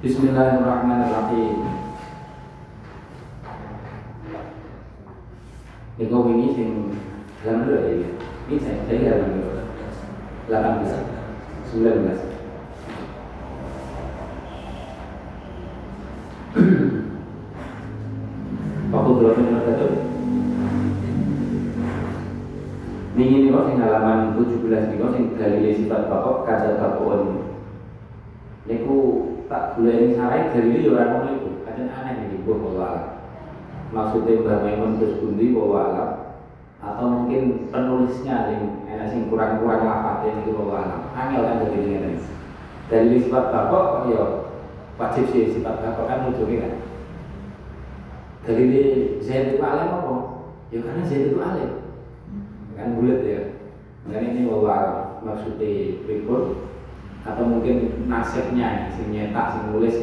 Bismillahirrahmanirrahim. 0.00 1.60
Ini 6.00 6.08
kau 6.08 6.24
ini 6.24 6.56
sing 6.56 6.88
dalam 7.44 7.68
dulu 7.68 7.84
ya. 7.84 8.08
Ini 8.48 8.56
saya 8.64 8.80
saya 8.88 9.20
dalam 9.20 9.28
dulu. 9.36 9.60
18 10.48 10.88
19 11.76 12.16
Waktu 18.88 19.10
berapa 19.20 19.36
menit 19.36 19.64
tadi? 19.68 20.00
Ningin 23.20 23.40
ini 23.44 23.52
kok 23.52 23.68
sing 23.68 23.84
halaman 23.84 24.32
17 24.32 24.96
niku 24.96 25.12
sing 25.12 25.36
dalile 25.36 25.76
sifat 25.76 26.08
bapak 26.08 26.48
kada 26.48 26.80
bakon. 26.80 27.52
Niku 28.64 28.99
tak 29.50 29.74
boleh 29.74 30.14
sarai 30.14 30.54
dalile 30.54 30.86
ya 30.86 30.90
ora 30.94 31.04
ngono 31.10 31.30
iku. 31.34 31.50
Kadang 31.66 31.90
aneh 31.90 32.30
iki 32.30 32.46
Bu 32.46 32.54
bawa 32.62 33.18
Maksudnya 33.90 34.46
Mbah 34.46 34.58
Maimun 34.62 35.02
terus 35.02 35.18
bundi 35.18 35.50
alam 35.50 36.10
atau 36.80 37.06
mungkin 37.12 37.68
penulisnya 37.68 38.54
yang 38.54 38.86
enak 38.88 39.10
sing 39.10 39.26
kurang-kurang 39.26 39.82
lafate 39.82 40.30
niku 40.30 40.54
bawa 40.54 40.86
alam. 40.86 41.00
Angel 41.18 41.42
kan 41.42 41.66
jadi 41.66 41.78
ngene. 41.82 42.10
Dalile 42.86 43.18
sifat 43.18 43.44
bapak 43.50 44.06
ya 44.14 44.22
wajib 44.94 45.24
sih 45.34 45.50
sifat 45.50 45.82
bapak 45.82 46.06
kan 46.06 46.30
ujungnya 46.30 46.70
kan. 46.70 46.74
Dalile 48.46 48.82
Zaid 49.18 49.58
itu 49.58 49.58
alim 49.58 49.90
apa? 49.90 50.14
Ya 50.70 50.78
karena 50.86 51.02
Zaid 51.02 51.34
itu 51.34 51.42
alim 51.42 51.80
kan 52.80 52.96
bulat 52.96 53.20
ya 53.28 53.40
makanya 54.08 54.28
ini 54.32 54.48
wawa 54.48 54.76
maksudnya 55.20 56.00
pripun 56.08 56.64
atau 57.20 57.44
mungkin 57.44 58.08
nasibnya 58.08 58.88
sing 58.96 59.12
nyetak 59.12 59.52
sing 59.52 59.64
nulis 59.72 59.96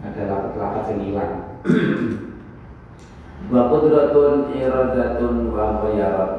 ada 0.00 0.22
lapat-lapat 0.24 0.82
sing 0.88 0.98
hilang. 1.04 1.34
Wa 3.52 3.68
qudratun 3.72 4.52
iradatun 4.56 5.52
wa 5.52 5.84
bayarat. 5.84 6.32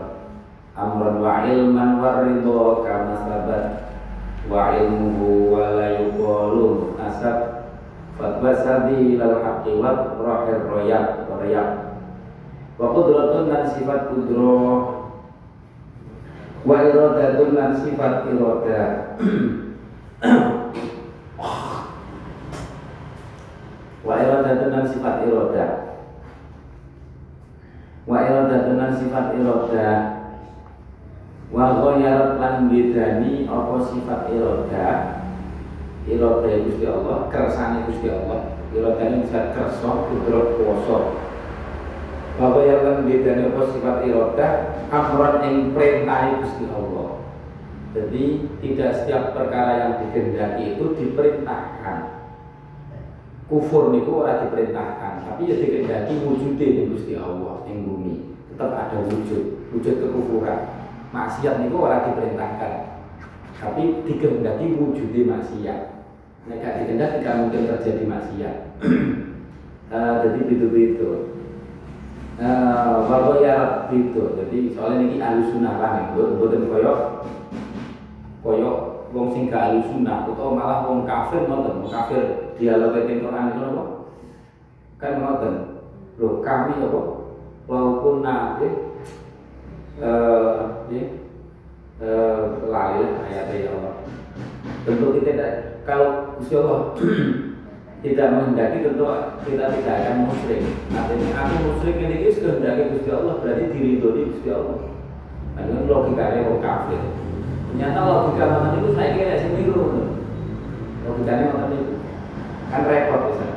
Amran 0.77 1.17
wa 1.19 1.43
ilman 1.47 1.91
wa 2.01 2.21
ridho 2.21 2.85
kama 2.85 3.15
sabat. 3.25 3.65
Wa 4.49 4.77
ilmuhu 4.77 5.53
wa 5.53 5.73
la 5.73 5.87
yuqalu 6.01 6.97
nasab. 6.97 7.69
Fatwa 8.19 8.51
sabi 8.51 9.15
lal 9.15 9.41
haqqi 9.41 9.79
wa 9.79 10.17
rahir 10.17 10.65
royak 10.67 11.29
royak. 11.29 11.69
Wa 12.77 12.93
qudratun 12.93 13.47
dan 13.47 13.63
sifat 13.73 14.11
kudroh 14.13 14.99
wa 16.67 16.75
iradatun 16.83 17.55
lan 17.55 17.71
sifat 17.79 18.27
irada 18.27 19.15
wa 24.05 24.13
iradatun 24.19 24.69
lan 24.71 24.85
sifat 24.87 25.15
irada 25.23 25.67
wa 28.03 28.17
iradatun 28.19 28.75
lan 28.75 28.91
sifat 28.99 29.25
irada 29.39 29.89
wa 31.49 31.65
ghayarat 31.79 32.35
lan 32.37 32.55
bedani 32.67 33.47
apa 33.47 33.75
sifat 33.87 34.21
irada 34.35 35.19
irada 36.09 36.51
Gusti 36.65 36.85
Allah 36.89 37.29
kersane 37.29 37.85
Gusti 37.85 38.09
Allah. 38.09 38.57
Irada 38.69 39.01
ini 39.01 39.25
bisa 39.25 39.49
kersa 39.53 39.89
kudrat 40.09 40.57
kuwasa 40.61 40.97
bahwa 42.37 42.61
yang 42.63 42.81
lan 42.85 42.97
bedane 43.03 43.51
apa 43.51 43.61
sifat 43.73 43.97
irada 44.05 44.49
amran 44.89 45.41
yang 45.45 45.73
perintah 45.73 46.39
Gusti 46.41 46.65
Allah. 46.69 47.09
Jadi 47.89 48.45
tidak 48.61 48.89
setiap 49.01 49.33
perkara 49.33 49.71
yang 49.81 49.93
dikehendaki 50.05 50.77
itu 50.77 50.85
diperintahkan. 50.93 52.21
Kufur 53.49 53.89
niku 53.89 54.21
ora 54.21 54.45
diperintahkan, 54.45 55.25
tapi 55.25 55.49
ya 55.49 55.57
dikehendaki 55.57 56.21
wujudnya 56.21 56.67
di 56.69 56.83
Gusti 56.85 57.17
Allah 57.17 57.65
yang 57.65 57.81
bumi. 57.81 58.37
Tetap 58.53 58.69
ada 58.77 58.97
wujud, 59.09 59.73
wujud 59.73 59.95
kekufuran. 60.05 60.69
Maksiat 61.09 61.65
niku 61.65 61.81
ora 61.81 62.05
diperintahkan. 62.05 62.73
Tapi 63.57 64.05
dikehendaki 64.05 64.77
wujudnya 64.77 65.33
maksiat. 65.33 65.79
Nek 66.45 66.57
gak 66.61 66.75
dikehendaki 66.85 67.25
tidak 67.25 67.37
mungkin 67.41 67.61
terjadi 67.73 68.03
maksiat. 68.05 68.55
uh, 69.89 70.13
jadi 70.21 70.39
itu-itu 70.45 71.29
bahwa 73.09 73.43
ya 73.43 73.89
itu 73.91 74.23
jadi 74.39 74.57
soalnya 74.71 74.99
ini 75.11 75.17
ahli 75.19 75.43
sunnah 75.51 75.75
kan 75.75 76.15
bukan 76.15 76.71
koyok 76.71 77.27
koyok 78.39 78.77
wong 79.11 79.27
sing 79.33 79.49
gak 79.49 79.73
ahli 79.73 79.81
sunnah 79.89 80.29
atau 80.29 80.53
malah 80.53 80.85
wong 80.85 81.03
kafir 81.03 81.49
ngoten 81.49 81.81
wong 81.81 81.91
kafir 81.91 82.53
dialog 82.55 82.93
dengan 82.93 83.23
Quran 83.25 83.49
itu 83.51 83.61
apa 83.65 83.83
kan 84.99 85.13
ngoten 85.19 85.53
lo 86.19 86.27
kami 86.43 86.73
apa 86.83 87.01
walaupun 87.65 88.15
nanti 88.21 88.69
eh 89.99 91.03
eh 91.99 92.39
lali 92.71 93.03
ayat 93.27 93.51
ya 93.51 93.75
Allah 93.75 93.95
tentu 94.87 95.19
kita 95.19 95.75
kalau 95.83 96.37
Gusti 96.39 96.55
Allah 96.55 96.95
tidak 98.03 98.31
menghendaki 98.31 98.79
tentu 98.79 99.03
kita 99.43 99.65
tidak 99.75 99.95
akan 99.99 100.15
musyrik. 100.31 100.63
Artinya 100.95 101.29
aku 101.35 101.55
musyrik 101.67 101.99
ini 101.99 102.31
kehendaki 102.31 102.95
Gusti 102.95 103.09
Allah 103.11 103.43
berarti 103.43 103.65
diridhoi 103.75 104.31
Gusti 104.31 104.49
Allah. 104.53 104.77
Nah, 105.59 105.63
ini 105.67 105.91
logikanya 105.91 106.47
orang 106.47 106.63
kafir. 106.63 107.01
Ternyata 107.69 107.99
logika 108.01 108.45
mana 108.49 108.77
itu 108.81 108.89
saya 108.97 109.13
kira 109.13 109.37
sih 109.37 109.49
niru. 109.53 110.09
Logikanya 111.05 111.53
mana 111.53 111.75
itu. 111.77 111.93
Kan 112.69 112.85
repot 112.85 113.21
bisa. 113.29 113.47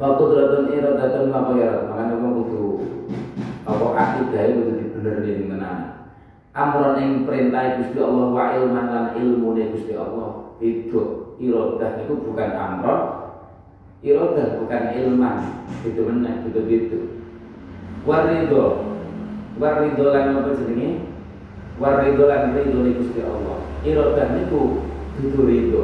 Waktu 0.00 0.22
teratun 0.32 0.72
iradatun 0.72 1.28
maka 1.28 1.52
ya 1.60 1.70
makanya 1.92 2.16
kamu 2.16 2.28
butuh 2.40 2.72
apa 3.68 3.86
akidah 4.00 4.42
itu 4.48 4.60
butuh 4.64 4.88
bener 4.96 5.16
di 5.20 5.44
mana. 5.44 5.70
Amron 6.56 6.98
yang 6.98 7.28
perintah 7.28 7.78
Gusti 7.78 8.00
Allah 8.00 8.26
wa 8.32 8.44
ilman 8.56 8.86
lan 8.90 9.06
ilmu 9.14 9.54
Gusti 9.76 9.92
Allah 9.94 10.56
itu 10.58 11.36
irodah 11.36 12.00
itu 12.00 12.12
bukan 12.16 12.50
amron. 12.56 13.00
Irodah 14.00 14.56
bukan 14.64 14.82
ilman. 14.96 15.36
Itu 15.84 16.00
benar 16.08 16.48
itu 16.48 16.60
gitu 16.64 17.20
warido 18.04 18.96
warido 19.60 20.04
lan 20.08 20.40
apa 20.40 20.56
jenenge 20.56 21.09
warido 21.80 22.28
lan 22.28 22.52
ridho 22.52 22.84
ni 22.84 22.92
Gusti 23.00 23.24
Allah. 23.24 23.64
Irodah 23.80 24.36
niku 24.36 24.84
dudu 25.16 25.48
ridho 25.48 25.82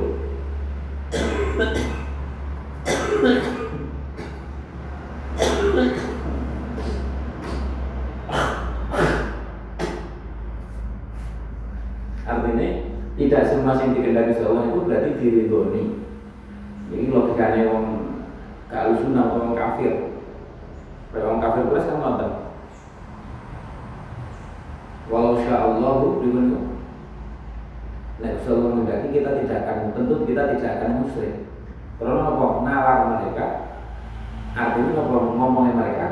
artinya 12.26 12.68
tidak 13.16 13.42
semua 13.48 13.80
yang 13.80 13.96
dikendaki 13.96 14.36
Allah 14.44 14.68
itu 14.68 14.80
berarti 14.84 15.10
diridhoni 15.16 15.82
ini 16.92 17.08
logikanya 17.08 17.72
orang 17.72 17.88
kalau 18.68 19.00
sunnah 19.00 19.32
orang 19.32 19.56
kafir. 19.56 20.12
Orang 21.16 21.40
kafir 21.40 21.64
belas 21.72 21.88
kan 21.88 21.96
nonton 21.96 22.35
walau 25.10 25.38
sya'allahu 25.38 26.22
dibenu 26.22 26.66
Nah, 28.16 28.32
Allah 28.32 28.72
menghendaki 28.72 29.12
kita 29.12 29.44
tidak 29.44 29.68
akan 29.68 29.92
tentu 29.92 30.24
kita 30.24 30.56
tidak 30.56 30.80
akan 30.80 31.04
musyrik. 31.04 31.52
Kalau 32.00 32.16
apa 32.16 32.46
nalar 32.64 32.98
mereka, 33.12 33.76
artinya 34.56 35.04
apa 35.04 35.16
ngomongin 35.36 35.76
mereka, 35.76 36.08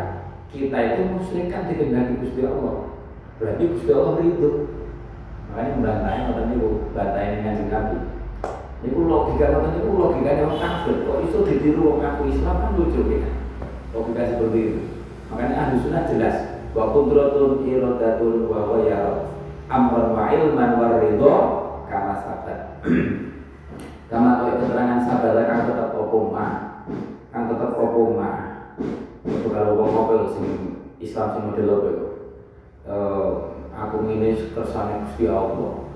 kita 0.53 0.78
itu 0.84 1.00
musyrik 1.16 1.49
kan 1.49 1.65
dikehendaki 1.65 2.21
Gusti 2.21 2.44
Allah. 2.44 2.93
Berarti 3.41 3.62
Gusti 3.72 3.88
Allah 3.88 4.21
ridho. 4.21 4.50
Makanya 5.49 5.71
membantai 5.81 6.19
ngoten 6.28 6.44
niku, 6.53 6.69
bantai 6.93 7.25
ini 7.25 7.41
kanjeng 7.41 7.71
Nabi. 7.72 7.99
Niku 8.85 9.00
logika 9.08 9.44
ngoten 9.49 9.70
niku 9.73 9.90
logikanya 9.97 10.43
orang 10.44 10.61
kafir. 10.61 10.97
Kok 11.08 11.20
iso 11.25 11.38
ditiru 11.49 11.81
wong 11.88 11.99
ngaku 12.05 12.23
Islam 12.37 12.56
kan 12.61 12.70
lucu 12.76 13.00
ya. 13.08 13.32
Logika 13.97 14.23
seperti 14.29 14.58
itu. 14.61 14.81
Makanya 15.32 15.56
ahli 15.56 15.76
sunnah 15.81 16.05
jelas 16.05 16.37
wa 16.75 16.91
qudratun 16.91 17.62
iradatun 17.62 18.50
wa 18.50 18.75
ghayar 18.75 19.31
amran 19.71 20.11
wa 20.11 20.26
ilman 20.26 20.71
wa 20.75 20.99
ridho 20.99 21.37
kama 21.87 22.15
sabat. 22.19 22.82
Kama 24.11 24.43
kau 24.43 24.61
keterangan 24.61 25.00
sabar 25.06 25.38
kan 25.49 25.67
tetap 25.71 25.91
opoma, 25.97 26.47
kan 27.32 27.49
tetap 27.49 27.79
opoma. 27.79 28.31
Itu 29.25 29.49
kalau 29.49 29.81
wong 29.81 29.91
apa 29.97 30.15
sing 30.37 30.47
Islam 31.00 31.26
sing 31.32 31.43
model 31.49 31.73
apa 31.73 31.88
itu? 31.88 32.09
Eh, 32.85 33.29
aku 33.73 33.94
ini 34.12 34.37
kersane 34.53 35.09
Gusti 35.09 35.25
Allah. 35.31 35.88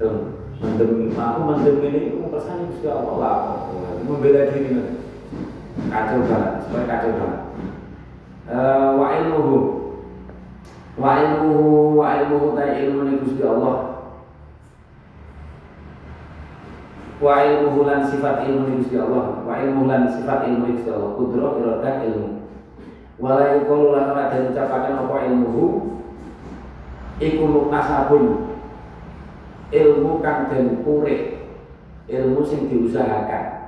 Dan 0.00 0.14
mendem 0.58 1.12
aku 1.12 1.40
mendem 1.44 1.76
ini 1.84 2.16
aku 2.16 2.32
kersane 2.32 2.72
Gusti 2.72 2.88
Allah 2.88 3.14
lah. 3.20 3.36
Membela 4.02 4.50
diri 4.50 4.98
kacau 5.92 6.24
banget, 6.26 6.54
sebenarnya 6.66 6.88
kacau 6.88 7.10
banget. 7.20 7.42
Eh, 8.48 8.90
wa 8.96 9.06
ilmuhu 9.20 9.81
wa 10.98 11.10
ilmuhu 11.20 11.96
wa 11.96 12.20
ilmuhu 12.20 12.56
ta 12.56 12.76
ilmu 12.76 13.22
Gusti 13.22 13.42
Allah. 13.44 13.76
Wa 17.22 17.34
ilmu 17.46 17.86
lan 17.86 18.02
sifat 18.08 18.48
ilmu 18.50 18.82
Gusti 18.82 18.98
Allah. 18.98 19.46
Wa 19.46 19.54
ilmu 19.62 19.86
lan 19.86 20.10
sifat 20.10 20.50
ilmu 20.50 20.74
Gusti 20.74 20.90
Allah. 20.90 21.10
Kudro 21.14 21.48
iradah 21.62 21.96
ilmu. 22.08 22.28
Wala 23.22 23.54
yuqulu 23.54 23.94
lan 23.94 24.10
ora 24.10 24.34
den 24.34 24.50
ucapaken 24.50 24.98
apa 25.06 25.16
ilmuhu 25.30 25.64
iku 27.22 27.44
muktasabun 27.46 28.50
ilmu 29.70 30.18
kang 30.18 30.50
den 30.50 30.82
pure 30.82 31.46
ilmu 32.10 32.40
sing 32.42 32.66
diusahakan. 32.66 33.62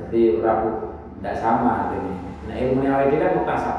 Jadi 0.00 0.42
rabu 0.42 0.90
tidak 1.20 1.36
sama 1.36 1.92
ini 1.92 2.16
nah 2.48 2.56
ilmu 2.56 2.80
yang 2.80 2.96
awal 2.96 3.12
kan 3.12 3.36
muktasab 3.36 3.78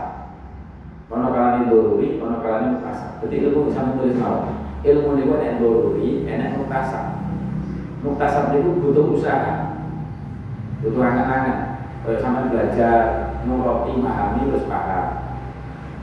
kono 1.10 1.34
kalane 1.62 1.70
doruri 1.70 2.18
kono 2.18 2.42
kalane 2.42 2.66
muktasab 2.78 3.22
jadi 3.22 3.36
ilmu 3.46 3.70
bisa 3.70 3.82
menulis 3.86 4.18
mau 4.18 4.50
ilmu 4.82 5.10
ini 5.14 5.24
kan 5.30 5.54
doruri 5.62 6.10
enak 6.26 6.58
muktasab 6.58 7.06
muktasab 8.02 8.58
itu 8.58 8.82
butuh 8.82 9.14
usaha. 9.14 9.78
Butuh 10.82 10.98
angan-angan 10.98 11.58
kalau 12.02 12.18
sama 12.18 12.50
belajar 12.50 13.30
nuroti 13.46 13.94
memahami 13.94 14.50
terus 14.50 14.66
paham. 14.66 15.38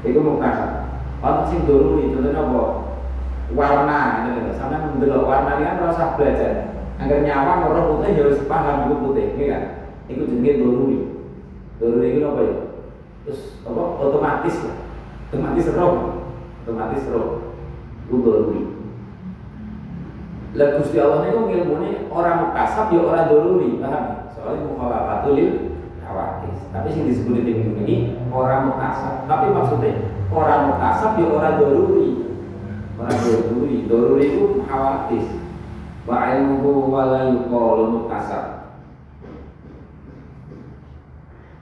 Itu 0.06 0.22
muktasab 0.22 1.02
kalau 1.18 1.50
sing 1.50 1.66
doruri 1.66 2.14
contohnya 2.14 2.38
apa? 2.38 2.62
Warna 3.48 4.28
itu 4.28 4.44
kan 4.44 4.54
sama 4.54 4.92
mendelok 4.94 5.26
warna 5.26 5.58
ini 5.58 5.66
kan 5.66 5.82
rasa 5.82 6.14
belajar. 6.14 6.78
Agar 6.98 7.22
nyawa 7.22 7.62
orang 7.66 7.86
putih 7.94 8.10
ya 8.14 8.22
harus 8.26 8.42
paham 8.46 8.90
itu 8.90 8.94
putih 9.02 9.26
ini 9.34 9.44
kan? 9.50 9.62
Itu 10.06 10.22
jenenge 10.30 10.62
doruri 10.62 10.98
doruri 11.82 12.14
itu 12.14 12.22
apa 12.22 12.40
ya? 12.46 12.56
Terus 13.26 13.40
apa? 13.66 13.82
Otomatis 13.98 14.56
lah 14.62 14.87
otomatis 15.28 15.68
roh 15.76 15.94
otomatis 16.64 17.04
roh 17.12 17.28
itu 18.08 18.16
doruri 18.24 18.62
lah 20.56 20.80
Gusti 20.80 20.96
Allah 20.96 21.28
itu 21.28 21.44
ilmune 21.44 22.08
orang 22.08 22.48
mukasab 22.48 22.88
ya 22.88 23.04
orang 23.04 23.28
doruri, 23.28 23.76
paham? 23.84 24.32
Soalnya 24.32 24.64
mukhalafatul 24.64 25.38
khawatis. 26.00 26.58
Tapi 26.72 26.88
sing 26.88 27.04
disebut 27.04 27.44
di 27.44 27.52
ini 27.52 27.96
orang 28.32 28.72
mukasab. 28.72 29.28
Tapi 29.28 29.52
maksudnya 29.52 30.08
orang 30.32 30.72
mukasab 30.72 31.20
ya 31.20 31.26
orang 31.28 31.54
doruri. 31.60 32.08
Orang 32.96 33.18
doruri, 33.22 33.76
doruri 33.86 34.24
itu 34.34 34.44
khawatis. 34.64 35.26
Wa 36.08 36.32
ilmuhu 36.32 36.88
wa 36.88 37.02
la 37.06 37.20
yuqalu 37.28 37.84
mukasab. 38.02 38.72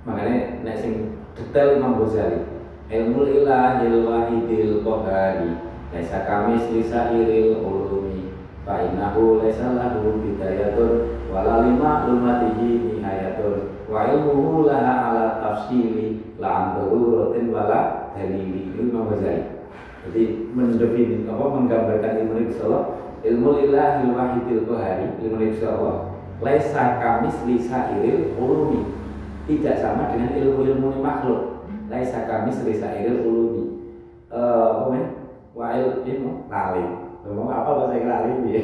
Makanya 0.06 0.62
nek 0.62 0.78
sing 0.78 1.18
detail 1.34 1.82
Imam 1.82 1.98
Ghazali 1.98 2.55
ilmu 2.86 3.26
ilahil 3.26 4.06
wahidil 4.06 4.86
qahari 4.86 5.58
laisa 5.90 6.22
kami 6.22 6.54
selisa 6.54 7.10
iril 7.10 7.58
ulumi. 7.58 8.30
Fa 8.62 8.82
innahu 8.82 9.42
laysa 9.42 9.74
lahu 9.74 10.22
bidayatun 10.22 11.26
wala 11.30 11.66
lima 11.66 12.06
nihayatun. 12.06 13.74
Wa 13.90 14.10
ilmuhu 14.10 14.66
laha 14.66 14.94
ala 15.10 15.24
tafsili 15.42 16.34
la 16.38 16.50
an 16.50 16.64
daruratin 16.78 17.50
wala 17.50 18.10
dalili. 18.14 18.70
Itu 18.74 18.90
Imam 18.90 19.10
jadi 20.06 20.54
mendefinisikan 20.54 21.34
apa 21.34 21.44
menggambarkan 21.50 22.12
ilmu 22.22 22.54
Allah. 22.62 22.82
Ilmu 23.26 23.48
lillahi 23.58 24.06
wahidil 24.14 24.62
qahari 24.70 25.10
ilmu 25.18 25.42
Allah. 25.66 25.96
Laisa 26.38 27.02
kamis 27.02 27.34
lisa 27.42 27.90
iril 27.98 28.30
ulumi. 28.38 28.94
Tidak 29.46 29.78
sama 29.78 30.10
dengan 30.10 30.34
ilmu-ilmu 30.34 31.02
makhluk 31.02 31.55
laisa 31.86 32.26
kamis 32.26 32.62
lisa 32.66 32.88
iril 32.98 33.22
ulumi 33.22 33.64
eh 34.30 34.36
uh, 34.36 34.86
apa 34.86 34.98
wa 35.56 35.66
ilmu 35.72 36.50
lali 36.50 37.06
Ngomong 37.26 37.50
apa 37.50 37.70
bahasa 37.74 37.98
Inggris 37.98 38.38
ini? 38.38 38.54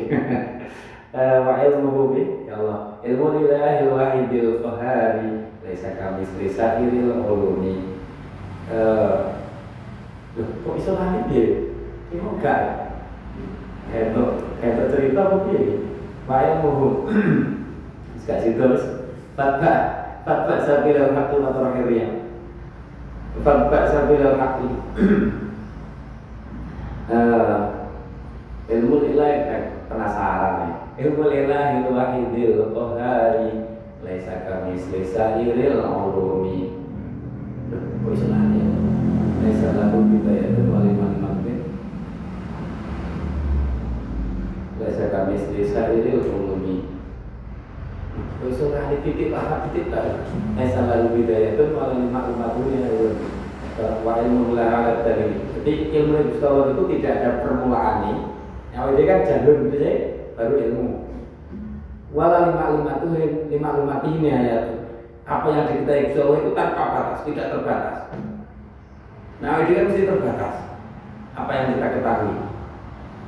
Wa 1.18 1.54
ilmu 1.66 2.14
bi 2.14 2.22
ya 2.46 2.62
Allah. 2.62 3.02
Ilmu 3.02 3.42
ilahi 3.42 3.90
wahidil 3.90 4.62
qahari 4.62 5.50
laisa 5.66 5.98
kami 5.98 6.22
laisa 6.38 6.78
iril 6.78 7.26
ulumi. 7.26 7.98
Eh 8.70 9.18
Loh, 10.32 10.48
kok 10.64 10.80
bisa 10.80 10.96
lari 10.96 11.28
dia? 11.28 11.44
Ini 12.08 12.24
enggak. 12.24 12.60
Kayak 13.92 14.16
kayak 14.62 14.88
cerita 14.88 15.20
apa 15.28 15.36
dia? 15.50 15.60
Wa 16.30 16.38
ilmu 16.40 17.10
Sekak 18.22 18.46
situ 18.46 18.56
terus 18.56 19.10
Fatba 19.34 19.74
Fatba 20.22 20.62
sabil 20.62 20.94
al-haqi 20.94 21.42
wa 21.42 21.50
terakhirnya 21.50 22.06
Fatba 23.40 23.88
sabil 23.88 24.20
al-haqi 24.20 24.68
ilmu 28.76 28.96
ilahi 29.08 29.36
kan 29.48 29.62
penasaran 29.88 30.54
nih 30.60 30.74
ilmu 31.08 31.32
ilahi 31.32 31.88
wahidil 31.88 32.76
qahari 32.76 33.64
laisa 34.04 34.44
kami 34.44 34.76
selesa 34.76 35.40
iril 35.40 35.80
ulumi. 35.80 36.76
Kok 37.72 38.12
iso 38.12 38.28
lali 38.28 38.60
laisa 39.40 39.80
lahu 39.80 40.04
bidayatun 40.12 40.68
wa 40.68 40.84
liman 40.84 41.12
mabit 41.24 41.72
laisa 44.76 45.08
kami 45.08 45.40
selesa 45.40 45.88
iril 45.96 46.20
ulumi 46.20 46.51
titik 49.02 49.28
lah 49.34 49.66
titik 49.68 49.90
lah 49.90 50.22
laisa 50.54 50.80
lahu 50.86 51.14
bidayatun 51.14 51.68
wa 51.74 51.90
liman 51.90 52.26
mabit 52.38 53.14
wa 54.02 54.12
ilmu 54.22 54.54
la 54.54 55.02
dari 55.02 55.36
jadi 55.62 55.72
ilmu 56.02 56.38
itu 56.38 56.82
tidak 56.96 57.12
ada 57.20 57.30
permulaan 57.42 57.96
nih 58.06 58.18
yang 58.72 58.96
ini 58.96 59.04
kan 59.04 59.28
jalur 59.28 59.68
itu 59.68 59.76
sih 59.76 59.96
baru 60.32 60.54
ilmu. 60.56 60.86
Wala 62.12 62.52
lima 62.52 62.64
lima 62.76 62.92
tuh 63.00 63.08
lima 63.52 63.68
lima 63.80 63.96
ini 64.08 64.28
ayat 64.32 64.64
apa 65.28 65.46
yang 65.52 65.64
diketahui 65.68 66.20
Allah 66.20 66.38
itu 66.40 66.50
tanpa 66.56 66.82
batas, 66.92 67.20
tidak 67.24 67.46
terbatas. 67.52 67.96
Nah 69.40 69.64
ini 69.64 69.76
kan 69.76 69.84
mesti 69.92 70.08
terbatas. 70.08 70.54
Apa 71.36 71.50
yang 71.52 71.66
kita 71.76 71.88
ketahui. 72.00 72.36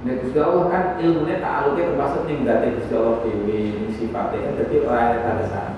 Nah 0.04 0.20
Gusti 0.20 0.36
Allah 0.36 0.64
kan 0.68 0.84
ilmunya 1.00 1.40
tak 1.40 1.52
alutnya 1.64 1.88
termasuk 1.88 2.28
nih 2.28 2.44
dari 2.44 2.76
Gusti 2.76 2.92
Allah 2.92 3.24
dewi 3.24 3.88
sifatnya 3.88 4.52
jadi 4.60 4.76
orang 4.84 5.08
yang 5.16 5.24
ada 5.32 5.44
sana. 5.48 5.72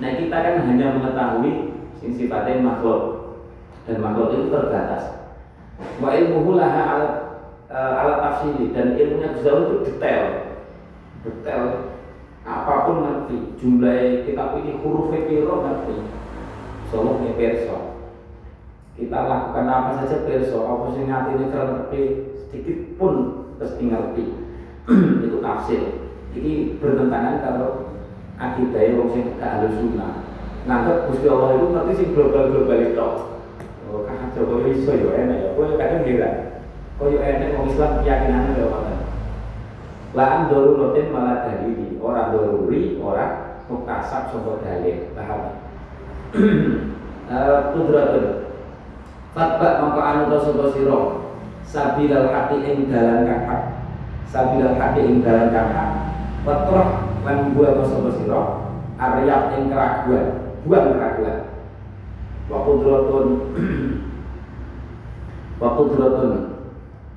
nah 0.00 0.10
kita 0.16 0.32
kan 0.32 0.54
hanya 0.64 0.96
mengetahui 0.96 1.52
sing 2.00 2.16
sifatnya 2.16 2.64
makhluk 2.64 3.36
dan 3.84 4.00
makhluk 4.00 4.32
itu 4.32 4.48
terbatas. 4.48 5.04
Wa 6.00 6.08
ilmuhu 6.16 6.56
laha 6.56 6.82
alat 6.88 7.12
uh, 7.68 7.92
alat 8.00 8.16
tafsiri 8.24 8.72
dan 8.72 8.96
ilmunya 8.96 9.36
Gus 9.36 9.44
itu 9.44 9.76
detail 9.84 10.24
detail 11.20 11.92
apa 12.48 12.88
pun 12.88 12.96
ngerti 13.04 13.36
jumlah 13.60 14.24
kitab 14.24 14.56
ini 14.56 14.80
huruf 14.80 15.12
piro 15.12 15.60
ngerti 15.60 15.96
solo 16.88 17.20
perso 17.36 18.00
kita 18.96 19.18
lakukan 19.28 19.68
apa 19.68 19.90
saja 20.00 20.24
perso 20.24 20.64
apa 20.64 20.96
sih 20.96 21.04
ngerti 21.04 21.30
ini 21.36 21.46
ngerti 21.52 22.02
sedikit 22.50 22.98
pun 22.98 23.14
pasti 23.62 23.86
ngerti 23.90 24.24
itu 25.22 25.38
tafsir 25.38 25.82
ini 26.34 26.76
bertentangan 26.82 27.46
kalau 27.46 27.70
akidah 28.42 28.82
yang 28.82 29.06
sing 29.14 29.38
gak 29.38 29.62
halus 29.62 29.78
sunnah 29.78 30.26
nganggep 30.66 31.08
Gusti 31.08 31.26
Allah 31.30 31.56
itu 31.56 31.66
ngerti 31.70 31.92
sih 31.94 32.06
global 32.10 32.50
global 32.50 32.78
itu 32.82 33.08
oh 33.90 34.02
kakak 34.06 34.34
Jokowi 34.34 34.82
iso 34.82 34.92
ya 34.94 35.10
enak 35.26 35.38
ya 35.38 35.48
kowe 35.54 35.66
kadang 35.78 36.02
kira 36.02 36.50
Koyo 37.00 37.16
enek 37.16 37.56
wong 37.56 37.72
Islam 37.72 38.04
keyakinane 38.04 38.60
lho 38.60 38.68
ngoten. 38.68 38.98
Laan 40.12 40.52
rutin 40.52 41.08
malah 41.08 41.48
dalili, 41.48 41.96
ora 41.96 42.28
doruri, 42.28 43.00
ora 43.00 43.56
muktasab 43.72 44.28
sangka 44.28 44.60
dalil. 44.60 45.08
Paham? 45.16 45.40
Eh 47.30 47.62
kudratun. 47.70 48.42
Fatba 49.30 49.78
mangko 49.78 50.02
anu 50.02 50.34
to 50.34 50.38
sapa 50.42 50.64
sira 50.74 50.98
sabilal 51.70 52.34
haqi 52.34 52.66
ing 52.66 52.90
dalan 52.90 53.30
kang 53.30 53.46
hak. 53.46 53.62
Sabilal 54.26 54.74
haqi 54.74 55.06
ing 55.06 55.22
dalan 55.22 55.54
kang 55.54 55.70
hak. 55.70 55.90
Watrah 56.42 57.14
lan 57.22 57.54
buat 57.54 57.78
sapa 57.86 58.10
sira 58.18 58.42
aryat 58.98 59.54
ing 59.54 59.70
keraguan, 59.70 60.26
buang 60.66 60.98
keraguan. 60.98 61.38
Wa 62.50 62.66
kudratun 62.66 63.26
Wa 65.62 65.78
kudratun 65.78 66.50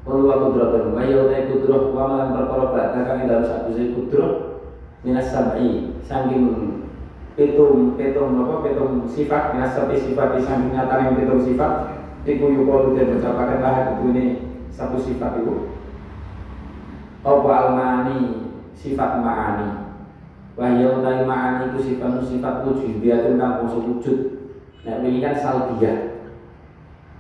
Walu 0.03 0.27
wa 0.27 0.35
kudratun 0.35 0.91
wa 0.91 1.07
yautai 1.07 1.47
kudrah 1.47 1.95
wa 1.95 2.03
malam 2.11 2.35
perkara 2.35 2.75
ba'dakan 2.75 3.23
dalam 3.23 3.47
satu 3.47 3.71
si 3.71 3.95
kudrah 3.95 4.59
minas 4.99 5.31
sam'i 5.31 5.95
saking 6.03 6.43
petung 7.39 7.95
petung 7.95 8.35
apa 8.43 8.67
petung 8.67 9.07
sifat 9.07 9.55
minas 9.55 9.79
sifat 9.79 10.43
saking 10.43 10.75
nyatane 10.75 11.15
petung 11.15 11.39
sifat 11.39 12.03
iku 12.27 12.51
yukalu 12.51 12.99
dan 12.99 13.15
ucapakan 13.15 13.63
lah 13.63 13.75
itu 13.95 14.03
ini 14.11 14.23
satu 14.73 14.97
sifat 14.97 15.45
itu. 15.45 15.69
Apa 17.23 17.49
almani 17.49 18.49
sifat 18.73 19.21
ma'ani. 19.21 19.69
Wa 20.57 20.67
yautai 20.73 21.23
ma'ani 21.23 21.71
itu 21.73 21.93
sifat 21.93 22.25
sifat 22.25 22.65
wujud 22.65 22.99
dia 22.99 23.21
tentang 23.21 23.63
wujud. 23.63 24.19
Nah 24.83 24.99
ini 24.99 25.23
kan 25.23 25.37
salbiyah. 25.39 26.19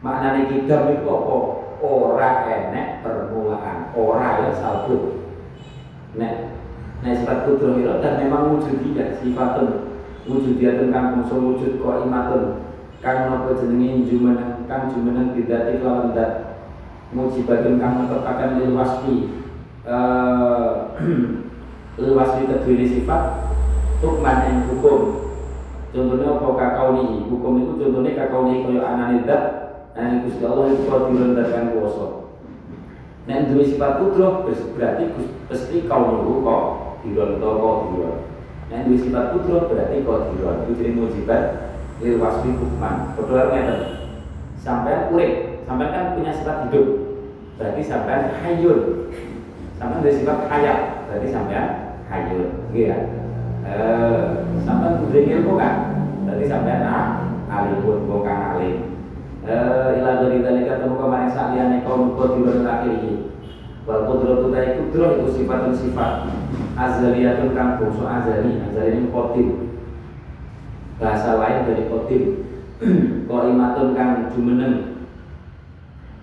Maknanya 0.03 0.51
kita 0.51 0.91
itu 0.91 1.07
apa? 1.07 1.37
Ora 1.79 2.31
enek 2.47 3.05
permulaan. 3.05 3.95
Ora 3.95 4.43
ya 4.43 4.51
salbu. 4.51 5.23
Nek 6.19 6.59
nek 7.05 7.23
sifat 7.23 7.47
kudroh 7.47 7.79
dan 8.03 8.19
memang 8.19 8.59
wujudiyah 8.59 9.15
sifatun. 9.21 9.93
Wujudiyatun 10.23 10.91
kang 10.91 11.19
bangsa 11.19 11.35
wujud 11.35 11.79
kok 11.79 12.07
imatun 12.07 12.43
kang 13.03 13.27
napa 13.27 13.55
jenenge? 13.59 14.07
Jumeneng 14.07 14.63
kang 14.67 14.87
jumeneng 14.91 15.35
bidati 15.35 15.83
kelawan 15.83 16.15
mujibatun 17.13 17.79
kang 17.79 18.05
netepaken 18.05 18.49
lil 18.59 18.73
wasfi 18.77 19.15
eh 19.85 20.71
lil 22.01 22.13
wasfi 22.17 22.43
sifat 22.89 23.23
hukman 24.01 24.37
yang 24.49 24.57
hukum 24.67 25.01
contohnya 25.93 26.35
apa 26.35 26.49
hukum 27.29 27.53
itu 27.61 27.73
contohnya 27.77 28.11
kakau 28.17 28.49
nih 28.49 28.65
kaya 28.65 28.81
anane 28.81 29.17
dat 29.29 29.43
dan 29.93 30.25
Gusti 30.25 30.41
Allah 30.41 30.73
itu 30.73 30.89
kalau 30.89 31.13
direndahkan 31.13 31.77
kuasa 31.77 32.23
Nek 33.23 33.47
duwe 33.47 33.63
sifat 33.63 34.03
kudroh 34.03 34.43
berarti 34.75 35.03
pasti 35.47 35.87
kau 35.87 36.11
nunggu 36.11 36.43
kok 36.43 36.63
diron 37.07 37.39
to 37.39 37.49
kok 37.55 37.77
diron. 37.87 38.17
Nek 38.67 38.83
duwe 38.83 38.97
sifat 38.99 39.25
kudroh 39.31 39.71
berarti 39.71 40.03
kok 40.03 40.35
diron. 40.35 40.67
Itu 40.67 40.71
jadi 40.75 40.91
mujibat 40.91 41.43
lil 42.03 42.19
wasfi 42.19 42.51
hukman. 42.51 43.15
Ngeten. 43.15 43.79
Sampai 44.59 45.07
urip, 45.15 45.52
sampai 45.73 45.89
kan 45.89 46.13
punya 46.13 46.29
sifat 46.29 46.69
hidup. 46.69 46.87
Berarti 47.57 47.81
sampai 47.81 48.29
hayun. 48.45 49.09
Sampai 49.81 50.05
duwe 50.05 50.13
sifat 50.13 50.37
hayat, 50.53 51.09
berarti 51.09 51.27
sampai 51.33 51.57
hayun. 52.13 52.49
Nggih 52.69 52.85
ya. 52.93 52.97
Eh, 53.65 54.21
sampai 54.61 55.01
duwe 55.01 55.19
ilmu 55.33 55.57
kan? 55.57 55.97
Berarti 56.29 56.45
sampai 56.45 56.77
ah 56.85 57.33
alimun 57.49 58.09
bukan 58.09 58.39
alim 58.57 58.77
eh 59.43 59.89
ila 59.99 60.23
dari 60.23 60.39
dalika 60.39 60.79
temu 60.79 60.95
kemarin 60.95 61.29
saliyane 61.29 61.83
kaum 61.83 62.15
qadirun 62.15 62.63
akhirih 62.63 63.27
wal 63.83 64.07
qudratu 64.07 64.47
ta 64.55 64.59
iku 64.63 64.87
kudroh 64.87 65.09
iku 65.19 65.27
sifatun 65.35 65.73
sifat 65.75 66.31
azaliyatun 66.79 67.51
kang 67.51 67.75
bangsa 67.75 68.03
azali 68.07 68.63
azali 68.63 68.89
ini 69.03 69.11
qadir 69.11 69.49
bahasa 70.95 71.35
lain 71.35 71.67
dari 71.67 71.83
qadir 71.91 72.23
qaimatun 73.29 73.87
kang 73.91 74.31
jumeneng 74.31 74.92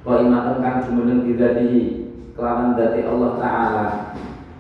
qaimatun 0.01 0.65
kang 0.65 0.77
jumeneng 0.85 1.29
bidatihi 1.29 2.09
kelawan 2.33 2.73
dati 2.77 3.05
Allah 3.05 3.31
taala. 3.37 3.87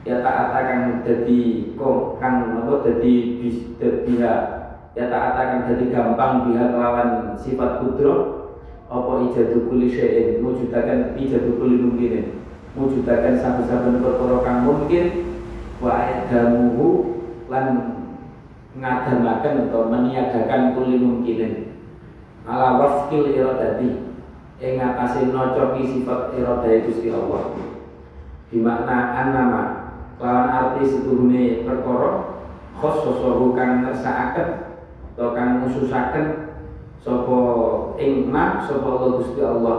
Ya 0.04 0.24
tak 0.24 0.52
kang 0.52 1.04
dadi 1.04 1.72
kok 1.76 2.20
kang 2.20 2.56
apa 2.60 2.72
dadi 2.84 3.14
bis 3.40 3.56
ya 3.80 5.04
tak 5.08 5.24
kang 5.36 5.68
dadi 5.68 5.84
gampang 5.92 6.48
biha 6.48 6.72
kelawan 6.72 7.36
sifat 7.36 7.80
kudroh 7.84 8.52
apa 8.90 9.12
ijadu 9.30 9.70
kulli 9.70 9.86
syai'in 9.92 10.42
mujudakan 10.42 11.14
ijadu 11.16 11.56
kulli 11.56 11.76
mungkinin. 11.78 12.26
Mujudakan 12.76 13.34
saben-saben 13.38 14.02
perkara 14.02 14.36
kang 14.44 14.58
mungkin 14.66 15.06
wa 15.80 15.94
adamuhu 16.04 17.16
lan 17.48 17.96
ngadamaken 18.76 19.68
atau 19.68 19.88
meniadakan 19.88 20.76
kulli 20.76 20.96
mungkinin. 21.00 21.76
Ala 22.48 22.80
wafkil 22.82 23.30
iradati 23.30 24.09
ing 24.60 24.76
ngatasi 24.76 25.32
nocoki 25.32 25.82
sifat 25.88 26.36
iradai 26.36 26.84
Gusti 26.84 27.08
Allah. 27.08 27.56
Dimakna 28.52 28.96
annama 29.16 29.62
lawan 30.20 30.48
arti 30.52 30.84
setuhune 30.84 31.64
perkara 31.64 32.44
khososohu 32.76 33.56
kang 33.56 33.88
ngersakaken 33.88 34.76
atau 35.16 35.32
kang 35.32 35.64
ngususaken 35.64 36.50
Sopo 37.00 37.96
ing 37.96 38.28
sopo 38.68 38.88
Allah 39.00 39.10
Gusti 39.16 39.40
Allah. 39.40 39.78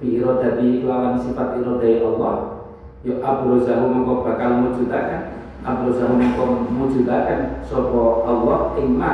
Bi 0.00 0.16
iradati 0.16 0.80
kelawan 0.80 1.20
sifat 1.20 1.60
iradai 1.60 2.00
Allah. 2.00 2.64
Yo 3.04 3.20
abrozahu 3.20 3.92
mengko 3.92 4.24
bakal 4.24 4.64
mujudakan 4.64 5.36
abrozahu 5.60 6.16
mengko 6.16 6.64
mujudakan 6.72 7.60
sopo 7.60 8.24
Allah 8.24 8.72
ing 8.80 8.96
ma 8.96 9.12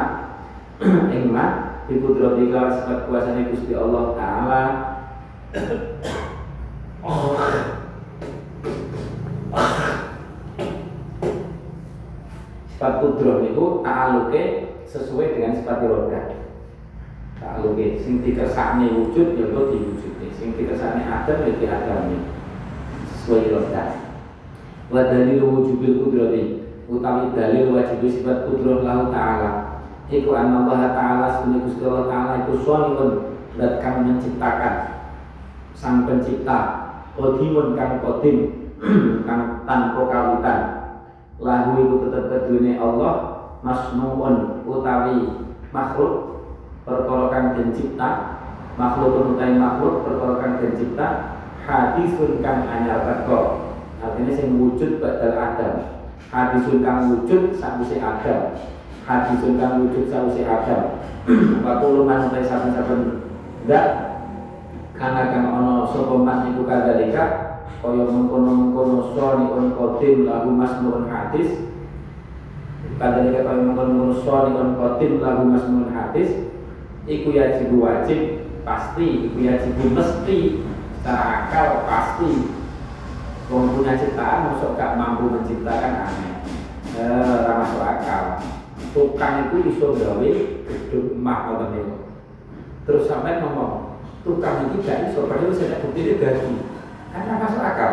ing 1.15 1.35
ma 1.35 1.45
bi 1.91 1.99
kudrati 1.99 2.47
sifat 2.49 3.11
kuasane 3.11 3.51
Gusti 3.51 3.75
Allah 3.75 4.15
taala 4.15 4.63
sifat 12.73 12.93
kudroh 13.05 13.45
itu 13.45 13.85
ta'aluke 13.85 14.45
sesuai 14.89 15.37
dengan 15.37 15.53
sifat 15.61 15.85
irodah 15.85 16.25
Takluke 17.37 18.01
sing 18.01 18.25
dikersakne 18.25 18.97
wujud 18.97 19.37
ya 19.37 19.51
kok 19.53 19.69
diwujudne, 19.75 20.31
sing 20.41 20.57
dikersakne 20.57 21.05
adam 21.05 21.43
ya 21.43 21.53
diadami. 21.59 22.23
Sesuai 23.13 23.51
roda. 23.53 23.99
Wa 24.89 25.11
dalil 25.11 25.43
wujubil 25.43 26.07
kudrati 26.07 26.65
utawi 26.87 27.35
dalil 27.35 27.75
wajib 27.77 28.01
sifat 28.07 28.47
kudrah 28.47 28.87
lahu 28.87 29.11
taala. 29.11 29.83
Iku 30.07 30.33
anna 30.33 30.65
Allah 30.65 30.95
taala 30.95 31.27
sunni 31.43 31.67
Gusti 31.67 31.83
Allah 31.83 32.07
taala 32.07 32.33
iku 32.47 32.55
soniun 32.63 33.11
dat 33.59 33.83
kang 33.83 34.07
menciptakan 34.07 35.02
sang 35.83 36.07
pencipta. 36.07 36.59
Kodimun 37.19 37.75
kang 37.75 37.99
kodim 37.99 38.71
kang 39.27 39.67
tanpa 39.67 40.01
kawitan. 40.07 40.61
Lahu 41.43 41.75
iku 41.83 41.97
tetep 42.07 42.25
kedune 42.31 42.79
Allah 42.79 43.15
masnuun 43.67 44.63
utawi 44.63 45.43
makhluk 45.75 46.47
kang 46.87 47.59
den 47.59 47.75
cipta. 47.75 48.39
Makhluk 48.79 49.35
utawi 49.35 49.59
makhluk 49.59 50.07
kang 50.39 50.63
den 50.63 50.79
cipta. 50.79 51.09
Hadisun 51.67 52.39
kang 52.39 52.63
anyar 52.71 53.03
teko. 53.03 53.75
Artinya 54.03 54.33
sing 54.35 54.59
wujud 54.59 55.03
badal 55.03 55.35
adam. 55.35 55.75
Hadisun 56.31 56.83
kang 56.87 57.11
wujud 57.11 57.59
sakwise 57.59 57.99
adam. 57.99 58.55
Hadisun 59.03 59.59
kang 59.59 59.83
wujud 59.83 60.07
sakwise 60.07 60.43
adam. 60.47 61.03
Waktu 61.67 61.87
luman 61.87 62.31
utai 62.31 62.43
saben-saben. 62.43 63.23
Ndak 63.63 64.12
karena 64.93 65.33
kang 65.33 65.47
ono 65.49 65.89
sapa 65.89 66.15
man 66.21 66.53
iku 66.53 66.69
kadalika 66.69 67.25
kaya 67.83 68.07
mengkono-mengkono 68.07 69.11
on 69.59 69.67
kodim 69.75 70.29
lagu 70.29 70.51
masnun 70.55 71.11
hadis. 71.11 71.67
Kadalika 73.01 73.43
kaya 73.43 73.61
mengkono-mengkono 73.67 74.49
on 74.53 74.71
kodim 74.79 75.13
lagu 75.19 75.43
masnun 75.49 75.91
hadis 75.91 76.47
iku 77.09 77.35
wajib 77.35 77.69
wajib 77.81 78.21
pasti 78.63 79.27
iku 79.27 79.39
wajib 79.43 79.73
mesti 79.91 80.39
secara 81.01 81.25
akal 81.49 81.69
pasti. 81.89 82.33
Punya 83.53 84.01
ciptaan 84.01 84.49
masuk 84.49 84.81
gak 84.81 84.97
mampu 84.97 85.29
menciptakan 85.29 86.09
aneh 86.09 86.41
eh, 86.97 87.53
masuk 87.53 87.85
akal. 87.85 88.41
Tukang 88.97 89.49
itu 89.53 89.77
iso 89.77 89.93
gawe 89.93 90.31
gedung 90.65 91.21
mah 91.21 91.53
terus 92.83 93.07
sampai 93.07 93.39
ngomong 93.39 93.82
tukang 94.23 94.71
itu 94.71 94.87
gak 94.87 95.11
iso 95.11 95.27
padahal 95.27 95.55
saya 95.55 95.83
bukti 95.83 96.07
dia 96.07 96.17
gaji 96.19 96.55
karena 97.13 97.43
masuk 97.43 97.63
akal? 97.63 97.93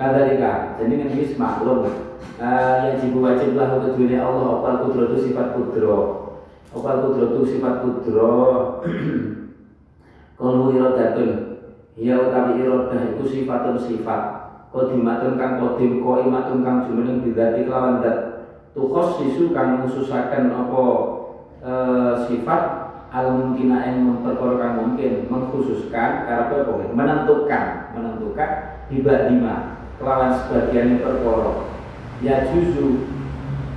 Kata 0.00 0.20
dia 0.32 0.52
jadi 0.80 0.94
kan 0.96 1.08
ini 1.12 1.34
maklum. 1.36 1.80
Uh, 2.40 2.88
yang 2.88 2.96
jibu 3.04 3.20
wajib 3.20 3.52
lah 3.52 3.76
untuk 3.76 4.00
dunia 4.00 4.24
Allah 4.24 4.64
apa 4.64 4.88
kudro 4.88 5.12
itu 5.12 5.28
sifat 5.28 5.52
kudro. 5.52 5.98
Opal 6.72 7.04
kudro 7.04 7.36
itu 7.36 7.56
sifat 7.56 7.84
kudro. 7.84 8.36
Kalau 10.40 10.72
irodatun 10.72 11.50
Ya 12.00 12.16
utawi 12.16 12.64
irodah 12.64 13.12
itu 13.12 13.24
sifatun 13.28 13.76
sifat. 13.76 14.22
Kodimatun 14.72 15.36
kang 15.36 15.60
kodim 15.60 16.00
Koimatun 16.00 16.64
kang 16.64 16.88
jumeneng 16.88 17.20
bidati 17.20 17.68
kelawan 17.68 18.00
dat. 18.00 18.48
Tukos 18.72 19.20
sisu 19.20 19.52
kang 19.52 19.84
ngususaken 19.84 20.48
apa 20.48 20.84
e, 21.60 21.72
sifat 22.24 22.62
al 23.10 23.26
mungkina 23.34 23.82
yang 23.90 24.06
memperkara 24.06 24.78
mungkin 24.78 25.26
mengkhususkan 25.26 26.30
karena 26.30 26.46
apa 26.46 26.78
menentukan 26.94 27.64
menentukan 27.90 28.50
tiba 28.86 29.26
dima 29.26 29.54
kelawan 29.98 30.30
sebagian 30.30 31.02
perkara. 31.02 31.66
Ya 32.22 32.46
juzu 32.46 33.10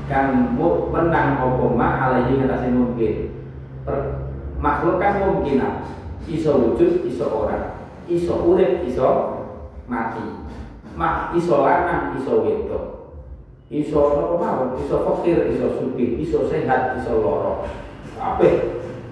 kang 0.06 0.54
menang 0.94 1.42
apa 1.42 1.66
ma 1.74 1.88
alaihi 2.10 2.38
ngatasi 2.38 2.70
mungkin. 2.70 3.16
Per, 3.84 3.98
makhluk 4.62 5.02
kan 5.02 5.26
mungkin 5.26 5.60
iso 6.30 6.52
wujud 6.54 7.10
iso 7.10 7.26
ora. 7.26 7.90
Iso 8.06 8.38
urip 8.46 8.86
iso 8.86 9.10
mati. 9.90 10.46
Mak 10.94 11.34
iso 11.34 11.66
lanang 11.66 12.22
iso 12.22 12.46
wedok. 12.46 12.86
Iso 13.74 14.00
apa 14.38 14.78
iso 14.78 14.96
fakir 15.02 15.50
iso 15.50 15.82
sugih 15.82 16.22
iso 16.22 16.46
sehat 16.46 17.02
iso 17.02 17.18
loro 17.18 17.66
apa 18.22 18.46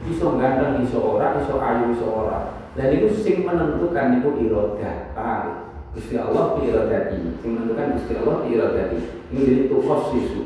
iso 0.09 0.37
ganteng 0.41 0.81
iso 0.81 0.97
ora 0.97 1.37
iso 1.37 1.61
ayu 1.61 1.93
iso 1.93 2.07
ora. 2.09 2.57
Dan 2.73 2.95
itu 2.95 3.11
sing 3.11 3.43
menentukan 3.43 4.23
itu 4.23 4.29
iroda 4.47 5.11
paham? 5.11 5.75
Gusti 5.91 6.15
Allah 6.15 6.55
di 6.55 6.71
irodati 6.71 7.19
sing 7.43 7.49
menentukan 7.51 7.99
Gusti 7.99 8.13
Allah 8.15 8.35
di 8.41 8.47
irodati 8.55 8.97
ini. 9.35 9.41
Jadi 9.43 9.63
tukhos 9.67 10.15
sisu 10.15 10.41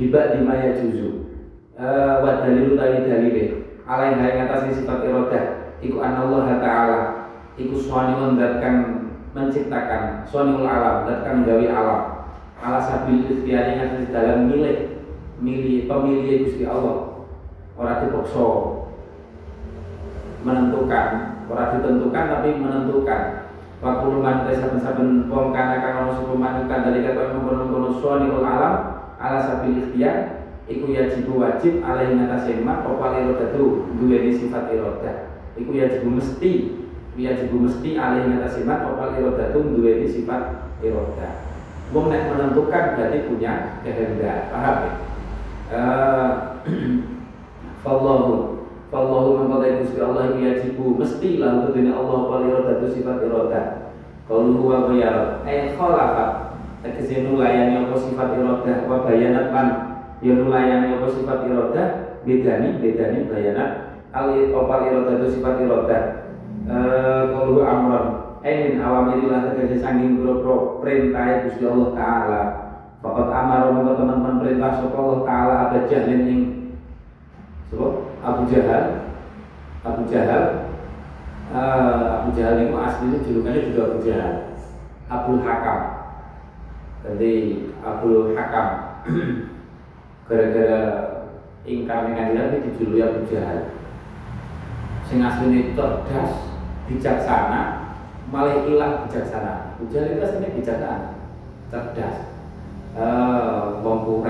Hibak 0.00 0.32
di 0.32 0.38
maya 0.40 0.80
juzu. 0.80 1.28
Uh, 1.76 2.24
Wa 2.24 2.40
dalilu 2.40 2.72
tali 2.72 3.04
dalile. 3.04 3.76
Alaih 3.84 4.16
hai 4.16 4.32
ngatasi 4.40 4.80
sifat 4.80 5.04
irodah 5.04 5.76
Iku 5.84 6.00
Allah 6.00 6.56
ta'ala. 6.60 7.00
Iku 7.60 7.76
suwani 7.76 8.16
mendatkan 8.16 8.74
menciptakan. 9.36 10.24
Soniul 10.24 10.64
alam 10.64 11.04
dan 11.04 11.18
kan 11.20 11.36
gawe 11.44 11.66
alam. 11.68 12.02
Ala 12.60 12.80
sabil 12.80 13.24
ikhtiar 13.24 13.76
yang 13.76 14.08
dalam 14.12 14.48
milik 14.48 15.04
milih 15.40 15.88
pemilih 15.88 16.48
Gusti 16.48 16.64
Allah. 16.64 17.28
Orang 17.76 18.08
dipaksa 18.08 18.69
menentukan. 20.44 21.06
Orang 21.50 21.70
ditentukan 21.78 22.24
tapi 22.30 22.48
menentukan. 22.56 23.22
Waktu 23.80 24.04
luman 24.12 24.44
saben-saben 24.44 25.32
wong 25.32 25.56
kana 25.56 25.80
kang 25.80 26.04
ana 26.04 26.12
sapa 26.12 26.36
manukan 26.36 26.84
dari 26.84 27.00
kata 27.00 27.32
mengkono-kono 27.32 27.96
soniul 27.96 28.44
alam 28.44 29.08
ala 29.16 29.40
sabil 29.40 29.80
ikhtiar 29.80 30.44
iku 30.68 30.92
wajib 31.40 31.80
alaihi 31.80 32.20
ngatasi 32.20 32.60
mak 32.60 32.84
apa 32.84 33.24
irodatu 33.24 33.88
duweni 33.96 34.36
sifat 34.36 34.68
irodah. 34.68 35.32
Iku 35.56 35.72
yajibu 35.72 36.20
mesti 36.20 36.76
yajibu 37.16 37.56
mesti 37.56 37.96
alaihi 37.96 38.36
ngatasi 38.36 38.68
mak 38.68 38.84
apa 38.84 39.16
irodatu 39.16 39.64
duweni 39.64 40.12
sifat 40.12 40.76
irodah. 40.84 41.32
Wong 41.96 42.12
nek 42.12 42.36
menentukan 42.36 43.00
berarti 43.00 43.18
punya 43.32 43.80
kehendak. 43.80 44.52
Paham 44.52 44.76
ya? 44.84 44.92
Fallahu 47.82 48.59
Fallahu 48.90 49.38
mengkotai 49.38 49.86
Gusti 49.86 50.02
Allah 50.02 50.34
yajibu. 50.34 50.98
Mesti 50.98 51.38
lah 51.38 51.70
ini 51.70 51.94
Allah 51.94 52.18
wal 52.26 52.42
irodatu 52.42 52.90
sifat 52.90 53.22
irodah 53.22 53.94
kalau 54.26 54.50
huwa 54.58 54.90
bayar 54.90 55.46
eh 55.46 55.74
khalafa. 55.78 56.58
Tegese 56.82 57.22
nulayani 57.22 57.86
apa 57.86 57.94
sifat 57.94 58.34
irodah 58.34 58.76
wa 58.90 59.06
bayanat 59.06 59.54
lan 59.54 59.68
ya 60.18 60.34
nulayani 60.34 60.98
apa 60.98 61.06
sifat 61.06 61.46
iroda? 61.46 61.84
Bedani 62.20 62.76
bedani 62.82 63.30
bayana 63.30 63.64
al 64.10 64.34
opal 64.52 64.90
iroda 64.90 65.22
itu 65.22 65.38
sifat 65.38 65.62
iroda? 65.62 65.98
Eh 66.66 67.22
kalau 67.30 67.62
amron 67.62 68.06
Emin 68.40 68.80
awamirilah 68.80 69.52
tegese 69.52 69.84
sanging 69.84 70.16
boro 70.16 70.80
perintah 70.80 71.44
Gusti 71.46 71.62
Allah 71.68 71.90
taala. 71.92 72.42
Fakat 73.04 73.28
amar 73.28 73.68
teman-teman 73.68 74.40
perintah 74.40 74.80
Allah 74.80 75.18
taala 75.28 75.54
ada 75.68 75.78
jahlin 75.88 76.72
so, 77.68 78.09
Abu 78.20 78.44
Jahal. 78.52 78.84
Abu 79.80 80.04
Jahal. 80.12 80.44
Uh, 81.50 82.22
Abu 82.22 82.28
Jahal 82.36 82.62
itu 82.62 82.76
aslinya 82.76 83.18
julukannya 83.24 83.68
juga 83.72 83.80
Abu 83.88 83.98
Jahal. 84.04 84.34
Abu 85.08 85.32
Hakam. 85.40 85.80
Jadi 87.00 87.32
Abu 87.80 88.36
Hakam. 88.36 88.66
Gara-gara 90.28 90.80
ingkar 91.64 92.12
dengan 92.12 92.36
dia 92.36 92.60
dijuluki 92.60 93.00
Abu 93.00 93.20
Jahal. 93.26 93.72
Sing 95.08 95.24
asline 95.24 95.74
cerdas 95.74 96.30
bijaksana 96.86 97.88
malah 98.28 98.68
hilang 98.68 99.08
bijaksana. 99.08 99.74
Abu 99.74 99.88
Jahal 99.88 100.12
itu 100.12 100.22
aslinya 100.22 100.54
bijaksana 100.54 100.96
cerdas. 101.72 102.16
Uh, 102.90 103.80
wong 103.80 104.20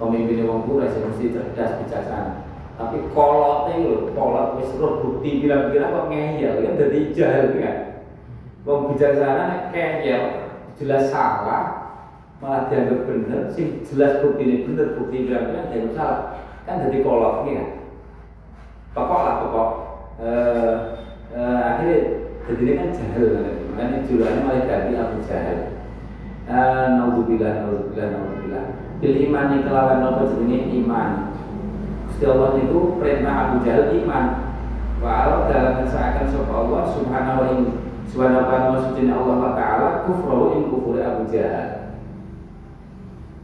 pemimpinnya 0.00 0.48
wong 0.48 0.64
kures 0.64 0.96
yang 0.96 1.12
mesti 1.12 1.36
cerdas 1.36 1.84
bijaksana 1.84 2.39
tapi 2.80 2.96
kolotnya 3.12 3.76
lho 3.84 4.08
kolot 4.16 4.56
wis 4.56 4.72
roh 4.80 5.04
bukti 5.04 5.44
kira-kira 5.44 5.92
kok 5.92 6.08
ngeyel. 6.08 6.64
Kan 6.64 6.80
jadi 6.80 6.98
jahil 7.12 7.46
kan? 7.60 7.76
Wong 8.64 8.96
bijaksana 8.96 9.68
ngeyel 9.68 10.24
jelas 10.80 11.12
salah 11.12 11.92
malah 12.40 12.72
dianggap 12.72 13.04
benar 13.04 13.52
sih 13.52 13.84
jelas 13.84 14.24
bukti 14.24 14.48
ini 14.48 14.64
benar 14.64 14.96
bukti 14.96 15.28
bilang-bilang 15.28 15.68
dianggap 15.68 15.92
salah. 15.92 16.20
Kan 16.64 16.88
jadi 16.88 17.04
kolot 17.04 17.44
ini 17.44 17.52
kan? 17.60 17.68
Pokok 18.96 19.20
lah 19.20 19.34
pokok. 19.44 19.70
Eh, 20.24 20.74
eh, 21.36 21.60
akhirnya 21.60 21.98
jadi 22.48 22.60
ini 22.64 22.72
kan 22.80 22.88
jahil 22.96 23.24
makanya 23.76 23.96
julukannya 24.08 24.40
malah 24.40 24.64
ganti 24.64 24.92
Abu 24.96 25.18
Jahil. 25.28 25.58
Eh, 26.48 26.84
naudzubillah 26.96 27.52
naudzubillah 27.60 28.08
naudzubillah 28.08 28.66
bil 29.00 29.16
ini 29.16 29.64
kelawan 29.64 30.04
nopo 30.04 30.28
jadi 30.28 30.76
iman 30.84 31.29
Gusti 32.20 32.36
Allah 32.36 32.52
itu 32.60 33.00
perintah 33.00 33.32
Abu 33.48 33.64
Jahal 33.64 33.96
iman. 33.96 34.24
Wa 35.00 35.48
dalam 35.48 35.88
seakan 35.88 36.28
sapa 36.28 36.52
Allah 36.52 36.92
subhanahu 36.92 37.40
wa 37.40 37.48
subhanahu 38.12 38.44
wa 38.44 38.76
ta'ala 38.76 39.16
Allah 39.16 39.50
ta'ala 39.56 39.88
kufru 40.04 40.52
in 40.52 40.68
kufur 40.68 41.00
Abu 41.00 41.32
Jahal. 41.32 41.96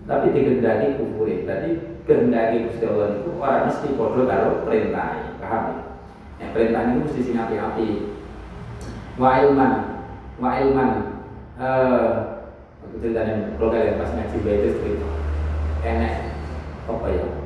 Tapi 0.05 0.29
dikehendaki 0.29 1.01
kufur. 1.01 1.25
Berarti 1.25 1.71
kehendaki 2.05 2.69
Gusti 2.69 2.85
Allah 2.85 3.17
itu 3.17 3.33
orang 3.41 3.65
mesti 3.65 3.89
bodoh 3.97 4.29
kalau 4.29 4.61
perintah 4.69 5.25
paham 5.41 5.62
ya? 5.73 5.81
Yang 6.45 6.51
perintah 6.53 6.81
ini 6.85 7.01
mesti 7.01 7.21
sing 7.25 7.41
api-api 7.41 7.89
wa 9.17 9.41
ilman 9.41 9.73
wa 10.37 10.51
ilman 10.61 10.91
eh 11.57 12.12
aku 12.85 13.01
ceritanya 13.01 13.57
kalau 13.57 13.73
kalian 13.73 13.97
pas 13.97 14.12
ngaji 14.12 14.37
itu 14.69 15.09
enek 15.81 16.29
apa 16.85 17.09
ya 17.09 17.45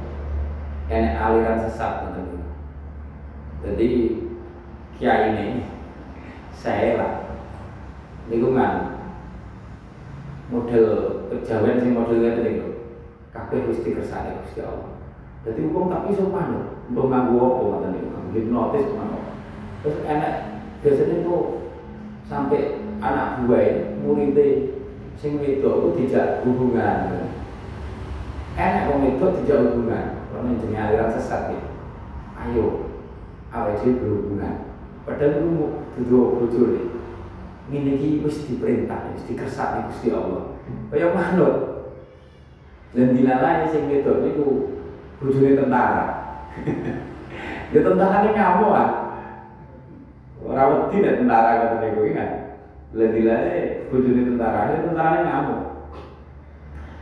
enek 0.90 1.14
aliran 1.22 1.62
sesat 1.62 2.11
gitu 2.11 2.42
jadi 3.62 3.88
kiai 4.98 5.33
ini 5.33 5.46
saya 6.50 6.98
lah 6.98 7.12
lingkungan 8.29 9.00
model 10.50 10.87
kejawen 11.31 11.79
sing 11.79 11.94
model 11.94 12.18
ngene 12.18 12.40
niku 12.42 12.68
kabeh 13.31 13.70
Gusti 13.70 13.94
kersane 13.94 14.42
Gusti 14.42 14.61
Allah. 14.66 14.98
Jadi 15.46 15.64
hukum 15.70 15.88
tak 15.88 16.11
iso 16.11 16.29
manut 16.29 16.85
untuk 16.90 17.09
nganggo 17.09 17.38
apa 17.40 17.61
ngoten 17.64 17.90
niku, 17.96 18.18
hipnotis 18.35 18.92
manut. 18.92 19.24
Terus 19.81 20.05
enak 20.05 20.35
biasanya 20.85 21.14
itu 21.22 21.37
sampai 22.29 22.83
anak 23.00 23.48
buah 23.48 23.96
muridnya 24.05 24.76
sing 25.16 25.40
itu 25.40 25.72
dijak 25.96 26.44
hubungan. 26.44 27.31
Enak 28.59 28.92
wong 28.92 28.98
wedok 29.07 29.40
dijak 29.40 29.70
hubungan, 29.70 30.19
karena 30.31 30.59
jenenge 30.62 30.79
aliran 30.79 31.11
sesat 31.11 31.51
ya. 31.53 31.61
Ayo, 32.40 32.88
dhewe 33.51 33.90
berhubungan. 34.01 34.71
Padahal 35.05 35.43
itu 35.43 35.51
duduk 35.99 36.27
bojone 36.38 36.90
ini 37.71 37.95
iki 37.95 38.09
wis 38.27 38.51
diperintah, 38.51 39.14
wis 39.14 39.23
dikersakne 39.31 39.87
Gusti 39.90 40.11
Allah. 40.11 40.59
Kaya 40.90 41.14
manut. 41.14 41.55
Dan 42.90 43.14
dilalai 43.14 43.71
sing 43.71 43.87
wedok 43.87 44.27
niku 44.27 44.47
bojone 45.23 45.55
tentara. 45.55 46.05
ya 47.73 47.79
tentara 47.87 48.27
ini 48.27 48.35
ngamuk 48.35 48.75
ah. 48.75 48.90
Wedi 50.43 50.99
nek 50.99 51.19
tentara 51.23 51.51
kata 51.62 51.77
niku 51.79 52.01
kan. 52.11 52.31
Lan 52.90 53.11
dilalai 53.14 53.87
bojone 53.87 54.23
tentara, 54.35 54.61
ya 54.75 54.79
tentara 54.83 55.14
ini 55.14 55.29
ngamuk. 55.31 55.61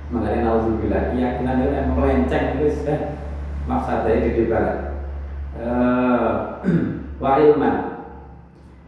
Makanya 0.08 0.40
nauzubillah 0.44 1.12
keyakinan 1.12 1.60
itu 1.64 1.72
yang 1.76 1.88
melenceng 1.92 2.44
itu 2.56 2.72
sudah 2.80 3.17
maksudnya 3.68 4.24
gede 4.24 4.42
banget. 4.48 4.78
Uh, 5.60 6.64
wa 7.20 7.36
ilman. 7.36 7.76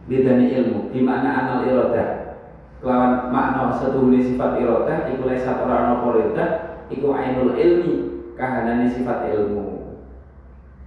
Bedani 0.09 0.49
ilmu. 0.57 0.89
Di 0.89 0.99
mana 1.05 1.29
anal 1.29 1.69
iroda 1.69 2.33
kelawan 2.81 3.29
makna 3.29 3.77
setuhuni 3.77 4.25
sifat 4.25 4.57
iroda 4.57 5.05
iku 5.13 5.29
lesat 5.29 5.61
orang 5.61 6.01
ana 6.01 6.09
iroda 6.09 6.45
iku 6.89 7.13
ainul 7.13 7.53
ilmi 7.53 8.25
kahanane 8.33 8.89
sifat 8.89 9.29
ilmu. 9.29 9.93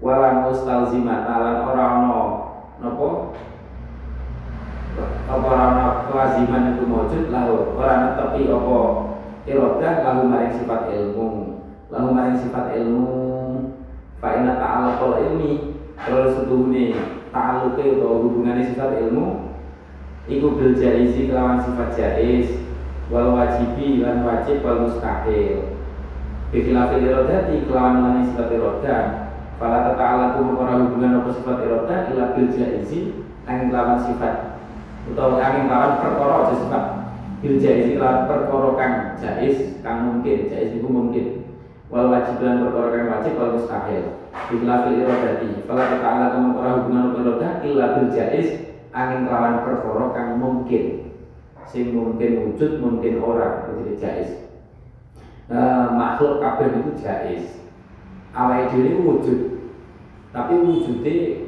Wala 0.03 0.43
mustalzimat 0.43 1.31
lan 1.31 1.63
ora 1.71 1.85
ana 2.03 2.23
napa? 2.83 3.09
Apa 5.31 5.51
ana 5.55 5.87
kelaziman 6.11 6.75
itu 6.75 6.85
wujud 6.91 7.31
lahu 7.31 7.79
ora 7.79 8.19
tepi 8.19 8.51
apa 8.51 8.79
iroda 9.47 9.91
lahu 10.03 10.21
maring 10.27 10.53
sifat 10.59 10.91
ilmu. 10.91 11.63
Lahu 11.95 12.11
maring 12.11 12.43
sifat 12.43 12.75
ilmu 12.75 13.24
fa 14.25 14.41
inna 14.41 14.57
ta'ala 14.57 14.97
ilmi 15.21 15.77
terus 16.01 16.41
setuhuni 16.41 16.97
ta'aluke 17.29 18.01
atau 18.01 18.25
hubungannya 18.25 18.73
sifat 18.73 18.97
ilmu 19.05 19.53
iku 20.25 20.57
bil 20.57 20.73
jaizi 20.73 21.29
kelawan 21.29 21.61
sifat 21.61 21.93
jaiz 21.93 22.65
wal 23.13 23.37
wajibi 23.37 24.01
lan 24.01 24.25
wajib 24.25 24.65
wal 24.65 24.89
mustahil. 24.89 25.77
Bikilafil 26.49 27.05
irodati 27.05 27.69
kelawan 27.69 28.01
lan 28.01 28.25
sifat 28.25 28.49
irodah 28.49 29.03
Fala 29.61 29.93
ta'ala 29.93 30.41
kumukara 30.41 30.83
hubungan 30.89 31.21
apa 31.21 31.31
sifat 31.31 31.57
irodah 31.69 31.99
ila 32.11 32.25
bil 32.33 32.49
jaizi 32.49 33.29
angin 33.45 33.69
kelawan 33.69 34.01
sifat 34.01 34.57
atau 35.13 35.37
angin 35.37 35.69
kelawan 35.69 36.01
perkara 36.01 36.35
aja 36.49 36.55
sifat. 36.65 36.85
Bil 37.45 37.61
jaizi 37.61 38.01
kelawan 38.01 38.25
perkara 38.25 38.69
kang 38.81 38.95
jaiz 39.21 39.77
kang 39.85 39.99
mungkin 40.09 40.49
jaiz 40.49 40.73
itu 40.73 40.89
mungkin 40.89 41.27
wal 41.95 42.11
wajib 42.11 42.43
lan 42.43 42.67
perkara 42.67 42.91
kang 42.91 43.07
wajib 43.07 43.33
wal 43.39 43.55
mustahil. 43.55 44.05
Bilafil 44.51 44.99
irodati 44.99 45.63
Fala 45.63 45.95
ta'ala 45.95 46.35
kamu 46.35 46.59
ora 46.59 46.71
hubungan 46.83 47.15
irodah 47.23 47.63
Illa 47.63 47.95
bil 47.95 48.11
jais 48.11 48.67
Angin 48.91 49.31
lawan 49.31 49.63
perkara 49.63 50.11
kang 50.11 50.43
mungkin. 50.43 51.15
Sing 51.71 51.95
mungkin 51.95 52.51
wujud 52.51 52.83
mungkin 52.83 53.23
orang 53.23 53.71
Jadi 53.71 53.95
jais 53.97 54.31
nah, 55.47 55.95
Makhluk 55.95 56.43
kabeh 56.43 56.83
itu 56.83 56.93
jais 56.99 57.63
Awal 58.35 58.67
diri 58.75 58.99
wujud. 58.99 59.41
Tapi 60.35 60.53
wujudnya 60.59 61.47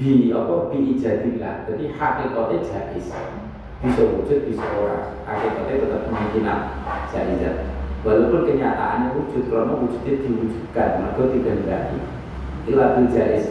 Bi 0.00 0.32
apa 0.32 0.72
bi 0.72 0.96
ijadillah. 0.96 1.68
Jadi 1.68 1.92
hakikatnya 1.92 2.64
jais 2.64 3.12
bisa 3.84 4.02
wujud 4.04 4.48
bisa 4.48 4.64
ora. 4.80 5.12
Hakikatnya 5.28 5.84
tetap 5.84 6.00
kemungkinan 6.08 6.60
jaizat 7.12 7.79
walaupun 8.00 8.48
kenyataannya 8.48 9.12
wujud 9.16 9.44
karena 9.52 9.72
wujudnya 9.76 10.12
diwujudkan 10.24 10.90
maka 11.04 11.22
tidak 11.36 11.56
berarti 11.64 11.98
ilatul 12.68 13.08
jaiz 13.12 13.44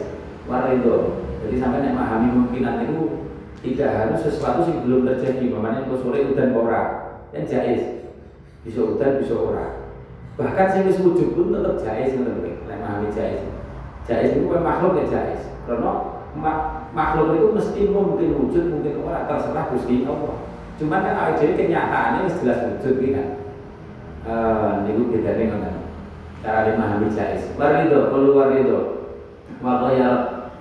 warido 0.49 1.19
jadi 1.39 1.55
sampai 1.55 1.81
yang 1.85 1.95
memahami 1.95 2.27
kemungkinan 2.35 2.75
itu 2.85 2.99
tidak 3.59 3.89
harus 3.91 4.19
sesuatu 4.23 4.67
yang 4.67 4.87
belum 4.87 5.01
terjadi. 5.07 5.51
Makanya 5.51 5.87
kalau 5.87 5.99
sore 5.99 6.19
udan 6.31 6.55
ora? 6.55 6.83
Yang 7.35 7.45
jaiz 7.51 7.83
bisa 8.63 8.79
udan 8.83 9.19
bisa 9.23 9.35
ora. 9.35 9.67
Bahkan 10.39 10.67
sing 10.71 10.83
wis 10.87 10.99
wujud 11.03 11.35
pun 11.35 11.51
tetap 11.51 11.83
ngoten 11.83 12.23
lho 12.23 12.33
lek 12.43 12.55
memahami 12.63 13.11
jaiz 13.11 13.43
jaiz 14.07 14.39
itu 14.39 14.47
kan 14.47 14.63
makhluk 14.63 15.03
ya 15.03 15.05
jaiz 15.11 15.41
karena 15.67 15.91
makhluk 16.95 17.35
itu 17.35 17.47
mesti 17.51 17.81
mungkin 17.91 18.29
wujud 18.39 18.63
mungkin 18.71 19.03
ora 19.03 19.27
terserah 19.27 19.67
Gusti 19.75 20.07
Allah. 20.07 20.35
Cuman 20.79 21.03
kan 21.03 21.15
awake 21.19 21.43
dhewe 21.43 21.59
kenyataannya 21.59 22.31
jelas 22.39 22.59
wujud 22.71 22.95
kan 23.11 23.27
niku 24.85 25.01
bedane 25.13 25.43
ngoten 25.49 25.75
cara 26.45 26.69
jaiz 27.13 27.43
warido 27.57 27.99
kalau 28.13 28.37
warido 28.37 28.79
maka 29.59 29.87
ya 29.97 30.09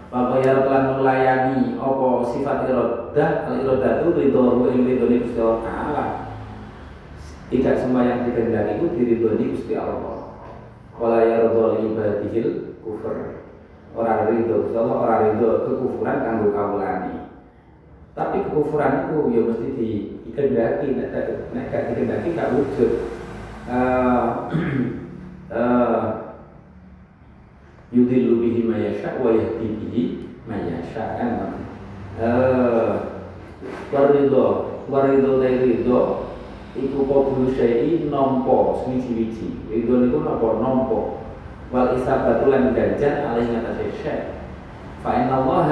maka 0.09 0.35
ya 0.41 0.55
lan 0.65 0.85
melayani 0.97 1.77
apa 1.77 2.07
sifat 2.33 2.67
iradah 2.67 3.31
al 3.45 3.55
iradah 3.61 3.93
itu 4.01 4.09
ridho 4.17 4.65
ing 4.73 4.83
ridho 4.89 5.05
Gusti 5.07 5.41
Allah 5.41 6.29
tidak 7.49 7.81
semua 7.81 8.05
yang 8.05 8.29
dikehendaki 8.29 8.77
itu 8.77 8.87
diridhoi 8.93 9.57
Gusti 9.57 9.73
Allah. 9.73 10.37
Wala 11.01 11.25
yardha 11.25 11.81
li 11.81 11.97
ibadihil 11.97 12.77
kufur. 12.85 13.41
Orang 13.97 14.29
ridho 14.29 14.69
Gusti 14.69 14.77
Allah, 14.77 14.97
orang 15.01 15.21
ridho 15.33 15.51
kekufuran 15.65 16.17
kanggo 16.21 16.49
kawulane. 16.53 17.33
Tapi 18.13 18.37
kekufuran 18.45 19.09
itu 19.09 19.17
ya 19.33 19.41
mesti 19.49 19.67
dikehendaki 20.29 20.87
nek 20.93 21.73
gak 21.73 21.83
dikehendaki 21.89 22.37
gak 22.37 22.53
wujud. 22.53 22.93
Eh 23.69 24.33
eh 25.53 26.05
yudhillu 27.93 28.41
bihi 28.41 28.65
mayasya 28.65 29.21
wa 29.21 29.29
yahdi 29.29 29.77
bihi 29.77 30.03
mayasya 30.49 31.21
kan. 31.21 31.53
Eh 32.17 32.93
waridho, 33.93 34.47
waridho 34.89 35.37
dari 35.37 35.85
ridho 35.85 36.33
iku 36.73 37.05
qabulu 37.05 37.53
syai'i 37.53 38.09
nampa 38.09 38.81
suwi-wiji. 38.81 39.69
Ridho 39.69 39.95
niku 40.01 40.25
napa 40.25 40.65
nampa. 40.65 41.01
Wal 41.69 41.93
isabatu 41.93 42.49
lan 42.49 42.73
ganjar 42.73 43.37
alih 43.37 43.53
ngatasé 43.53 43.93
syai'. 44.01 44.33
Fa 45.05 45.13
inna 45.13 45.45
Allah 45.45 45.69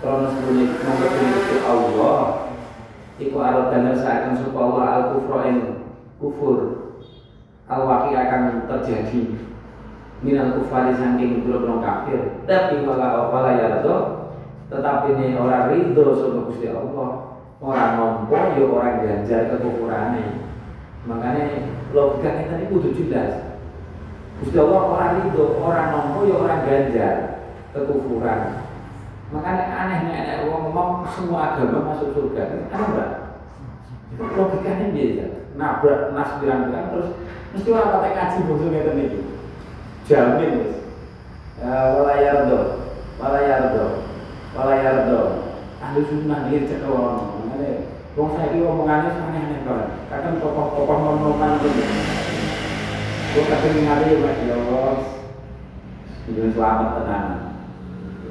krana 0.00 0.32
sebune 0.32 0.72
nampa 0.72 1.06
Gusti 1.12 1.56
Allah 1.68 2.48
iku 3.20 3.36
aradana 3.36 3.92
saken 3.92 4.40
sapa 4.40 4.56
Allah 4.56 4.84
al 4.88 5.04
kufra 5.12 5.40
ing 5.52 5.84
kufur. 6.16 6.79
Al 7.70 7.86
waqi 7.86 8.18
akan 8.18 8.66
terjadi 8.66 9.38
minal 10.20 10.58
kufari 10.58 10.92
saking 10.98 11.46
biro 11.46 11.78
kafir 11.78 12.42
tapi 12.44 12.82
wala 12.82 13.30
wala 13.30 13.54
ya 13.56 13.78
tetapi 14.70 15.18
ini 15.18 15.34
orang 15.34 15.74
ridho 15.74 16.14
sama 16.14 16.46
Gusti 16.46 16.70
Allah. 16.70 17.42
Orang 17.60 17.90
nompo 17.98 18.32
ya 18.32 18.64
orang 18.64 19.04
ganjar 19.04 19.52
kekufurannya. 19.52 20.48
Makanya 21.04 21.44
logika 21.92 22.40
kita 22.40 22.54
ini 22.56 22.70
kudu 22.72 22.88
jelas. 22.96 23.60
Gusti 24.40 24.56
Allah 24.56 24.80
orang 24.80 25.28
itu 25.28 25.44
orang 25.58 25.88
nompo 25.92 26.24
ya 26.24 26.34
orang 26.38 26.62
ganjar 26.64 27.14
kekufuran. 27.74 28.64
Makanya 29.34 29.64
anehnya 29.74 30.14
ada 30.22 30.34
orang 30.46 30.70
ngomong 30.70 30.90
semua 31.12 31.52
agama 31.52 31.92
masuk 31.92 32.14
surga. 32.14 32.70
Aneh 32.70 32.86
enggak 32.94 33.10
itu 34.14 34.22
logikanya 34.38 34.86
biasa. 34.94 35.26
Nabrak 35.58 36.00
nas 36.14 36.30
pirang-pirang 36.38 36.86
terus 36.94 37.08
mesti 37.50 37.68
orang 37.70 37.94
pakai 37.94 38.12
ngaji 38.14 38.38
bungsu 38.46 38.66
ngeten 38.70 39.02
iki 39.02 39.20
jamin 40.06 40.50
wis 40.62 40.72
walayardo 41.64 42.60
walayardo 43.18 43.84
walayardo 44.54 45.20
ahli 45.80 46.00
sunnah 46.06 46.46
dia 46.46 46.66
cek 46.68 46.84
Wong 48.18 48.34
saiki 48.34 48.58
omongane 48.66 49.06
aneh-aneh 49.06 49.62
banget. 49.62 49.88
Kadang 50.10 50.42
tokoh-tokoh 50.42 50.98
monoman 50.98 51.62
gitu. 51.62 51.78
Gue 53.30 53.44
kadang 53.46 53.86
ngali 53.86 54.18
Mas 54.18 54.38
ya 54.42 54.58
Allah. 54.58 54.98
Ini 56.26 56.50
selamat 56.50 56.88
tenan. 56.98 57.24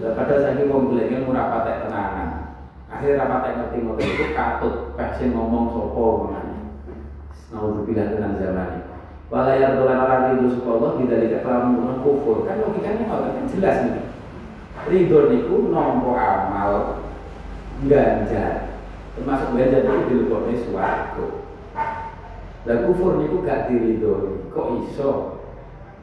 Padahal 0.03 0.43
saya 0.43 0.63
wong 0.67 0.91
bilangnya 0.91 1.23
murah 1.23 1.47
patek 1.47 1.87
tenanan. 1.87 2.29
Akhirnya 2.91 3.23
rapatek 3.23 3.55
ngerti 3.55 3.77
ngotot 3.87 4.03
itu 4.03 4.25
katut. 4.35 4.75
Peksin 4.99 5.31
ngomong 5.31 5.71
sopo 5.71 6.27
mengenai. 6.27 6.59
Naudzubillah 7.55 8.07
dengan 8.11 8.35
zaman. 8.35 8.78
Walayar 9.29 9.77
dolan 9.77 10.01
orang 10.01 10.41
itu 10.41 10.57
sekolah 10.57 10.97
tidak 10.97 11.21
tidak 11.21 11.41
terlalu 11.45 12.01
kufur. 12.01 12.49
Kan 12.49 12.65
logikanya 12.65 13.05
kan 13.05 13.45
jelas 13.45 13.77
nih. 13.85 14.05
Ridho 14.89 15.19
niku 15.29 15.69
nompo 15.69 16.17
amal 16.17 17.05
ganjar. 17.85 18.73
Termasuk 19.13 19.53
belajar 19.53 19.85
itu 19.85 20.01
dilebokne 20.09 20.53
suwargo 20.65 21.45
dan 22.65 22.85
kufur 22.89 23.21
niku 23.21 23.45
gak 23.45 23.69
diridhoi. 23.69 24.49
Kok 24.49 24.67
iso 24.89 25.09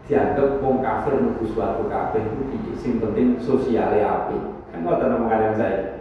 dianggap 0.06 0.62
wong 0.62 0.78
kafir 0.86 1.18
mlebu 1.18 1.44
swarga 1.50 1.82
kabeh 1.90 2.22
piye 2.30 2.72
sing 2.78 3.02
penting 3.02 3.42
sosiale 3.42 4.06
apik. 4.06 4.42
Kan 4.70 4.86
ngoten 4.86 5.18
omongan 5.18 5.58
saya 5.58 5.96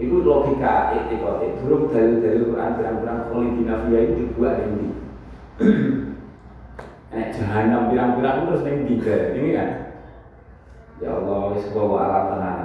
itu 0.00 0.24
logika 0.24 0.96
etikate 0.96 1.60
durung 1.60 1.92
dalil-dalil 1.92 2.48
Quran 2.48 2.72
pirang-pirang 2.80 3.20
kholidina 3.28 3.84
fiha 3.84 4.00
itu 4.00 4.12
dibuat 4.24 4.56
ning 4.64 4.96
eh 7.10 7.26
jahanam 7.34 7.90
pirang-pirang 7.90 8.46
terus 8.46 8.62
ning 8.62 8.86
ndi 8.86 9.02
ini 9.02 9.50
kan? 9.58 9.70
Ya 11.02 11.16
Allah 11.16 11.56
wis 11.56 11.66
bawa 11.74 12.30
tenan 12.30 12.58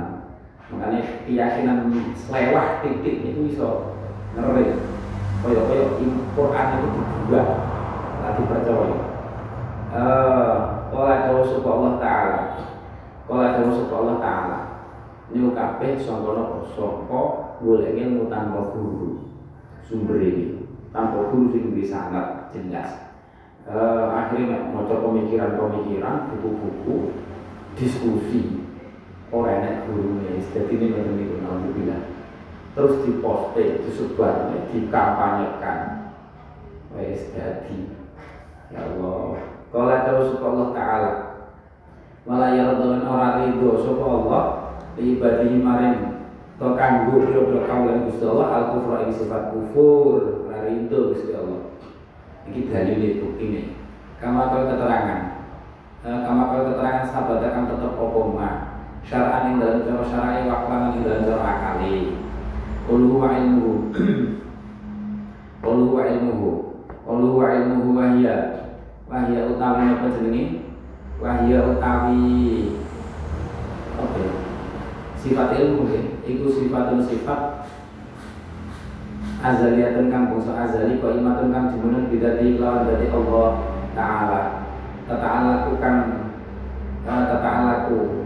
makanya 0.65 1.01
keyakinan 1.23 1.93
selewah 2.17 2.81
titik 2.81 3.21
itu 3.21 3.53
bisa 3.53 3.95
ngeri 4.33 4.81
koyo 5.45 5.61
koyo 5.69 5.85
Quran 6.33 6.67
itu 6.81 6.87
dibuat 6.99 7.47
lagi 8.21 8.43
percaya 8.49 8.97
eh 9.93 10.75
kalau 10.95 11.11
jauh 11.27 11.43
suku 11.43 11.67
Allah 11.67 11.93
Ta'ala. 11.99 12.41
Kalau 13.27 13.51
jauh 13.51 13.73
suku 13.75 13.93
Allah 13.93 14.17
Ta'ala. 14.21 14.59
Ini 15.33 15.51
kabeh 15.51 15.99
sangka 15.99 16.31
napa 16.37 16.63
sangka 16.71 17.21
golek 17.59 17.99
ilmu 17.99 18.31
tanpa 18.31 18.71
guru. 18.71 19.27
Sumber 19.83 20.23
ini. 20.23 20.63
Tanpa 20.95 21.27
guru 21.33 21.51
sing 21.51 21.75
bisa 21.75 22.07
sangat 22.07 22.47
jelas 22.55 23.04
uh, 23.69 24.05
akhirnya 24.13 24.69
mau 24.69 24.85
pemikiran-pemikiran 24.85 26.29
buku-buku 26.37 27.13
diskusi 27.75 28.65
orang 29.33 29.61
enak 29.61 29.75
gurunya. 29.89 30.39
Jadi 30.53 30.71
ini 30.77 30.85
ngoten 30.93 31.13
niku 31.17 31.35
alhamdulillah 31.43 32.01
terus 32.75 32.95
diposting 33.07 33.83
disebar 33.87 34.51
dikampanyekan. 34.69 35.79
Wes 36.95 37.31
jadi 37.35 37.77
ya 38.71 38.79
Allah. 38.83 39.39
Kalau 39.71 39.91
terus 40.07 40.39
Allah 40.39 40.67
taala 40.71 41.13
malah 42.25 42.55
ya 42.55 42.71
Allah 42.71 43.03
orang 43.03 43.35
ridho 43.43 43.83
sapa 43.83 44.05
Allah 44.05 44.45
ibadihi 44.95 45.59
maring 45.59 45.99
to 46.55 46.67
kanggo 46.79 47.19
pira-pira 47.27 48.07
Gusti 48.07 48.23
Allah 48.23 48.79
ing 49.03 49.11
sifat 49.11 49.51
kufur. 49.51 50.47
Ora 50.47 50.63
ridho 50.63 51.11
Gusti 51.11 51.35
Allah 51.35 51.54
iki 52.45 52.69
dalile 52.69 53.21
buktine 53.21 53.75
kama 54.21 54.49
kau 54.49 54.65
keterangan. 54.69 55.21
Eh, 56.05 56.19
kama 56.21 56.53
kau 56.53 56.69
keterangan 56.69 57.05
sahabat 57.09 57.41
akan 57.41 57.63
tetap 57.69 57.93
opoma 57.97 58.49
syara'an 59.05 59.53
yang 59.53 59.57
dalam 59.61 59.79
cara 59.85 60.03
syara'i 60.09 60.49
wakalan 60.49 60.97
yang 60.97 61.03
dalam 61.05 61.21
cara 61.29 61.45
akali. 61.45 62.17
Qulu 62.85 63.21
wa 63.21 63.29
ilmuhu. 63.33 63.73
Qulu 65.65 65.85
wa 65.93 66.01
ilmuhu. 66.05 66.51
Qulu 67.05 67.29
wa 67.37 67.47
ilmuhu 67.53 67.89
wahya. 67.97 68.37
Wahya 69.05 69.45
utawi 69.53 69.93
apa 69.93 70.17
jenenge 70.17 70.65
Wahya 71.21 71.61
utawi 71.61 72.73
Apa 73.93 74.17
ya? 74.17 74.33
Sifat 75.17 75.49
ilmu 75.57 75.89
ya. 75.93 76.01
Iku 76.25 76.45
sifatun 76.49 77.05
sifat 77.05 77.64
Azaliyatun 79.45 80.09
kang 80.09 80.33
bangsa 80.33 80.57
azali 80.57 80.97
Kau 80.97 81.13
imatun 81.13 81.53
kang 81.53 81.69
jimunun 81.69 82.09
bidati 82.09 82.57
lawan 82.57 82.89
dari 82.89 83.13
Allah 83.13 83.49
Ta'ala. 83.93 84.41
Ta'ala 85.05 85.69
kang 85.77 85.99
Ta'ala 87.05 87.85
ku 87.85 88.25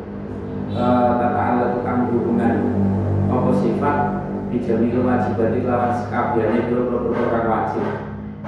tata 0.72 1.28
alat 1.36 1.70
tukang 1.76 2.08
hubungan 2.14 2.56
apa 3.28 3.52
sifat? 3.60 3.98
Bijamil 4.50 5.06
wajibat 5.06 5.60
lawan 5.62 5.92
sekabiannya 5.94 6.72
biro-biro 6.72 7.26
kang 7.30 7.46
wajib. 7.52 7.86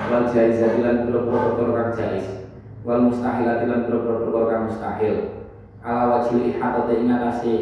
Wal 0.08 0.26
jaizat 0.32 0.80
lan 0.80 1.12
biro-biro 1.12 1.76
kang 1.76 1.92
jaiz. 1.92 2.48
Wal 2.88 3.04
mustahilat 3.12 3.68
lan 3.68 3.86
biro-biro 3.86 4.48
kang 4.48 4.72
mustahil. 4.72 5.44
Ala 5.84 6.04
wajil 6.08 6.56
ihatati 6.56 6.94
ingatasi 7.04 7.54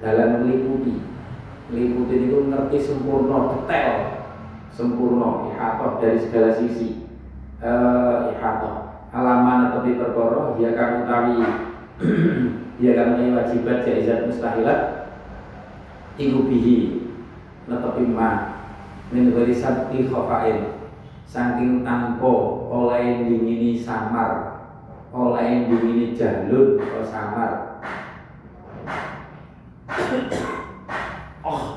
dalam 0.00 0.40
meliputi. 0.40 1.04
Meliputi 1.68 2.14
itu 2.16 2.38
ngerti 2.48 2.78
sempurna 2.80 3.52
detail 3.52 4.23
sempurna 4.74 5.54
ihatoh 5.54 6.02
dari 6.02 6.18
segala 6.18 6.50
sisi. 6.58 7.06
Uh, 7.62 8.34
ihatoh 8.34 8.90
alaman 9.14 9.72
tapi 9.72 9.96
perkara 9.96 10.58
dia 10.58 10.74
kan 10.74 11.06
utawi 11.06 11.38
dia 12.82 12.92
kan 12.98 13.14
utawi 13.14 13.30
wajibat 13.32 13.86
jaizat 13.86 14.26
mustahilat. 14.26 14.80
Iku 16.18 16.50
bihi 16.50 17.06
netepi 17.70 18.04
ma 18.10 18.60
min 19.14 19.30
ghairi 19.30 19.54
sabti 19.54 20.10
khafain. 20.10 20.74
Saking 21.24 21.86
tanpa 21.86 22.34
oleh 22.68 23.24
dingini 23.30 23.78
samar. 23.78 24.60
Oleh 25.14 25.70
dingini 25.70 26.18
jalur 26.18 26.82
atau 26.82 27.06
samar 27.06 27.74
oh 31.44 31.74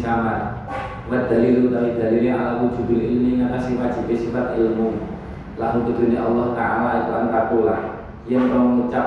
samar 0.00 0.66
wa 1.06 1.18
dalilu 1.30 1.70
dari 1.70 1.94
dalilnya 1.98 2.32
ala 2.34 2.52
wujubil 2.64 2.98
ilmi 2.98 3.38
ngatasi 3.38 3.78
wajib 3.78 4.10
sifat 4.10 4.58
ilmu. 4.58 4.98
Lahu 5.60 5.84
kedunya 5.84 6.24
Allah 6.24 6.56
Ta'ala 6.56 6.90
itu 7.04 7.12
antakula 7.12 7.78
yang 8.24 8.48
mengucap 8.48 9.06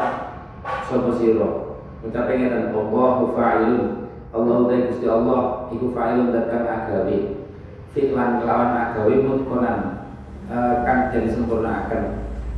sopo 0.85 1.17
siro 1.17 1.81
ucap 2.05 2.29
pengen 2.29 2.71
Allahu 2.71 3.33
fa'ilun. 3.33 4.07
Allah 4.35 4.55
utai 4.67 4.91
gusti 4.91 5.07
Allah 5.09 5.71
iku 5.73 5.89
fa'ilun 5.95 6.29
datkan 6.29 6.63
agawi. 6.69 7.47
Fi'lan 7.95 8.43
kelawan 8.43 8.75
agawi 8.75 9.23
mutkonan 9.23 10.05
uh, 10.51 10.83
kan 10.83 11.09
jadi 11.09 11.31
sempurna 11.31 11.87
akan 11.87 12.03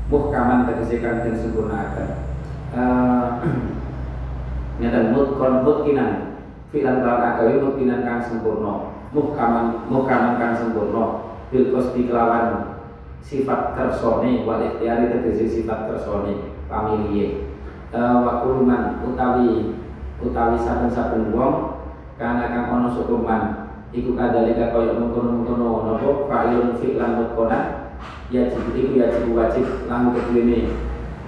muhkaman 0.09 0.65
tegesi 0.65 0.99
kan 0.99 1.21
jadi 1.21 1.37
sempurna 1.37 1.93
akan 1.93 2.07
uh, 2.73 3.27
nyata 4.81 5.13
mutkon 5.13 5.61
mutkinan 5.61 6.26
filan 6.71 6.99
kelawan 6.99 7.23
agawi 7.35 7.63
mutinan 7.63 8.03
kang 8.03 8.19
sempurna 8.19 8.91
muhkaman 9.15 9.87
muhkaman 9.87 10.35
kang 10.35 10.53
sempurna 10.55 11.03
bil 11.47 11.71
qasdi 11.71 12.11
kelawan 12.11 12.75
sifat 13.23 13.75
kersone 13.75 14.43
wal 14.43 14.59
ikhtiyari 14.59 15.11
tegese 15.11 15.47
sifat 15.47 15.87
kersone 15.87 16.55
pamiliye 16.67 17.47
uh, 17.95 18.23
wa 18.23 18.43
kuluman 18.43 18.99
utawi 19.03 19.79
utawi 20.19 20.57
saben-saben 20.59 21.31
wong 21.31 21.79
kana 22.19 22.51
kang 22.51 22.67
ana 22.67 22.87
sukuman 22.91 23.71
iku 23.95 24.19
kadalika 24.19 24.75
kaya 24.75 24.91
mengkono-mengkono 24.99 25.87
napa? 25.87 26.09
Fa'ilun 26.27 26.75
fi'lan 26.83 27.23
mutkona 27.23 27.59
ya 28.27 28.51
iku 28.51 28.91
ya 28.99 29.07
wajib 29.31 29.87
lahu 29.87 30.11
kedene 30.11 30.75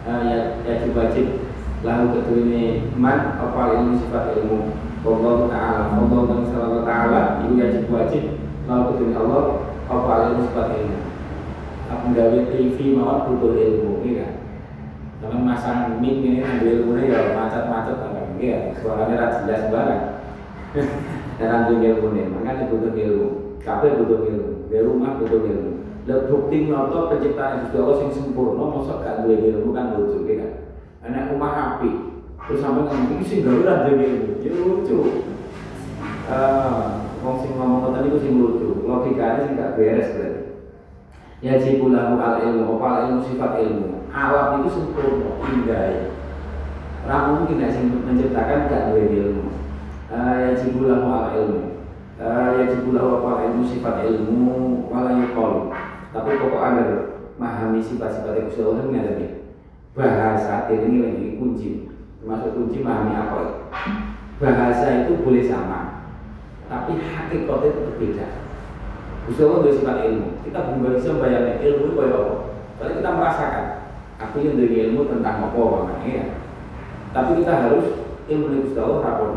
uh, 0.04 0.20
ya 0.68 0.76
wajib 0.92 1.48
lahu 1.88 2.04
kedene 2.12 2.92
man 3.00 3.40
apa 3.40 3.80
ilmu 3.80 3.96
sifat 4.04 4.36
ilmu 4.36 4.89
Allah 5.00 5.48
Ta'ala 5.48 5.82
Allah 5.96 6.22
dan 6.28 6.40
Allah 6.60 6.82
Ta'ala 6.84 7.22
Itu 7.48 7.56
wajib 7.56 7.84
wajib 7.88 8.24
Lalu 8.68 8.84
kedua 8.92 9.16
Allah 9.24 9.44
Apa 9.88 10.36
sifat 10.36 10.68
ilmu 10.76 11.00
Aku 11.90 12.06
gawe 12.12 12.40
TV 12.52 12.78
mawar 13.00 13.24
butuh 13.32 13.56
ilmu 13.56 14.04
Iya 14.04 14.16
kan? 14.20 14.32
Jangan 15.20 15.42
masang 15.44 16.00
mic 16.04 16.20
ini 16.20 16.44
ambil 16.44 16.84
ilmu 16.84 16.92
ya 17.08 17.32
macet-macet 17.32 17.98
Iya 18.40 18.72
suaranya 18.80 19.20
rada 19.20 19.44
jelas 19.44 19.68
banget. 19.68 20.02
Dan 21.40 21.50
ambil 21.64 21.76
ilmu 21.80 22.08
ini 22.16 22.24
Makanya 22.36 22.68
butuh 22.68 22.92
ilmu. 22.92 23.28
Kabel 23.64 24.04
butuh 24.04 24.20
ilmu 24.28 24.52
Di 24.68 24.84
rumah 24.84 25.16
butuh 25.16 25.40
ilmu. 25.48 25.72
Dan 26.04 26.28
bukti 26.28 26.68
nyoto 26.68 27.08
penciptaan 27.08 27.64
Gusti 27.64 27.78
Allah 27.80 27.96
yang 28.04 28.12
sempurna 28.12 28.64
Masa 28.68 29.00
gak 29.00 29.24
ilmu 29.28 29.70
kan 29.72 29.96
lucu 29.96 30.28
kan? 30.28 30.52
Anak 31.08 31.32
rumah 31.32 31.80
api 31.80 32.09
terus 32.50 32.66
sampai 32.66 32.82
ngomong 32.82 33.14
ini 33.14 33.26
sih 33.30 33.46
gak 33.46 33.94
ya 34.42 34.52
lucu. 34.58 35.22
Uh, 36.26 37.06
wong 37.22 37.46
sing 37.46 37.54
ngomong 37.54 37.94
tadi 37.94 38.10
itu 38.10 38.18
sih 38.26 38.34
lucu. 38.34 38.90
Logikanya 38.90 39.46
sih 39.46 39.54
gak 39.54 39.78
beres 39.78 40.10
berarti 40.18 40.42
ya 41.46 41.62
jibulahu 41.62 42.18
al 42.18 42.42
ilmu 42.42 42.82
apa 42.82 42.88
al 42.90 43.00
ilmu 43.06 43.22
sifat 43.22 43.52
ilmu. 43.62 44.02
Alam 44.10 44.66
itu 44.66 44.70
sempurna 44.74 45.30
indah 45.46 46.10
Ramu 47.06 47.46
mungkin 47.46 47.62
yang 47.62 47.86
menciptakan 48.02 48.66
gak 48.66 48.84
dua 48.90 49.02
ilmu. 49.06 49.46
Uh, 50.10 50.34
ya 50.50 50.52
jibulahu 50.58 51.06
al 51.06 51.30
ilmu. 51.38 51.62
Uh, 52.18 52.50
ya 52.58 52.66
jibulahu 52.74 53.22
apa 53.22 53.46
ilmu 53.46 53.62
sifat 53.62 54.10
ilmu 54.10 54.90
wala 54.90 55.22
yukol 55.22 55.70
tapi 56.10 56.42
pokok 56.42 56.62
agar 56.66 56.90
memahami 57.38 57.80
sifat-sifat 57.80 58.50
Allah 58.58 58.84
ini 58.90 58.98
ada 58.98 59.14
bahasa 59.94 60.66
ini 60.74 60.98
lagi 61.06 61.28
kunci 61.38 61.89
termasuk 62.30 62.54
kunci 62.54 62.86
memahami 62.86 63.18
apa? 63.18 63.42
Bahasa 64.38 65.10
itu 65.10 65.18
boleh 65.26 65.42
sama 65.50 66.06
tapi 66.70 67.02
hakikatnya 67.02 67.74
itu 67.74 67.82
berbeda 67.82 68.28
Gusti 69.26 69.42
Allah 69.42 69.66
dari 69.66 69.74
sifat 69.74 69.98
ilmu. 70.06 70.30
Kita 70.46 70.58
belum 70.70 70.94
bisa 70.94 71.10
membayangkan 71.18 71.58
ilmu 71.66 71.82
itu 71.82 71.94
kayak 71.98 72.14
apa. 72.14 72.36
Kalau 72.78 72.94
kita 72.94 73.10
merasakan 73.18 73.66
aku 74.20 74.36
yang 74.44 74.56
dari 74.60 74.76
ilmu 74.86 75.02
tentang 75.08 75.50
apa 75.50 75.96
ya 76.04 76.24
tapi 77.10 77.42
kita 77.42 77.54
harus 77.66 77.86
ilmu 78.30 78.46
dari 78.52 78.62
Gusti 78.68 78.78
Allah 78.78 79.00
rapor 79.02 79.28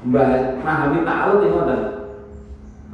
membahas 0.00 0.42
memahami 0.60 0.98
ta'aluk 1.04 1.40
itu 1.44 1.58
dan 1.66 1.82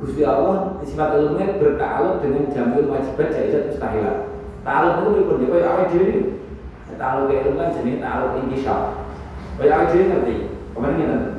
Gusti 0.00 0.22
Allah 0.24 0.80
sifat 0.86 1.08
ilmunya 1.20 1.60
berta'aluk 1.60 2.24
dengan 2.24 2.48
jamil 2.54 2.88
wajibat 2.88 3.28
jaizat 3.34 3.74
mustahilat 3.74 4.16
ta'aluk 4.62 4.94
itu 4.96 5.08
berikutnya 5.12 5.46
kayak 5.50 5.68
apa 5.68 5.82
diri 5.92 6.14
Ta'aluk 6.94 7.34
ilmu 7.34 7.58
kan 7.58 7.74
jenis 7.74 7.98
ta'aluk 7.98 8.38
intisal. 8.46 9.10
Kaya 9.58 9.72
aku 9.74 9.84
jadi 9.90 10.04
ngerti, 10.06 10.34
kemarin 10.72 10.96
ngerti. 11.02 11.30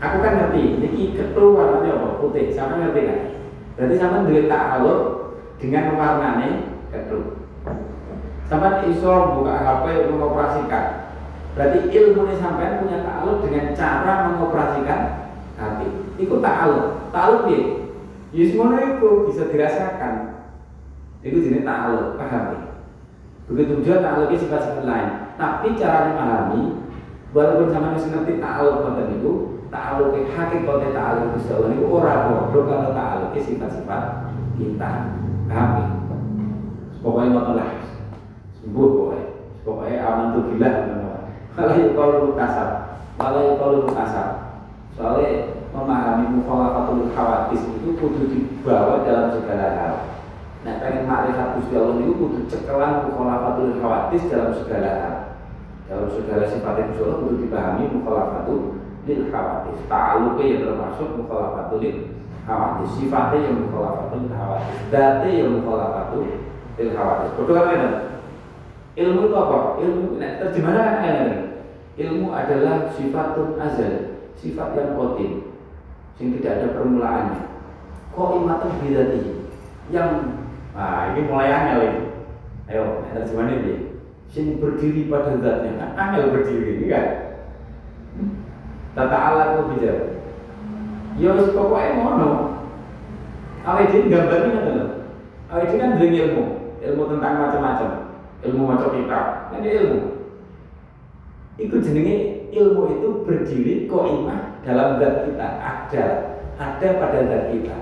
Aku 0.00 0.16
kan 0.24 0.32
ngerti, 0.40 0.62
ini 0.80 1.12
ketua 1.12 1.48
warnanya 1.52 2.00
apa? 2.00 2.08
Putih, 2.24 2.56
sama 2.56 2.80
ngerti 2.80 3.00
kan? 3.04 3.20
Berarti 3.76 3.94
sama 4.00 4.24
duit 4.24 4.48
ta'aluk 4.48 5.00
dengan 5.60 5.84
warnanya 6.00 6.50
ketua. 6.88 7.36
Sama 8.46 8.86
iso 8.88 9.12
buka 9.36 9.54
HP 9.58 9.84
mengoperasikan. 10.08 10.86
Berarti 11.52 11.78
ilmu 11.88 12.20
ini 12.28 12.34
sampai 12.40 12.80
punya 12.80 13.04
ta'aluk 13.04 13.44
dengan 13.44 13.74
cara 13.76 14.32
mengoperasikan 14.32 15.00
hati. 15.58 15.88
Itu 16.16 16.40
ta'aluk. 16.40 17.12
Ta'aluk 17.12 17.48
ya? 17.52 17.60
Semuanya 18.36 19.00
itu 19.00 19.08
bisa 19.28 19.48
dirasakan. 19.48 20.14
Itu 21.24 21.42
jenis 21.42 21.64
ta'aluk, 21.64 22.20
paham 22.20 22.44
ya? 22.54 22.65
Begitu 23.46 23.72
juga 23.86 24.02
ta'aluknya 24.02 24.38
sifat-sifat 24.42 24.84
lain. 24.84 25.10
Tapi 25.38 25.78
cara 25.78 26.10
memahami, 26.10 26.62
walaupun 27.30 27.70
sama 27.70 27.94
masih 27.94 28.10
ngerti 28.10 28.42
ta'aluk 28.42 28.82
konten 28.82 29.06
itu, 29.14 29.32
ta'aluknya 29.70 30.26
hakikatnya 30.34 30.90
ta'aluk 30.90 31.24
itu 31.30 31.54
Allah 31.54 31.70
itu 31.70 31.86
orang 31.86 32.22
bodoh 32.26 32.64
kalau 32.66 32.90
ta'aluknya 32.90 33.40
sifat-sifat 33.46 34.02
kita. 34.58 34.90
Paham 35.46 35.70
ya? 35.78 35.86
Pokoknya 37.06 37.38
mau 37.38 37.54
lah. 37.54 37.70
Sembuh 38.58 38.88
pokoknya. 38.98 39.26
Pokoknya 39.62 39.96
aman 40.02 40.26
tuh 40.34 40.42
gila. 40.50 40.70
Kalau 41.56 41.72
itu 41.78 41.90
kalau 41.94 42.34
kasar, 42.34 42.68
kalau 43.14 43.56
kalau 43.56 43.86
kasar. 43.94 44.28
Soalnya 44.96 45.54
memahami 45.70 46.40
mukhalafatul 46.40 47.12
khawatis 47.12 47.62
itu 47.62 47.94
kudu 48.00 48.32
dibawa 48.32 49.04
dalam 49.04 49.28
segala 49.36 49.66
hal. 49.76 49.94
Nah, 50.66 50.82
pengen 50.82 51.06
makrifat 51.06 51.62
Gusti 51.62 51.78
Allah 51.78 51.94
itu 52.02 52.12
kudu 52.18 52.38
cekelan 52.50 53.06
mukhalafatul 53.06 53.78
khawatis 53.78 54.22
dalam 54.26 54.50
segala 54.50 54.90
hal. 54.98 55.16
Dalam 55.86 56.10
segala 56.10 56.42
sifat 56.50 56.74
Gusti 56.90 57.00
Allah 57.06 57.18
kudu 57.22 57.34
dipahami 57.46 57.84
mukhalafatul 57.94 58.82
lil 59.06 59.22
khawatis. 59.30 59.78
Ta'alluqnya 59.86 60.44
yang 60.50 60.60
termasuk 60.66 61.08
mukhalafatul 61.14 61.78
lil 61.78 62.18
khawatis. 62.42 62.90
Sifatnya 62.98 63.38
yang 63.46 63.56
mukhalafatul 63.62 64.26
khawatis. 64.26 64.76
Dati 64.90 65.30
yang 65.38 65.50
mukhalafatul 65.62 66.26
lil 66.82 66.90
khawatis. 66.90 67.30
Betul 67.38 67.56
kan 67.62 67.82
Ilmu 68.96 69.28
itu 69.28 69.36
apa? 69.36 69.58
Ilmu 69.76 70.04
nah, 70.16 70.32
terjemahan 70.40 70.80
kan 70.80 70.94
ayat 71.04 71.32
Ilmu 72.00 72.32
adalah 72.32 72.88
sifatun 72.96 73.60
azal, 73.60 74.24
sifat 74.40 74.72
yang 74.72 74.96
kotim, 74.96 75.32
yang 76.16 76.28
tidak 76.40 76.52
ada 76.58 76.66
permulaannya. 76.76 77.40
Kok 78.16 78.40
imatan 78.40 78.72
bidati 78.80 79.20
yang 79.92 80.35
Nah, 80.76 81.16
ini 81.16 81.20
mulai 81.24 81.48
angel 81.48 81.78
ini. 81.88 82.02
Ayo, 82.68 83.00
terjemahannya 83.16 83.64
dia. 83.64 83.76
Sing 84.28 84.60
berdiri 84.60 85.08
pada 85.08 85.32
zatnya, 85.40 85.80
kan 85.80 85.90
angel 85.96 86.36
berdiri 86.36 86.76
ini 86.76 86.86
kan. 86.92 87.06
Tata 88.92 89.16
Allah 89.16 89.44
itu 89.56 89.62
bicara. 89.72 90.04
Ya 91.16 91.32
pokoknya 91.32 91.96
ngono. 91.96 92.30
Awal 93.64 93.88
ini 93.88 94.12
gambarnya 94.12 94.60
loh. 94.68 94.90
Awal 95.48 95.64
ini 95.72 95.80
kan 95.80 95.90
ilmu, 95.96 96.44
ilmu 96.84 97.02
tentang 97.08 97.34
macam-macam, 97.40 97.90
ilmu 98.44 98.62
macam 98.68 98.92
kita, 98.92 99.20
kan 99.48 99.64
dia 99.64 99.80
ilmu. 99.80 100.00
Itu 101.56 101.80
jenenge 101.80 102.46
ilmu 102.52 102.82
itu 103.00 103.08
berdiri 103.24 103.74
koimah 103.88 104.60
dalam 104.60 105.00
zat 105.00 105.24
kita 105.24 105.48
ada 105.56 106.04
ada 106.60 106.88
pada 107.00 107.18
zat 107.24 107.44
kita. 107.48 107.76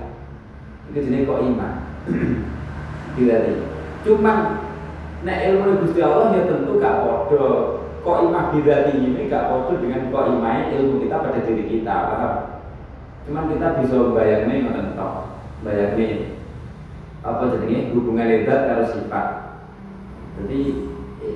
Itu 0.93 0.99
jenenge 1.03 1.27
koimah. 1.27 1.73
Bila 3.15 3.35
Cuman 4.05 4.37
nek 5.25 5.39
ilmu 5.49 5.81
Gusti 5.81 5.99
Allah 6.05 6.35
ya 6.37 6.45
tentu 6.45 6.77
gak 6.77 7.01
podo. 7.01 7.43
Koimah 8.05 8.53
bidati 8.53 9.01
ini 9.01 9.25
gak 9.25 9.49
podo 9.49 9.81
dengan 9.81 10.13
koimah 10.13 10.69
ilmu 10.69 11.01
kita 11.01 11.25
pada 11.25 11.41
diri 11.41 11.65
kita, 11.65 11.95
paham? 12.13 12.33
Cuman 13.25 13.49
kita 13.49 13.81
bisa 13.81 14.13
bayangnya 14.13 14.69
ngoten 14.69 14.87
tok. 14.93 15.13
Bayangnya 15.65 16.37
apa 17.25 17.49
jadinya 17.57 17.89
hubungan 17.97 18.45
zat 18.45 18.61
karo 18.69 18.83
sifat. 18.85 19.27
Jadi 20.37 20.61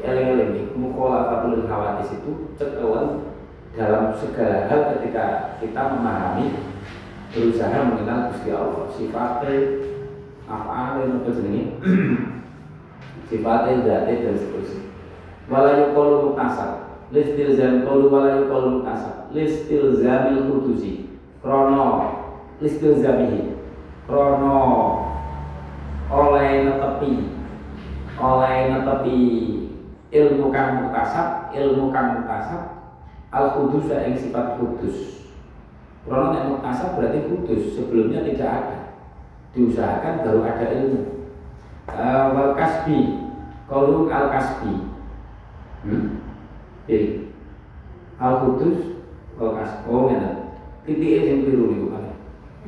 eling-eling 0.06 0.50
nih 0.54 0.66
mukhalafatul 0.78 1.66
hawadis 1.66 2.14
itu 2.14 2.54
cekelan 2.62 3.26
dalam 3.74 4.14
segala 4.14 4.70
hal 4.70 4.94
ketika 4.94 5.58
kita 5.58 5.82
memahami 5.98 6.62
berusaha 7.34 7.78
mengenal 7.90 8.30
Gusti 8.30 8.50
Allah 8.54 8.86
sifatnya 8.94 9.56
apa 10.50 10.98
apa 10.98 11.30
jenenge? 11.30 11.78
Sifatnya 13.30 13.86
zate 13.86 14.14
dan 14.26 14.34
seterusnya. 14.34 14.90
Wala 15.46 15.86
yuqalu 15.86 16.34
muktasab 16.34 16.90
listil 17.14 17.54
zam 17.54 17.86
qalu 17.86 18.10
wala 18.10 18.42
yuqalu 18.42 18.82
muktasab 18.82 19.30
listil 19.30 19.94
zamil 20.02 20.50
khudusi. 20.50 21.14
Krono. 21.46 21.86
Listil 22.58 22.98
zamihi 22.98 23.54
krono. 24.10 24.62
Oleh 26.10 26.66
netepi. 26.66 27.14
Oleh 28.18 28.58
netepi. 28.74 29.22
Ilmu 30.10 30.50
kang 30.50 30.90
muktasab 30.90 31.54
ilmu 31.54 31.94
kang 31.94 32.18
muktasab 32.18 32.82
al 33.30 33.54
kudus 33.54 33.94
yang 33.94 34.18
sifat 34.18 34.58
kudus. 34.58 35.30
Kalau 36.10 36.34
yang 36.34 36.58
muktasab 36.58 36.98
berarti 36.98 37.30
kudus. 37.30 37.78
Sebelumnya 37.78 38.26
tidak 38.26 38.50
ada 38.50 38.79
diusahakan 39.54 40.26
baru 40.26 40.40
ada 40.46 40.66
ilmu. 40.78 41.02
Uh, 41.90 42.26
wal 42.38 42.52
kasbi. 42.54 43.00
Kalau 43.66 44.06
al 44.10 44.28
kasbi. 44.30 44.74
Hmm? 45.86 46.22
Oke. 46.86 47.00
al 48.20 48.34
kudus 48.44 49.00
wal 49.40 49.56
kasbi 49.56 49.88
oh 49.88 50.12
mana 50.12 50.30
titik 50.84 51.24
yang 51.24 51.48
biru 51.48 51.72
itu 51.72 51.86
kan 51.88 52.04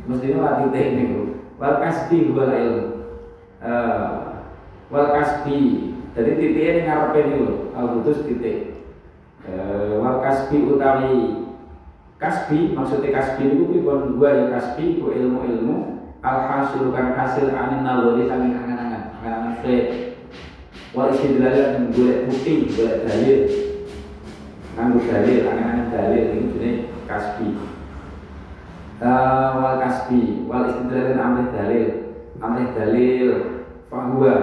mestinya 0.08 0.38
lah 0.40 0.54
titik 0.64 0.96
ini 0.96 1.04
wal 1.60 1.76
kasbi 1.84 2.18
wal 2.34 2.50
ilmu. 2.50 2.86
Uh, 3.62 4.08
wal 4.90 5.10
kasbi. 5.14 5.90
Jadi 6.12 6.32
titik 6.36 6.66
ini 6.84 7.36
loh, 7.40 7.72
al 7.78 8.00
kudus 8.00 8.28
titik. 8.28 8.72
E, 9.42 9.54
wal 9.98 10.22
kasbi 10.22 10.70
utawi 10.70 11.50
kasbi 12.22 12.78
maksudnya 12.78 13.10
kasbi 13.10 13.58
itu 13.58 13.82
pun 13.82 14.22
gua 14.22 14.30
ya 14.38 14.46
kasbi 14.54 15.02
itu 15.02 15.10
ilmu-ilmu 15.10 16.01
al 16.22 16.40
hasil 16.46 16.94
kan 16.94 17.18
hasil 17.18 17.50
anin 17.50 17.82
naluri 17.82 18.30
saking 18.30 18.54
angan-angan 18.54 19.04
angan-angan 19.22 19.56
wal 20.94 21.10
istidlal 21.10 21.56
yang 21.56 21.90
boleh 21.90 22.18
bukti 22.30 22.54
boleh 22.78 22.96
dalil. 23.08 23.40
Kan 24.78 24.96
dalil 24.96 25.40
angan-angan 25.50 25.88
dalil 25.90 26.24
ini 26.36 26.52
jenis 26.54 26.78
kasbi. 27.10 27.48
Uh, 29.02 29.48
wal 29.58 29.78
kasbi 29.82 30.46
wal 30.46 30.70
istidlal 30.70 31.18
amrih 31.18 31.48
dalil. 31.50 31.86
Amrih 32.38 32.68
dalil 32.78 33.30
fahuwa. 33.90 34.36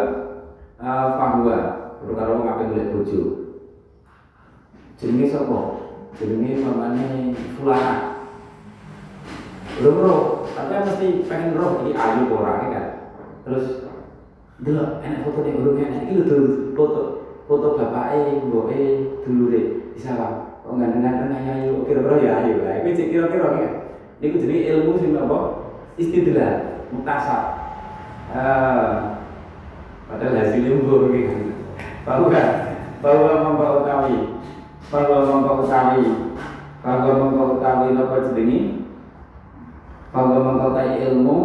Uh, 0.78 1.06
fahuwa 1.18 1.58
karo 2.02 2.42
ngapain 2.42 2.70
golek 2.74 2.90
bojo. 2.94 3.20
Jenenge 4.98 5.30
sapa? 5.30 5.58
Jenenge 6.18 6.66
mamane 6.66 7.34
fulana. 7.54 8.18
Bro, 9.78 10.37
tapi 10.58 10.74
mesti 10.82 11.08
pengen 11.30 11.54
roh 11.54 11.86
ini 11.86 11.94
ayu 11.94 12.26
orang 12.34 12.74
kan. 12.74 12.86
Terus 13.46 13.86
delok 14.58 14.98
enak 15.06 15.22
foto 15.22 15.38
nih 15.46 15.54
urung 15.54 15.78
enak 15.78 16.10
iki 16.10 16.14
lho 16.18 16.38
foto 16.74 17.00
foto 17.46 17.78
bapake 17.78 18.42
mboke 18.42 18.80
dulure 19.22 19.62
disawang. 19.94 20.58
Kok 20.66 20.74
ganteng-ganteng 20.74 21.38
ayu 21.38 21.86
kira-kira 21.86 22.16
ya 22.18 22.32
ayu. 22.42 22.66
Lah 22.66 22.74
iku 22.82 22.90
kira-kira 22.98 23.48
ya. 23.62 23.70
Niku 24.18 24.42
jenenge 24.42 24.66
ilmu 24.74 24.98
sing 24.98 25.14
apa? 25.14 25.38
Istidlal, 25.94 26.82
mutasab. 26.90 27.42
Eh 28.34 29.18
Padahal 30.08 30.40
hasilnya 30.40 30.80
buruk 30.80 31.12
gitu. 31.12 31.52
Bahwa 32.08 32.32
bahwa 33.04 33.32
membawa 33.44 33.84
utawi, 33.84 34.40
bahwa 34.88 35.16
membawa 35.28 35.60
utawi, 35.68 36.04
bahwa 36.80 37.12
membawa 37.12 37.60
utawi 37.60 37.88
apa 37.92 38.16
jenenge? 38.32 38.77
Membawa 40.12 40.72
utawi 40.72 41.04
ilmu, 41.04 41.36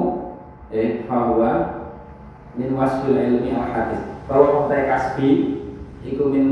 eh 0.71 1.04
bahwa 1.06 1.52
min 2.56 2.73
wasfil 2.73 3.15
ilmi 3.15 3.52
al 3.52 3.69
hadis. 3.69 4.02
Bahwa 4.26 4.65
membawa 4.65 4.88
kasbi, 4.88 5.60
iku 6.04 6.32
min 6.32 6.45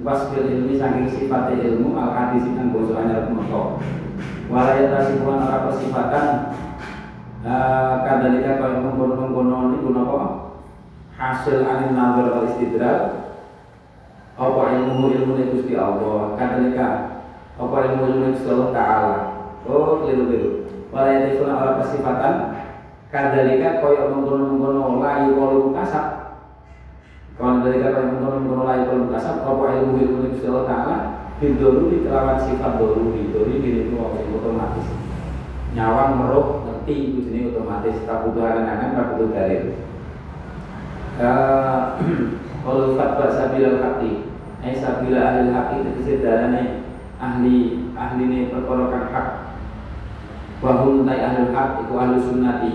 wasfil 0.00 0.48
ilmi 0.48 0.80
saking 0.80 1.08
sifat 1.12 1.52
ilmu 1.54 1.94
al 1.94 2.12
hadis 2.16 2.48
kan 2.56 2.72
boso 2.72 2.96
anyar 2.96 3.28
kemoto. 3.28 3.82
Walaya 4.48 4.88
tasimulan 4.88 5.44
ora 5.44 5.68
persifatan 5.68 6.26
eh, 7.44 7.94
kadalika 8.08 8.56
kaya 8.56 8.80
mengkono-mengkono 8.80 9.76
niku 9.76 9.92
napa? 9.92 10.48
hasil 11.18 11.66
anin 11.66 11.98
nazar 11.98 12.30
wal 12.30 12.46
istidrak 12.46 13.26
apa 14.38 14.62
ilmu 14.78 15.10
ilmu 15.10 15.34
Gusti 15.50 15.74
Allah 15.74 16.38
kadalika 16.38 16.88
apa 17.58 17.76
ilmu 17.90 18.02
ilmu 18.06 18.26
Gusti 18.38 18.46
Allah 18.54 19.34
oh 19.66 20.06
keliru 20.06 20.30
keliru 20.30 20.57
wala 20.98 21.14
yatifuna 21.14 21.54
ala 21.62 21.72
kesifatan 21.78 22.34
kadalika 23.14 23.78
koyo 23.78 24.10
mengkono 24.10 24.50
mengkono 24.50 24.98
layu 24.98 25.38
walu 25.38 25.70
kasab 25.70 26.06
kadalika 27.38 27.94
koyo 27.94 28.06
mengkono 28.10 28.36
mengkono 28.42 28.62
layu 28.66 28.84
walu 28.90 29.06
kasab 29.14 29.46
apa 29.46 29.78
ilmu 29.78 29.94
ilmu 30.02 30.18
Gusti 30.34 30.50
Allah 30.50 30.66
Taala? 30.66 30.96
Bidoruri 31.38 32.02
kelawan 32.02 32.34
sifat 32.34 32.82
doruri 32.82 33.30
doruri 33.30 33.62
itu 33.62 33.94
otomatis. 33.94 34.90
Nyawang 35.70 36.18
meruh 36.18 36.66
ngerti 36.66 37.14
itu 37.14 37.30
jenis 37.30 37.54
otomatis. 37.54 37.94
Tak 38.02 38.26
butuh 38.26 38.42
akan-akan 38.42 38.90
tak 38.98 39.06
butuh 39.14 39.28
dalil. 39.30 39.62
Kalau 42.66 42.98
fatwa 42.98 43.30
sabila 43.30 43.78
haqi 43.78 44.34
ai 44.66 44.74
sabila 44.74 45.18
ahli 45.30 45.54
haqi 45.54 45.76
tegese 45.86 46.18
dalane 46.26 46.82
ahli 47.22 47.86
ahli 47.94 48.24
ne 48.26 48.38
perkara 48.50 48.90
kang 48.90 49.06
hak 49.14 49.26
wa 50.58 50.82
tai 51.06 51.20
ahli 51.22 51.54
hak 51.54 51.86
iku 51.86 51.94
ahli 51.94 52.18
sunnati 52.18 52.72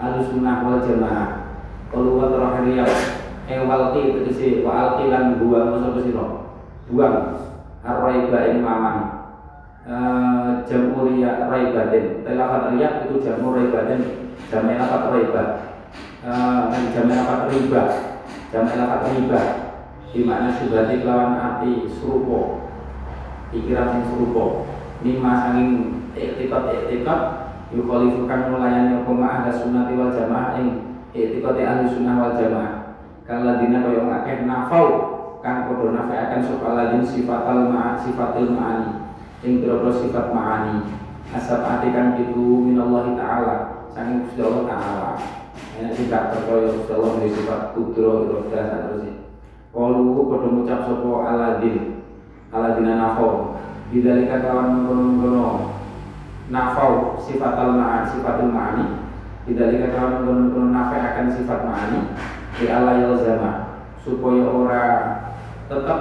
ahli 0.00 0.20
sunnah 0.24 0.64
wal 0.64 0.80
jamaah. 0.80 1.28
Kalau 1.92 2.18
wa 2.18 2.32
terakhir 2.32 2.88
eh 3.46 3.62
walqi 3.62 4.16
tegese 4.16 4.64
wa 4.64 4.72
alqi 4.74 5.12
lan 5.12 5.38
buang 5.38 5.78
sapa 5.78 6.00
sira. 6.00 6.26
Buang 6.88 7.16
arraiba 7.84 8.38
ing 8.50 8.64
mamang. 8.64 9.00
Uh, 9.86 10.66
jamu 10.66 11.06
riya 11.06 11.46
raibatin. 11.46 12.26
Telafat 12.26 12.74
riya 12.74 13.06
itu 13.06 13.22
jamu 13.22 13.54
raibatin 13.54 14.00
jamu 14.50 14.74
lafat 14.74 15.02
raibat 15.14 15.48
uh, 16.26 16.74
jam 16.90 17.06
lapat 17.06 17.54
riba 17.54 17.82
jam 18.50 18.66
lapat 18.66 19.00
riba. 19.14 19.42
Di 20.16 20.24
mana 20.24 20.48
subhati 20.48 21.04
lawan 21.04 21.36
arti 21.36 21.92
serupo 21.92 22.72
pikiran 23.52 24.00
yang 24.00 24.04
serupo 24.08 24.64
lima 25.04 25.32
sanging 25.44 25.95
iktikot 26.16 26.72
iktikot 26.72 27.20
yukhalifukan 27.70 28.40
melayani 28.48 29.04
koma 29.04 29.26
ahli 29.42 29.52
sunnati 29.52 29.92
wal 29.92 30.12
jamaah 30.12 30.56
ing 30.56 30.96
iktikot 31.12 31.60
ahli 31.60 31.84
sunnah 31.92 32.14
wal 32.16 32.34
jamaah. 32.34 32.74
Kalau 33.26 33.58
dina 33.58 33.82
kaya 33.82 34.02
ngakeh 34.06 34.46
nafau 34.46 34.86
kan 35.42 35.66
kodo 35.66 35.92
nafai 35.92 36.18
akan 36.30 36.40
sopaladin 36.46 37.02
sifatal 37.02 37.68
ma'a 37.68 37.98
sifatil 38.00 38.54
ma'ani. 38.54 39.12
Ing 39.44 39.60
biro 39.60 39.82
sifat 39.92 40.32
ma'ani. 40.32 40.82
Asap 41.34 41.58
atikan 41.66 42.14
itu 42.22 42.62
minallahi 42.62 43.18
ta'ala 43.18 43.90
sanging 43.90 44.24
Gusti 44.24 44.40
Allah 44.46 44.64
ta'ala. 44.70 45.10
Ini 45.76 45.92
tidak 45.92 46.32
terkoyo 46.32 46.86
Allah 46.88 47.12
di 47.20 47.28
sifat 47.28 47.60
kudro 47.76 48.24
iroda 48.24 48.60
saterusnya 48.64 49.12
Kalau 49.74 50.24
pada 50.24 50.46
mengucap 50.48 50.80
sopo 50.88 51.26
aladin. 51.26 52.00
Aladina 52.54 52.94
nafau. 52.96 53.58
Bidalika 53.90 54.40
kawan 54.42 54.66
mengkono-mengkono 54.72 55.75
Nafau 56.46 57.18
sifat 57.18 57.54
al-ma'an 57.58 58.06
Sifatul 58.06 58.54
ma'ani. 58.54 59.06
Kawan 59.46 60.26
mengkono-mengkono 60.26 60.68
nafai 60.74 61.00
akan 61.02 61.26
sifat 61.30 61.60
ma'ani. 61.66 62.00
Di 62.58 62.66
Allah 62.70 62.94
yalzama 63.02 63.52
Supaya 64.02 64.46
orang 64.46 65.00
tetap 65.66 66.00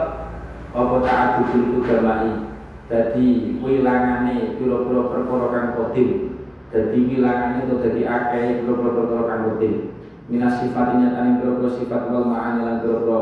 Apa 0.76 0.96
ta'adu 1.02 1.42
dulu 1.54 1.86
gamai 1.86 2.52
Jadi 2.86 3.58
wilangane 3.62 4.58
Pura-pura 4.58 5.02
perkara 5.10 5.48
kang 5.54 5.68
kodim. 5.78 6.36
Jadi 6.76 6.98
bilangan 7.08 7.64
itu 7.64 7.80
jadi 7.80 8.02
akeh 8.04 8.68
boro-boro 8.68 9.24
kang 9.30 9.48
rutin 9.48 9.96
minas 10.26 10.58
sifatnya 10.58 11.14
tani 11.14 11.38
boro 11.38 11.70
sifat 11.70 12.10
wal 12.10 12.28
ma'ani 12.28 12.66
lan 12.66 12.78
boro 12.82 13.22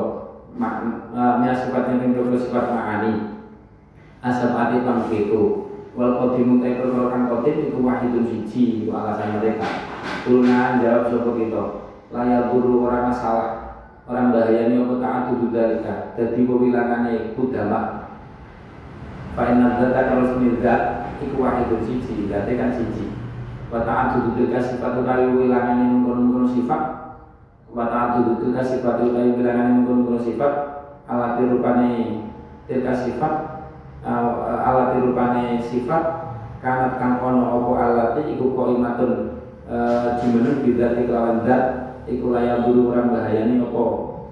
minas 0.58 1.68
sifatnya 1.68 2.00
tani 2.00 2.16
boro 2.16 2.34
sifat 2.34 2.66
ma'ani. 2.72 3.14
Asam 4.24 4.56
ati 4.56 4.88
pang 4.88 5.12
pitu 5.12 5.73
wal 5.94 6.14
qadimu 6.18 6.58
ta 6.58 6.70
perkara 6.82 7.06
kang 7.14 7.26
qadim 7.30 7.70
iku 7.70 7.80
wahidun 7.86 8.26
siji 8.26 8.86
iku 8.86 8.98
alasan 8.98 9.38
mereka. 9.38 9.70
Kulna 10.26 10.82
jawab 10.82 11.14
sapa 11.14 11.32
kita? 11.38 11.64
Layak 12.14 12.50
buru 12.50 12.86
orang 12.86 13.14
masalah. 13.14 13.50
Orang 14.04 14.36
bahayanya 14.36 14.84
apa 14.84 14.96
taat 15.00 15.22
tuduh 15.32 15.50
dalika. 15.56 16.12
Jadi 16.20 16.44
pewilangane 16.44 17.32
kudama 17.39 18.04
Fa 19.34 19.50
inna 19.50 19.80
dzata 19.80 20.14
kalau 20.14 20.30
semizat 20.30 21.10
iku 21.18 21.41
wahidun 21.41 21.82
siji, 21.82 22.30
berarti 22.30 22.54
kan 22.54 22.70
siji. 22.70 23.10
Wa 23.74 23.82
ta'addudu 23.82 24.38
tilka 24.38 24.62
sifat 24.62 25.02
utawi 25.02 25.34
wilangane 25.34 25.89
mungkon-mungkon 25.89 26.54
sifat. 26.54 26.82
Wa 27.74 27.89
ta'addudu 27.89 28.38
tilka 28.38 28.62
sifat 28.62 29.02
utawi 29.02 29.34
wilangane 29.34 29.82
mungkon-mungkon 29.82 30.22
sifat. 30.22 30.54
Alat 31.10 31.41
rupane 31.41 32.22
tilka 32.70 32.94
sifat 32.94 33.53
alat 34.04 34.99
rupane 34.99 35.64
sifat 35.64 36.04
kanat 36.60 36.99
kang 36.99 37.24
ono 37.24 37.60
opo 37.60 37.72
alat 37.80 38.20
iku 38.24 38.51
qaimatun. 38.56 39.39
Jimeneng 40.20 40.62
bidzati 40.62 41.08
kelawan 41.08 41.47
zat 41.47 41.64
iku 42.06 42.36
layak 42.36 42.68
dulu 42.68 42.91
orang 42.91 43.16
bahayani 43.16 43.64
opo 43.64 43.86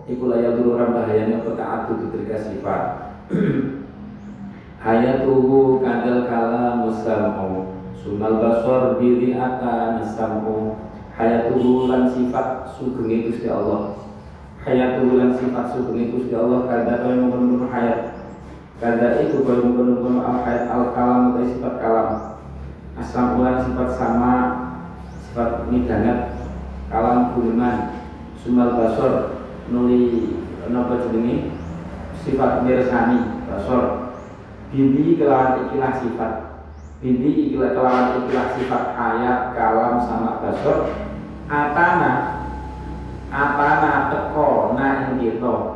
iku 0.05 0.27
layak 0.27 0.59
dulu 0.59 0.75
orang 0.75 0.91
bahayani 0.91 1.39
opo 1.39 1.55
ta'addudu 1.55 2.11
tilka 2.11 2.37
sifat. 2.37 2.83
Hayatuhu 4.85 5.79
kadal 5.79 6.25
kala 6.25 6.81
musam'u 6.81 7.69
sumal 7.93 8.41
basor 8.41 8.97
biri 8.97 9.37
akan 9.37 10.01
sam'u 10.01 10.73
hayatuhu 11.13 11.85
lan 11.85 12.09
sifat 12.09 12.65
sugeng 12.73 13.29
Gusti 13.29 13.45
Allah. 13.45 13.93
Hayatuhu 14.65 15.21
lan 15.21 15.37
sifat 15.37 15.77
sugeng 15.77 16.09
Gusti 16.09 16.33
Allah 16.33 16.65
kada 16.65 17.05
kaya 17.05 17.13
mengkono 17.21 17.69
hayat 17.69 18.20
kada 18.81 19.21
itu 19.21 19.45
kaya 19.45 19.61
mengkono 19.61 20.25
al 20.25 20.41
hayat 20.41 20.65
al 20.73 20.89
kalam 20.97 21.37
atau 21.37 21.45
sifat 21.45 21.75
kalam. 21.77 22.09
Asam 22.97 23.37
ulan 23.37 23.61
sifat 23.61 23.89
sama 23.93 24.33
sifat 25.21 25.69
midangat 25.69 26.33
kalam 26.89 27.37
gulman 27.37 28.01
sumal 28.41 28.73
basor 28.73 29.45
nuli 29.69 30.33
napa 30.73 31.05
jenenge? 31.05 31.53
Sifat 32.25 32.65
mirsani 32.65 33.45
basor. 33.45 34.17
Bindi 34.73 35.21
kelawan 35.21 35.69
ikilah 35.69 36.01
sifat. 36.01 36.33
Bindi 37.05 37.53
ikilah 37.53 37.77
kelawan 37.77 38.23
ikilah 38.25 38.47
sifat 38.57 38.83
ayat, 38.97 39.53
kalam, 39.53 39.99
sama 40.05 40.41
basur 40.41 40.89
Atana 41.51 42.41
Atana 43.27 44.11
teko 44.11 44.75
na 44.79 45.11
ing 45.11 45.19
kita 45.19 45.70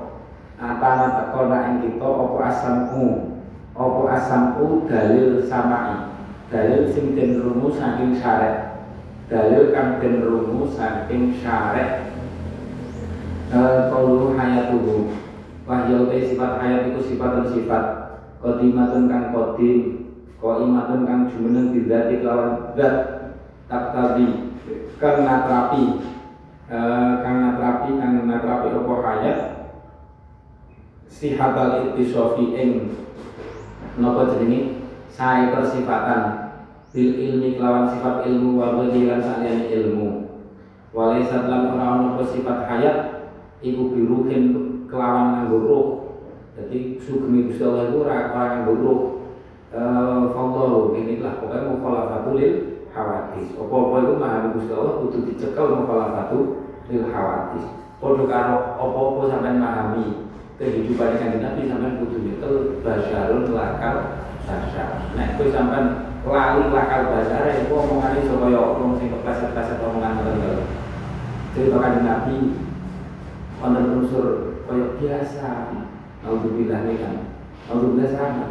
Atana 0.55 1.07
teko 1.19 1.51
ing 1.51 1.75
kita 1.83 2.07
Opo 2.07 2.39
asamku? 2.39 3.35
Opo 3.75 4.07
asamku? 4.07 4.87
Dalil 4.87 5.43
samai. 5.43 6.15
Dalil 6.47 6.87
sing 6.87 7.17
den 7.17 7.41
rumu 7.41 7.73
saking 7.73 8.15
syaret 8.15 8.85
Dalil 9.27 9.73
kang 9.75 9.99
den 9.99 10.23
rumu 10.23 10.69
saking 10.71 11.35
syaret 11.43 12.07
Kaulu 13.51 14.35
hayatuhu. 14.35 15.11
Wahyau 15.65 16.11
sifat. 16.11 16.51
Hayat 16.61 16.91
sifat 17.03 17.29
dan 17.35 17.45
sifat. 17.51 17.83
Qadimatun 18.43 19.07
kang 19.07 19.31
qadim. 19.31 19.79
Qaimatun 20.39 21.07
kang 21.07 21.21
jumeneng 21.31 21.71
bidzati 21.71 22.21
kelawan 22.21 22.75
zat. 22.75 22.95
Taktabi 23.65 24.45
kang 25.01 25.25
natrapi 25.25 25.83
eh, 26.69 27.13
kang 27.21 27.37
natrapi 27.43 27.89
kang 27.97 28.13
natrapi 28.29 28.67
apa 28.71 28.93
hayat 29.03 29.39
sihatal 31.15 31.95
ittisofi 31.95 32.51
ing 32.59 32.91
napa 33.95 34.35
jenenge 34.35 34.83
sae 35.07 35.47
persifatan 35.55 36.51
bil 36.91 37.11
ilmi 37.15 37.55
kelawan 37.55 37.87
sifat 37.87 38.27
ilmu 38.27 38.59
wa 38.59 38.75
lan 38.75 39.19
saliyane 39.23 39.71
ilmu. 39.71 40.27
Walaisat 40.91 41.47
lan 41.47 41.75
ora 41.75 41.85
ono 41.99 42.23
sifat 42.23 42.67
hayat 42.67 42.97
iku 43.63 43.95
biruhin 43.95 44.43
kelawan 44.91 45.39
nganggo 45.39 45.57
ruh. 45.63 45.87
Jadi 46.55 46.95
sugemi 47.03 47.51
Gusti 47.51 47.67
Allah 47.67 47.91
itu 47.91 47.99
orang 48.07 48.31
yang 48.31 48.63
buruk 48.63 49.01
eh, 49.75 50.23
Fallahu 50.31 50.95
inilah 50.95 51.43
pokoknya 51.43 51.67
mukhalafatul 51.67 52.39
lil 52.39 52.53
hawadis 52.95 53.59
apa-apa 53.59 53.95
itu 54.07 54.13
mahami 54.15 54.47
Gusti 54.55 54.71
Allah 54.71 55.03
kudu 55.03 55.19
dicekel 55.27 55.67
mukhalafatu 55.83 56.39
lil 56.87 57.03
hawadis 57.11 57.65
padha 57.99 58.23
karo 58.23 58.57
apa-apa 58.79 59.21
sampean 59.27 59.59
memahami 59.59 60.24
kehidupan 60.55 61.19
yang 61.19 61.43
Nabi 61.43 61.67
sampean 61.67 61.99
kudu 61.99 62.17
nyekel 62.23 62.53
basyarun 62.79 63.51
lakal 63.51 64.23
basar 64.47 65.11
nek 65.19 65.35
kowe 65.35 65.47
sampean 65.51 65.85
lali 66.23 66.63
lakal 66.71 67.01
basar 67.11 67.43
ya 67.51 67.67
omongane 67.67 68.23
supaya 68.23 68.59
wong 68.79 68.95
sing 68.97 69.11
kepleset-pleset 69.11 69.83
omongan 69.83 70.15
ngoten 70.21 70.63
cerita 71.55 71.77
kan 71.79 72.03
Nabi 72.03 72.35
wonten 73.63 73.85
unsur 73.95 74.27
kaya 74.67 74.97
biasa. 74.99 75.49
Alhamdulillah 76.25 76.79
ini 76.89 76.95
kan. 76.97 77.15
Alhamdulillah 77.69 78.09
sama 78.11 78.45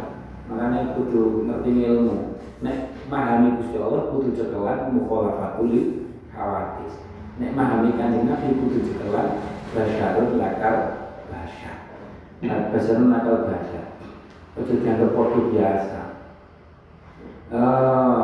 Makanya 0.47 0.95
kudu 0.95 1.43
ngerti 1.43 1.71
ilmu. 1.85 2.39
Nek 2.63 2.95
mahami 3.11 3.59
Gusti 3.59 3.77
Allah 3.77 4.09
kudu 4.09 4.31
cekelan 4.31 4.95
mukhalafatul 4.95 6.07
khawatis 6.31 7.03
Nek 7.35 7.51
mahami 7.51 7.93
kanjeng 7.99 8.25
Nabi 8.25 8.55
kudu 8.57 8.79
cekelan 8.89 9.43
basyarun 9.75 10.39
lakal 10.39 11.04
Nah 12.43 12.73
basyarun 12.73 13.13
lakal 13.13 13.47
basyar 13.47 13.95
Ojo 14.55 14.71
dianggap 14.79 15.11
podo 15.11 15.51
biasa. 15.51 16.15
Uh, 17.51 18.23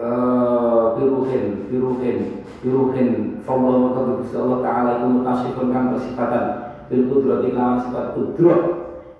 uh, 0.00 0.96
Biruhin, 0.96 1.68
biruhin, 1.68 2.18
biruhin. 2.64 3.10
Maka 3.44 4.00
Gusti 4.16 4.36
Allah 4.38 4.60
Ta'ala 4.64 4.90
itu 4.96 5.06
mutasifun 5.12 5.68
kang 5.74 5.92
bersifatan 5.92 6.44
bil 6.88 7.08
kudrati 7.08 7.52
sifat 7.52 8.06
kudro 8.16 8.54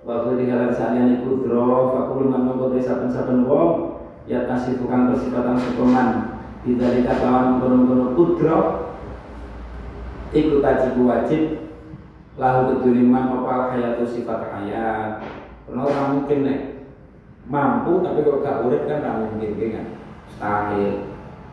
wa 0.03 0.29
di 0.33 0.45
halan 0.49 0.71
saliyane 0.73 1.25
kudro 1.25 1.91
fakul 1.91 2.29
man 2.29 2.45
mongko 2.49 2.75
saben-saben 2.77 3.49
wong 3.49 3.99
ya 4.29 4.45
kasih 4.45 4.77
tukang 4.77 5.09
bersifatan 5.09 5.57
sepeman 5.59 6.09
Bidalika 6.63 7.19
lawan 7.19 7.59
kono-kono 7.59 8.15
kudro 8.15 8.57
Iku 10.33 10.63
tajibu 10.63 11.05
wajib 11.05 11.62
Lahu 12.33 12.59
keduniman 12.73 13.29
opal 13.29 13.73
hayatu 13.73 14.03
sifat 14.09 14.49
hayat. 14.49 15.21
Karena 15.69 15.81
orang 15.85 16.07
mungkin 16.17 16.39
nih 16.43 16.59
Mampu 17.43 17.99
tapi 17.99 18.23
kok 18.23 18.39
gak 18.39 18.63
urip 18.63 18.87
kan 18.87 19.03
gak 19.03 19.19
mungkin 19.19 19.51
kan? 19.59 19.85
Mustahil. 20.25 20.93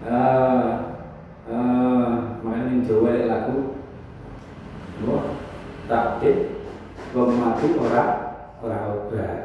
Uh, 0.01 0.71
uh, 1.51 2.11
Makanya 2.41 2.71
yang 2.73 2.87
Jawa 2.87 3.11
lagu 3.27 3.57
Wah, 5.01 5.33
takdir 5.89 6.61
wong 7.17 7.41
mati 7.41 7.73
ora 7.75 8.05
ora 8.61 8.79
obat. 8.93 9.39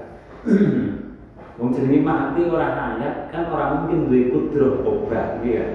Wong 1.56 1.72
jenenge 1.72 2.04
mati 2.04 2.44
ora 2.52 2.76
hayat 2.76 3.32
kan 3.32 3.48
ora 3.48 3.66
mungkin 3.80 4.12
duwe 4.12 4.28
kudroh 4.28 4.84
obat 4.84 5.40
gitu 5.40 5.60
ya 5.60 5.66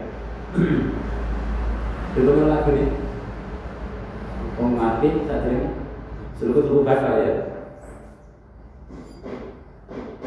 itu 2.20 2.30
kan 2.30 2.46
lagu 2.48 2.70
ini 2.76 2.84
wong 4.61 4.76
mati 4.76 5.24
tak 5.24 5.48
jenenge 5.48 5.72
suruh 6.36 6.61
tuku 6.61 6.84
bahasa 6.84 7.11
ya. 7.24 7.34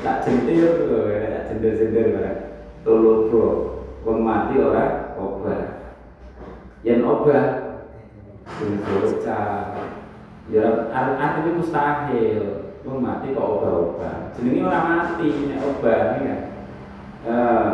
Tak 0.02 0.26
jentil 0.26 0.90
tak 0.90 1.44
jentil-jentil 1.54 2.18
barang. 2.18 2.40
Tolobo 2.82 3.44
wong 4.02 4.18
mati 4.26 4.58
ora 4.58 5.14
obat 5.16 5.94
yang 6.82 7.06
obat 7.06 7.50
bocah. 8.58 9.78
Ya 10.52 10.66
artinya 10.92 11.52
mustahil. 11.54 12.74
Wong 12.84 13.00
mati 13.00 13.32
kok 13.32 13.48
obah-obah. 13.48 14.34
Jenenge 14.36 14.66
ora 14.66 14.82
mati 14.82 15.30
nek 15.30 15.62
obah 15.62 16.20
ya 16.20 16.36
eh 17.24 17.72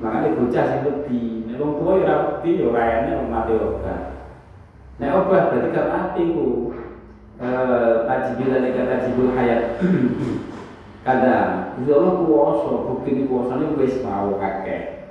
makanya 0.00 0.34
bocah 0.40 0.64
sing 0.64 0.80
wedi. 0.88 1.44
Nek 1.46 1.60
wong 1.60 1.76
tuwa 1.76 1.92
ya 2.00 2.04
ora 2.08 2.16
wedi 2.40 2.50
ya 2.64 2.66
ora 2.72 3.28
mati 3.28 3.52
obah 3.52 4.13
nek 4.94 5.10
obah 5.10 5.50
berarti 5.50 5.74
gak 5.74 5.90
mati 5.90 6.22
ku 6.30 6.70
eh 7.42 7.94
tajibul 8.06 8.46
dan 8.54 8.86
tajibul 8.86 9.34
hayat. 9.34 9.62
Kada 11.04 11.36
Insya 11.74 12.00
Allah 12.00 12.14
kuasa 12.22 12.70
bukti 12.86 13.10
ini 13.12 13.22
kuasanya 13.28 13.74
wis 13.76 13.98
mau 14.06 14.38
kakek. 14.38 15.10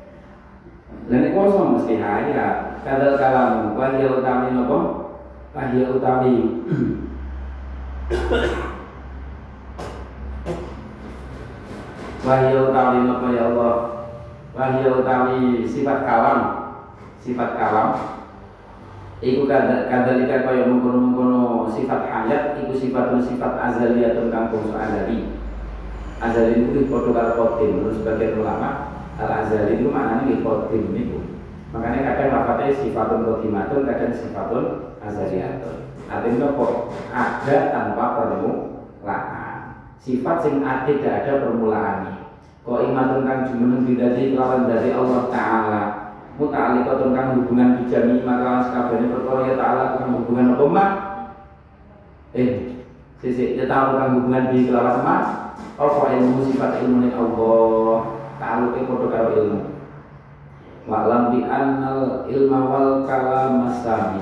Dan 1.11 1.35
kuasa 1.35 1.59
mesti 1.75 1.99
hayat. 1.99 2.81
Kadal 2.87 3.19
kalam 3.19 3.75
wahya 3.75 4.07
utami 4.17 4.55
nopo? 4.55 4.79
Wahya 5.53 5.85
utawi 5.93 6.65
wahya 12.25 12.59
utawi 12.71 12.97
napa 13.05 13.27
ya 13.35 13.43
Allah? 13.51 13.75
Wahya 14.55 14.89
utawi 14.97 15.67
sifat 15.67 15.99
kalam. 16.07 16.39
Sifat 17.21 17.59
kalam 17.59 18.22
Iku 19.23 19.47
kadalika 19.47 20.43
kaya 20.43 20.67
mengkono-mengkono 20.67 21.71
sifat 21.71 22.11
hayat 22.11 22.59
Iku 22.59 22.75
sifatun 22.75 23.23
sifat 23.23 23.55
azaliyatun 23.55 24.27
kang 24.27 24.51
bangsa 24.51 24.75
azali. 24.75 25.31
Azali 26.19 26.59
itu 26.59 26.91
padha 26.91 27.11
karo 27.15 27.31
qadim 27.39 27.79
menurut 27.79 28.03
sebagian 28.03 28.43
ulama 28.43 28.99
al 29.15 29.31
azali 29.31 29.79
itu 29.79 29.87
maknanya 29.87 30.27
di 30.27 30.35
qadim 30.43 30.83
niku. 30.91 31.19
Makanya 31.71 31.99
kadang 32.03 32.29
lafadznya 32.35 32.75
sifatun 32.75 33.23
qadimatun 33.23 33.87
kadang 33.87 34.11
sifatun 34.11 34.65
azaliyatun. 34.99 35.77
Artinya 36.11 36.51
kok 36.59 36.71
ada 37.15 37.57
tanpa 37.71 38.05
permulaan. 38.19 39.59
Sifat 40.03 40.43
sing 40.43 40.59
tidak 40.59 41.23
ada 41.23 41.47
permulaannya 41.47 42.23
kok 42.63 42.79
imatun 42.79 43.27
kang 43.27 43.43
jumeneng 43.43 43.83
bidati 43.83 44.31
kelawan 44.31 44.71
dari 44.71 44.95
Allah 44.95 45.27
Ta'ala 45.27 45.83
muta'alikatun 46.37 47.13
kang 47.13 47.29
hubungan 47.37 47.77
bijami 47.81 48.25
maka 48.25 48.65
sekabehane 48.65 49.07
perkara 49.13 49.41
ya 49.45 49.55
Ta'ala 49.57 49.83
kang 50.01 50.17
hubungan 50.17 50.57
apa 50.57 50.65
mak 50.65 50.91
eh 52.33 52.81
sisi 53.21 53.53
ya 53.53 53.69
tahu 53.69 54.01
kang 54.01 54.17
hubungan 54.17 54.49
di 54.49 54.65
kelawan 54.65 55.05
mak 55.05 55.23
apa 55.77 56.03
ilmu 56.17 56.41
sifat 56.49 56.81
ilmu 56.85 57.09
Allah? 57.13 58.01
Ta'aluk 58.41 58.75
padha 58.75 59.07
karo 59.13 59.29
ilmu. 59.39 59.61
Wa'lam 60.83 61.23
bi 61.31 61.39
annal 61.47 62.27
ilma 62.27 62.59
wal 62.67 62.91
kalam 63.07 63.63
masami 63.63 64.19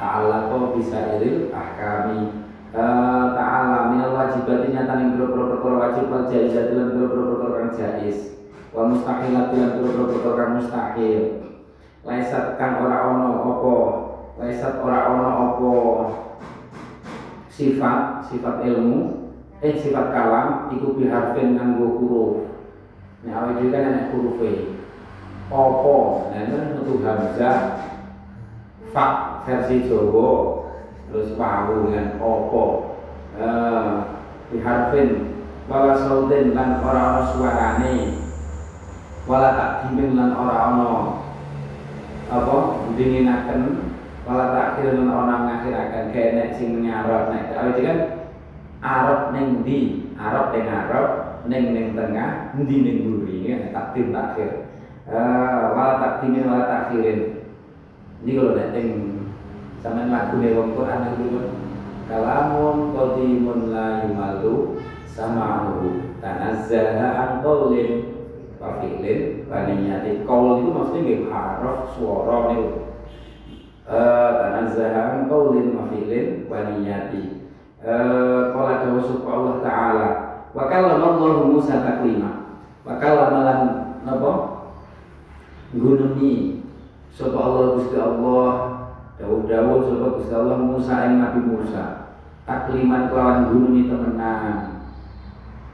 Ta'ala 0.00 0.48
bisa 0.72 1.20
iril 1.20 1.52
ahkami? 1.52 2.40
Uh, 2.72 3.36
Ta'ala 3.36 3.92
minal 3.92 4.16
wajibat 4.16 4.66
nyata 4.72 4.96
boro 5.14 5.54
perkara 5.54 5.74
wajib 5.92 6.08
wal 6.08 6.24
jaizat 6.26 6.72
perkara 6.72 7.52
kang 7.52 7.70
jaiz 7.76 8.34
wa 8.74 8.82
mustahilat 8.90 9.54
lan 9.54 9.70
kang 9.78 10.50
mustahil 10.58 11.22
Laisat 12.04 12.60
kang 12.60 12.84
ora 12.84 13.08
ono 13.08 13.30
apa? 13.40 13.76
Laisat 14.36 14.76
ora 14.84 15.08
ono 15.08 15.28
apa? 15.32 15.72
Sifat 17.48 18.28
sifat 18.28 18.60
ilmu 18.68 19.32
eh 19.64 19.72
sifat 19.80 20.12
kalam 20.12 20.68
iku 20.68 21.00
biharfin 21.00 21.56
nganggo 21.56 21.96
huruf. 21.96 22.32
Nah, 23.24 23.40
awal 23.40 23.56
juga 23.56 23.80
kan 23.80 23.88
ada 23.88 24.12
huruf 24.12 24.36
E 24.44 24.52
opo 25.48 26.28
nah 26.32 26.44
metu 26.44 27.04
hamzah 27.04 27.88
fa 28.96 29.06
versi 29.44 29.88
Jawa 29.88 30.64
terus 31.08 31.36
pawu 31.36 31.88
dengan 31.88 32.16
opo 32.20 32.96
eh 33.36 33.92
diharfin 34.52 35.40
wala 35.68 35.96
saudin 35.96 36.52
lan 36.52 36.84
ora 36.84 37.02
ana 37.16 37.22
suarane 37.32 38.23
wala 39.24 39.56
takdimin 39.56 40.16
lan 40.20 40.36
ora 40.36 40.56
ana 40.68 40.88
apa 42.28 42.56
dinginaken 42.96 43.60
wala 44.28 44.52
takhir 44.52 44.96
lan 44.96 45.08
ora 45.08 45.34
ngakhiraken 45.48 46.04
kene 46.12 46.44
sing 46.56 46.84
nyarot 46.84 47.32
nek 47.32 47.56
awit 47.56 47.78
kan? 47.80 47.98
Arab 48.84 49.32
ning 49.32 49.64
di 49.64 50.12
Arab 50.20 50.52
ning 50.52 50.68
Arab 50.68 51.08
ning 51.48 51.64
ning 51.72 51.86
tengah 51.96 52.52
ndi 52.52 52.76
ning 52.84 52.96
mburi 53.08 53.48
ya 53.48 53.72
takdir 53.72 54.12
takhir. 54.12 54.68
Uh, 55.08 55.72
wala 55.72 56.00
takdimin 56.00 56.48
wala 56.48 56.64
takhirin 56.68 57.44
ini 58.24 58.40
kalau 58.40 58.56
dateng 58.56 58.88
sama 59.84 60.08
lagu 60.08 60.40
nih 60.40 60.56
wong 60.56 60.72
Quran 60.72 61.12
itu 61.12 61.28
kalamun 62.08 62.96
qadimun 62.96 63.68
la 63.68 64.00
yumalu 64.08 64.80
sama'uhu 65.04 66.16
tanazzaha 66.24 67.08
an 67.20 67.30
qawlin 67.44 68.13
wa 68.64 68.80
fi'lin 68.80 69.44
wa 69.44 69.68
niyati 69.68 70.24
qaul 70.24 70.64
itu 70.64 70.70
maksudnya 70.72 71.00
nggih 71.04 71.20
harf 71.28 71.92
swara 71.92 72.48
niku 72.48 72.80
eh 73.84 74.30
tanazzaha 74.40 75.00
an 75.12 75.20
qawlin 75.28 75.76
wa 75.76 75.84
fi'lin 75.92 76.48
wa 76.48 76.64
niyati. 76.72 77.44
Eh 77.84 78.42
qala 78.56 78.80
tawassul 78.80 79.28
Allah 79.28 79.60
taala 79.60 80.08
wa 80.56 80.64
kallama 80.72 81.20
Allah 81.20 81.44
Musa 81.44 81.84
taklima. 81.84 82.56
Wa 82.80 82.96
kallama 82.96 83.44
lan 83.44 83.60
napa? 84.08 84.32
Gunungi 85.76 86.64
sapa 87.12 87.36
Allah 87.36 87.76
Gusti 87.76 88.00
Allah 88.00 88.52
dawuh-dawuh 89.20 89.80
sapa 89.84 90.06
Gusti 90.16 90.32
Allah 90.32 90.56
Musa 90.64 90.94
ing 91.12 91.20
Nabi 91.20 91.40
Musa. 91.44 91.84
Takliman 92.48 93.12
kelawan 93.12 93.52
gunungi 93.52 93.84
temenan. 93.92 94.80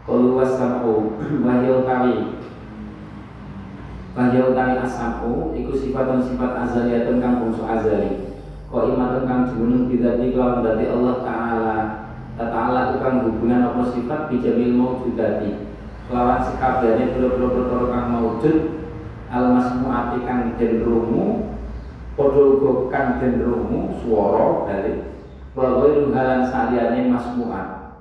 Qalu 0.02 0.34
wasamu 0.34 1.14
wahyul 1.46 1.86
kami 1.86 2.42
wahyul 4.10 4.52
kami 4.58 4.74
asamu 4.82 5.54
iku 5.54 5.72
sifat 5.78 6.10
sifat 6.26 6.50
azaliyatun 6.66 7.22
kang 7.22 7.38
bangsa 7.42 7.64
azali. 7.66 8.12
Kok 8.70 8.86
iman 8.94 9.26
kang 9.26 9.50
gunung 9.54 9.90
bidati 9.90 10.30
kelawan 10.30 10.62
dati 10.62 10.86
Allah 10.86 11.16
Ta'ala. 11.26 11.78
Ta'ala 12.38 12.80
itu 12.90 12.96
kang 13.02 13.26
hubungan 13.26 13.66
apa 13.66 13.82
sifat? 13.90 14.30
Bijamil 14.30 14.78
maujudati 14.78 15.70
kelawan 16.10 16.42
sekabehane 16.42 17.14
boro-boro 17.14 17.46
perkara 17.54 17.86
kang 17.94 18.06
maujud 18.10 18.56
al 19.30 19.54
masmuati 19.54 20.18
kang 20.26 20.58
den 20.58 20.82
uga 22.18 22.72
kang 22.90 23.22
den 23.22 23.38
swara 24.02 24.66
dari 24.66 25.06
wa 25.54 25.82
ghairu 25.82 26.10
halan 26.10 26.42
saliyane 26.50 27.10
masmuat. 27.10 27.98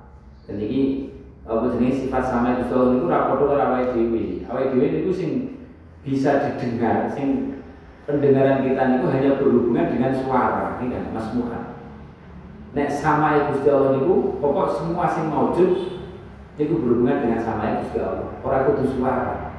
Dan 0.50 0.58
iki 0.58 1.14
apa 1.46 1.70
jenis 1.78 2.06
sifat 2.06 2.26
sama 2.26 2.58
itu 2.58 2.66
itu 2.66 3.06
karo 3.06 3.46
awake 3.46 3.94
dhewe. 3.94 4.42
Awake 4.50 4.74
dhewe 4.74 4.86
niku 4.90 5.12
sing 5.14 5.30
bisa 6.06 6.48
didengar 6.48 7.10
sing 7.12 7.60
pendengaran 8.08 8.64
kita 8.64 8.82
niku 8.96 9.06
hanya 9.12 9.36
berhubungan 9.36 9.86
dengan 9.92 10.12
suara 10.16 10.80
ini 10.80 10.96
kan 10.96 11.12
masmuat 11.12 11.64
nek 12.72 12.88
sama 12.88 13.52
Gusti 13.52 13.68
Allah 13.68 14.00
niku 14.00 14.40
pokok 14.40 14.68
semua 14.80 15.04
sing 15.10 15.28
maujud 15.28 15.70
itu 16.60 16.74
berhubungan 16.76 17.24
dengan 17.24 17.40
sama 17.44 17.84
Gusti 17.84 17.98
Allah 18.00 18.32
ora 18.40 18.64
kudu 18.68 18.84
suara 18.88 19.50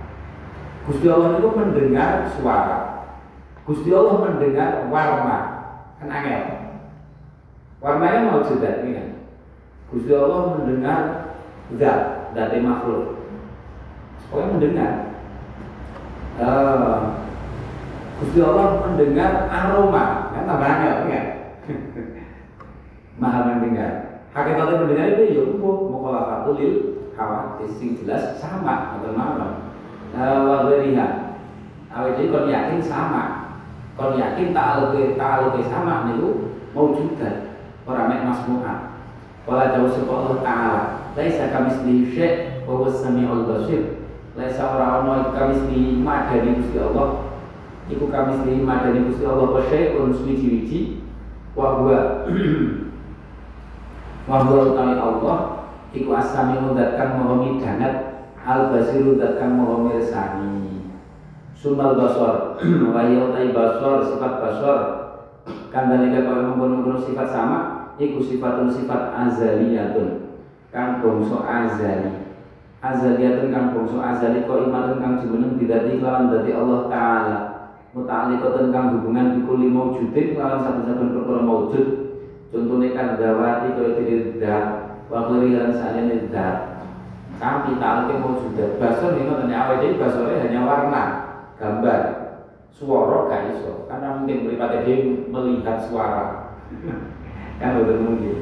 Gusti 0.82 1.06
Allah 1.06 1.38
itu 1.38 1.50
mendengar 1.54 2.26
suara. 2.34 3.06
Gusti 3.70 3.94
Allah 3.94 4.18
mendengar 4.18 4.90
warna. 4.90 5.38
Kan 6.02 6.10
angel. 6.10 6.44
Warnanya 7.78 8.34
mau 8.34 8.42
juga 8.42 8.82
ini 8.82 8.98
kan. 8.98 9.10
Gusti 9.94 10.10
Allah 10.10 10.58
mendengar 10.58 11.00
zat, 11.78 12.34
zat 12.34 12.54
makhluk. 12.58 13.30
Pokoknya 14.30 14.54
mendengar. 14.58 14.94
Uh, 16.42 17.22
Gusti 18.18 18.42
Allah 18.42 18.82
mendengar 18.86 19.46
aroma, 19.46 20.34
kan 20.34 20.50
tambah 20.50 20.66
angel 20.66 20.96
kan. 21.14 21.26
Maha 23.22 23.40
mendengar. 23.46 24.26
Hakikatnya 24.34 24.82
mendengar 24.82 25.06
itu 25.14 25.24
ya 25.38 25.44
mau 25.62 25.86
mukhalafatul 25.86 26.58
lil 26.58 26.74
hawa 27.14 27.62
sing 27.78 27.94
jelas 27.94 28.42
sama 28.42 28.98
atau 28.98 29.14
mana 29.14 29.62
wa 30.18 30.66
ghiriha 30.66 31.38
awet 31.94 32.18
jadi 32.18 32.34
kon 32.34 32.50
yakin 32.50 32.82
sama. 32.82 33.54
Kon 33.94 34.18
yakin 34.18 34.50
ta'aluke 34.50 35.14
ta'aluke 35.20 35.62
sama 35.70 36.10
niku 36.10 36.58
maujudan 36.74 37.54
ora 37.86 38.10
mek 38.10 38.26
masmu'ah. 38.26 38.98
Wala 39.46 39.78
jauh 39.78 39.94
sapa 39.94 40.10
Allah 40.10 40.38
Ta'ala. 40.42 40.82
Laisa 41.12 41.52
kamisli 41.52 42.14
syek 42.14 42.64
Wa 42.66 42.82
huwa 42.82 42.90
sami'ul 42.90 43.46
basir 43.46 44.01
Laisa 44.32 44.64
ora 44.64 45.04
ono 45.04 45.36
kamisli 45.36 46.00
madani 46.00 46.56
Gusti 46.56 46.80
Allah. 46.80 47.36
Iku 47.92 48.08
kamisli 48.08 48.64
madani 48.64 49.12
Gusti 49.12 49.28
Allah 49.28 49.52
Wa 49.52 49.62
syekun 49.68 50.16
suwiji-wiji 50.16 51.04
Wa 51.52 51.76
huwa 51.76 52.00
Wa 54.32 54.38
huwa 54.48 54.80
Allah. 54.80 55.40
Iku 55.92 56.16
asami 56.16 56.64
mudatkan 56.64 57.20
mohomi 57.20 57.60
danat 57.60 58.24
al 58.48 58.72
basiru 58.72 59.20
dat 59.20 59.36
kang 59.36 59.60
maha 59.60 59.92
mirsani. 59.92 60.88
Sumal 61.52 62.00
basor 62.00 62.56
wa 62.96 63.04
yautai 63.04 63.52
basor 63.52 64.08
sifat 64.08 64.34
basor 64.40 64.80
kan 65.76 65.92
dalika 65.92 66.24
kaya 66.24 66.56
mengkono 66.56 66.96
sifat 67.04 67.28
sama 67.28 67.60
iku 68.00 68.24
sifatun 68.24 68.72
sifat 68.72 69.12
azaliyatun. 69.12 70.40
Kang 70.72 71.04
bangsa 71.04 71.44
azali 71.44 72.31
azaliyatun 72.82 73.54
kang 73.54 73.78
bangsa 73.78 73.98
azali 74.02 74.44
kok 74.50 74.66
imatun 74.66 74.98
kang 74.98 75.14
jumeneng 75.22 75.62
didati 75.62 76.02
kelawan 76.02 76.34
dadi 76.34 76.52
Allah 76.52 76.82
taala. 76.90 77.40
Muta'alliqatun 77.92 78.74
kang 78.74 78.86
hubungan 78.98 79.38
bikuli 79.38 79.68
maujudin 79.70 80.34
kelawan 80.34 80.66
satu-satu 80.66 81.04
perkara 81.14 81.42
maujud 81.46 81.88
contohnya 82.52 82.90
kan 82.92 83.08
dawati 83.16 83.68
kaya 83.80 83.92
diri 83.96 84.36
dat 84.40 84.66
wa 85.08 85.28
khiri 85.28 85.56
lan 85.56 85.72
saliyane 85.72 86.28
dat 86.32 86.72
tarik 87.42 88.22
mau 88.22 88.38
sudah 88.38 88.78
basur 88.78 89.18
ini 89.18 89.26
ngoten 89.26 89.50
awal 89.50 89.82
jadi 89.82 89.98
basurnya 89.98 90.46
hanya 90.46 90.60
warna 90.62 91.04
gambar 91.58 92.02
suara 92.70 93.30
gak 93.30 93.42
iso. 93.58 93.90
Karena 93.90 94.22
mungkin 94.22 94.46
beripati 94.46 94.78
dia 94.86 94.96
melihat 95.30 95.78
suara. 95.90 96.54
Kan 97.62 97.78
betul 97.78 97.98
mungkin. 98.02 98.36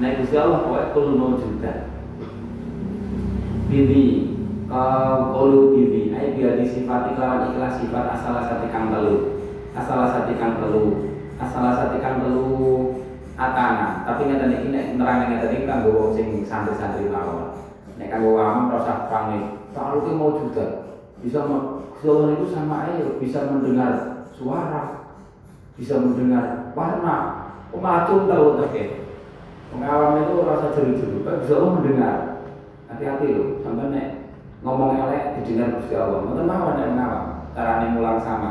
Nah 0.00 0.08
itu 0.16 0.32
Allah 0.36 0.64
pokoknya 0.64 0.92
kul 0.96 1.06
mau 1.16 1.36
juga 1.36 1.91
bibi 3.72 4.04
kalau 4.68 5.72
bibi. 5.72 6.12
Ayo 6.12 6.36
biar 6.36 6.60
disifati 6.60 7.16
kelawan 7.16 7.56
ikhlas 7.56 7.80
sifat 7.80 8.04
asal 8.20 8.36
sati 8.44 8.68
kang 8.68 8.92
telu. 8.92 9.40
Asal 9.72 10.04
sati 10.12 10.36
kang 10.36 10.60
telu. 10.60 11.08
Asal 11.40 11.64
sati 11.72 11.96
kang 12.04 12.20
telu 12.20 12.92
atana. 13.40 14.04
Tapi 14.04 14.28
nggak 14.28 14.40
tadi 14.44 14.56
ini 14.68 14.80
nerangin 15.00 15.40
tadi 15.40 15.64
kan 15.64 15.88
gue 15.88 16.12
sing 16.12 16.44
santri-santri 16.44 17.08
mawon. 17.08 17.56
Nek 17.96 18.12
kanggo 18.12 18.36
awam 18.36 18.68
ora 18.68 18.84
usah 18.84 19.08
panik 19.08 19.44
kalau 19.72 20.04
itu 20.04 20.10
mau 20.12 20.36
juga 20.36 20.84
bisa 21.24 21.48
Allah 21.48 22.34
itu 22.36 22.46
sama 22.52 22.92
air 22.92 23.16
bisa 23.16 23.48
mendengar 23.48 24.28
suara. 24.36 25.08
Bisa 25.80 25.96
mendengar 25.96 26.76
warna. 26.76 27.48
Pemacun 27.72 28.28
tahu 28.28 28.60
terkait 28.60 29.08
pengawam 29.72 30.20
itu 30.20 30.44
rasa 30.44 30.76
jeru-jeru 30.76 31.24
bisa 31.24 31.56
Allah 31.56 31.72
mendengar 31.80 32.31
hati-hati 33.02 33.34
loh. 33.34 33.48
Sampai 33.66 33.90
nek 33.90 34.06
ngomong 34.62 34.94
elek 34.94 35.42
didengar 35.42 35.74
Gusti 35.74 35.98
Allah. 35.98 36.22
Mboten 36.22 36.46
mawon 36.46 36.74
nek 36.78 36.90
ngawam 36.94 37.24
carane 37.50 37.86
mulang 37.98 38.18
sama. 38.22 38.50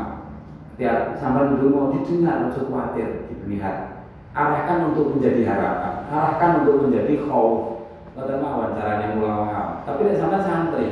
Tiap 0.76 1.16
sampai 1.16 1.56
dulu 1.56 1.66
mau 1.72 1.88
didengar 1.96 2.52
ojo 2.52 2.68
khawatir 2.68 3.32
dilihat 3.32 4.04
arahkan 4.36 4.92
untuk 4.92 5.16
menjadi 5.16 5.48
harapan. 5.48 5.94
Arahkan 6.12 6.50
untuk 6.62 6.84
menjadi 6.84 7.24
khauf. 7.24 7.88
Mboten 8.12 8.44
mawon 8.44 8.76
carane 8.76 9.16
mulang 9.16 9.48
tapi 9.88 10.04
nek 10.04 10.20
sampai 10.20 10.44
santri 10.44 10.88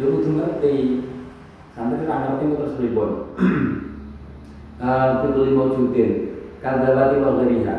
ya 0.00 0.04
kudu 0.08 0.40
ngerti. 0.40 0.76
Santri 1.70 2.02
tak 2.02 2.18
ngerti 2.26 2.44
terus 2.58 2.74
ribon 2.82 3.30
Fitul 5.22 5.44
lima 5.54 5.70
judin 5.70 6.10
Kandawati 6.58 7.22
wa 7.22 7.38
ghariha 7.38 7.76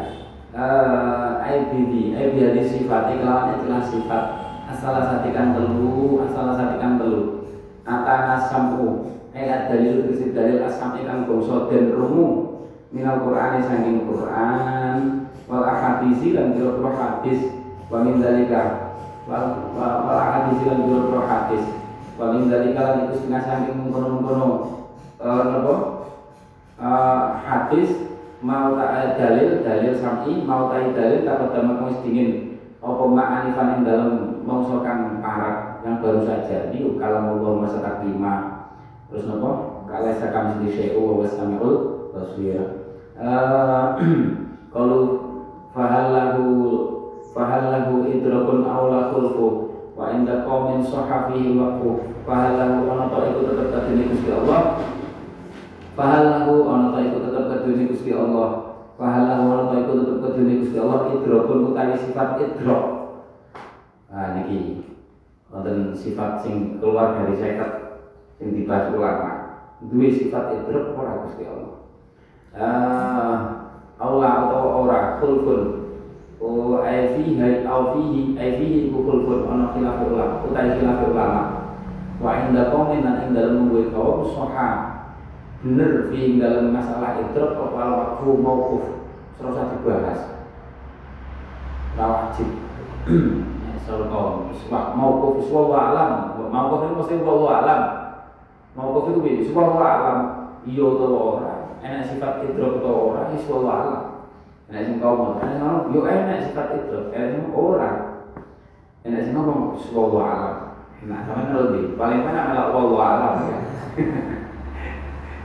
IBD 1.44 2.16
IBD 2.16 2.58
sifat 2.64 3.12
Iklawan 3.12 3.60
itulah 3.60 3.84
sifat 3.84 4.41
Asalah 4.82 5.14
satikan 5.14 5.54
telu 5.54 6.26
Asalah 6.26 6.58
satikan 6.58 6.98
telu. 6.98 7.46
Atana 7.86 8.42
sampu 8.50 9.14
Ayat 9.30 9.70
dalil 9.70 10.10
Kisi 10.10 10.34
dalil 10.34 10.58
asam 10.66 10.98
ikan 10.98 11.30
bongso 11.30 11.70
dan 11.70 11.94
rumu. 11.94 12.58
Minal 12.90 13.22
Qur'ani 13.22 13.62
sangking 13.62 14.10
Qur'an. 14.10 15.30
Wal 15.46 15.70
ahadisi 15.70 16.34
dan 16.34 16.58
kira-kira 16.58 16.98
hadis. 16.98 17.54
Wa 17.94 18.02
min 18.02 18.26
dalika 18.26 18.98
Wal 19.30 20.18
ahadisi 20.18 20.66
dan 20.66 20.82
kira-kira 20.82 21.22
hadis. 21.30 21.64
Wa 22.18 22.34
min 22.34 22.50
dalika 22.50 22.82
lan 22.82 22.98
itu 23.06 23.22
setengah 23.22 23.42
sangking 23.46 23.78
mengkono-mengkono. 23.86 24.50
Napa? 25.22 25.76
uh, 26.82 27.26
hadis. 27.38 28.10
Mau 28.42 28.74
tak 28.74 29.14
dalil 29.22 29.62
dalil 29.62 29.94
sami. 30.02 30.42
Mau 30.42 30.74
tak 30.74 30.98
dalil 30.98 31.22
tak 31.22 31.54
kau 31.54 31.94
dingin. 32.02 32.58
Apa 32.82 33.06
ma'anifan 33.06 33.78
yang 33.78 33.86
dalam 33.86 34.31
mongsokan 34.44 35.22
parat 35.22 35.82
yang 35.86 36.02
baru 36.02 36.26
saja. 36.26 36.70
Ini 36.74 36.98
kalau 36.98 37.20
mau 37.42 37.62
masa 37.64 37.82
taklima 37.82 38.68
terus 39.10 39.28
nopo? 39.28 39.84
Kalau 39.90 40.08
saya 40.16 40.32
kami 40.32 40.50
sendiri 40.56 40.72
syai'u 40.72 41.02
wa 41.04 41.14
wasami'ul 41.26 41.76
basir 42.16 42.64
kalau 44.74 45.02
fahallahu 45.76 46.46
fahallahu 47.36 48.08
idrakun 48.08 48.64
awla 48.66 49.12
khulfu 49.12 49.48
wa 49.94 50.16
inda 50.16 50.48
qawmin 50.48 50.82
sahafihi 50.82 51.60
waqfu. 51.60 52.08
Fahallahu 52.24 52.88
wa 52.88 52.94
nata 53.06 53.30
itu 53.30 53.40
tetap 53.46 53.68
tadi 53.74 54.04
Gusti 54.10 54.30
Allah. 54.32 54.82
Pahalahu 55.92 56.72
ana 56.72 56.96
ta 56.96 57.00
iku 57.04 57.20
tetep 57.20 57.46
kedune 57.52 57.84
Gusti 57.92 58.16
Allah. 58.16 58.80
Pahalahu 58.96 59.44
ana 59.52 59.64
ta 59.68 59.76
iku 59.84 59.92
tetep 60.00 60.18
kedune 60.24 60.54
Gusti 60.64 60.78
Allah. 60.80 61.00
Idrokun 61.12 61.60
utawi 61.72 61.96
sifat 62.00 62.30
idrok. 62.40 62.84
Nah 64.12 64.36
niki. 64.36 64.84
Wonten 65.48 65.96
sifat 65.96 66.44
sing 66.44 66.80
keluar 66.84 67.16
dari 67.16 67.36
seket 67.40 67.72
sing 68.36 68.52
dibahas 68.52 68.92
ulama. 68.92 69.32
Duwe 69.88 70.12
sifat 70.12 70.52
idrok 70.56 70.96
ora 71.00 71.24
Gusti 71.24 71.44
Allah. 71.48 71.72
Ah 72.52 73.36
Allah 73.96 74.32
atau 74.48 74.64
ora 74.84 75.00
khulfun. 75.24 75.64
Oh, 76.42 76.82
ai 76.82 77.14
fihi 77.16 77.64
au 77.64 77.96
fihi 77.96 78.36
ai 78.36 78.60
fihi 78.60 78.92
khulfun. 78.92 79.48
Ana 79.48 79.72
khilaf 79.72 80.04
ulama 80.04 80.44
utawi 80.44 80.70
khilaf 80.76 81.00
ulama. 81.08 81.44
Wa 82.20 82.48
inda 82.48 82.70
qaumin 82.70 83.08
lan 83.08 83.28
ing 83.28 83.30
dalem 83.32 83.72
kaum 83.96 84.28
soha. 84.28 84.70
Bener 85.62 86.10
fi 86.10 86.42
dalam 86.42 86.74
masalah 86.74 87.22
itu 87.22 87.38
kepala 87.38 87.92
waktu 87.94 88.28
maukuf 88.34 88.84
terus 89.38 89.58
dibahas. 89.58 90.20
Wajib 91.92 92.50
soal 93.92 94.08
kaum 94.08 94.48
maukuf 94.96 95.44
semua 95.44 95.92
alam 95.92 96.12
maukuf 96.48 96.88
itu 96.88 96.96
mesti 96.96 97.16
wa 97.28 97.52
alam 97.60 97.82
maukuf 98.72 99.12
itu 99.12 99.20
bi 99.20 99.44
semua 99.44 99.84
alam 99.84 100.20
iya 100.64 100.88
atau 100.88 101.36
orang 101.36 101.62
enak 101.84 102.08
sifat 102.08 102.48
atau 102.48 103.12
orang 103.12 103.36
itu 103.36 103.44
semua 103.44 103.68
alam 103.68 104.02
enak 104.72 104.82
sing 104.88 104.96
kaum 105.04 105.36
enak 105.44 105.60
sing 105.60 105.92
yo 105.92 106.02
enak 106.08 106.40
sifat 106.48 106.68
itu 106.80 106.98
enak 107.12 107.30
sing 107.36 107.44
orang 107.52 108.00
enak 109.04 109.22
sing 109.28 109.34
ngomong 109.36 109.76
semua 109.76 110.24
alam 110.24 110.56
nah 111.02 111.20
sama 111.28 111.52
kalau 111.52 111.76
di 111.76 111.98
paling 112.00 112.24
mana 112.24 112.48
malah 112.48 112.72
wa 112.72 113.04
alam 113.04 113.36
ya 113.52 113.60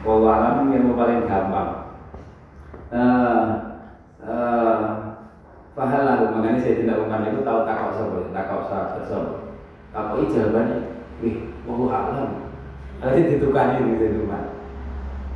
Wawalam 0.07 0.70
yang 0.70 0.94
paling 0.94 1.26
gampang. 1.26 1.99
Uh, 2.94 3.42
uh, 4.22 4.95
Pahala 5.77 6.33
makanya 6.33 6.57
saya 6.57 6.81
tidak 6.81 7.05
umpan 7.05 7.29
itu 7.29 7.45
tahu 7.45 7.68
takau 7.68 7.93
sahabat, 7.93 8.33
takau 8.33 8.61
sahabat 8.64 9.05
sahabat. 9.05 9.37
Takau 9.93 10.24
jawabannya, 10.24 10.77
wih, 11.20 11.37
mau 11.68 11.85
alam. 11.93 12.49
Nanti 12.97 13.29
ditukani 13.29 13.85
gitu 13.85 14.24
teman. 14.24 14.57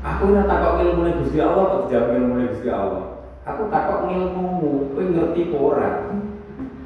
Aku 0.01 0.33
udah 0.33 0.49
takau 0.49 0.81
ilmu 0.81 1.05
nih 1.05 1.17
gusti 1.21 1.45
Allah, 1.45 1.65
kok 1.69 1.81
dijawab 1.85 2.09
ilmu 2.17 2.33
nih 2.41 2.49
gusti 2.57 2.69
Allah. 2.73 3.21
Aku 3.45 3.69
takau 3.69 4.09
ilmumu, 4.09 4.97
kau 4.97 5.05
ngerti 5.05 5.43
orang. 5.53 6.25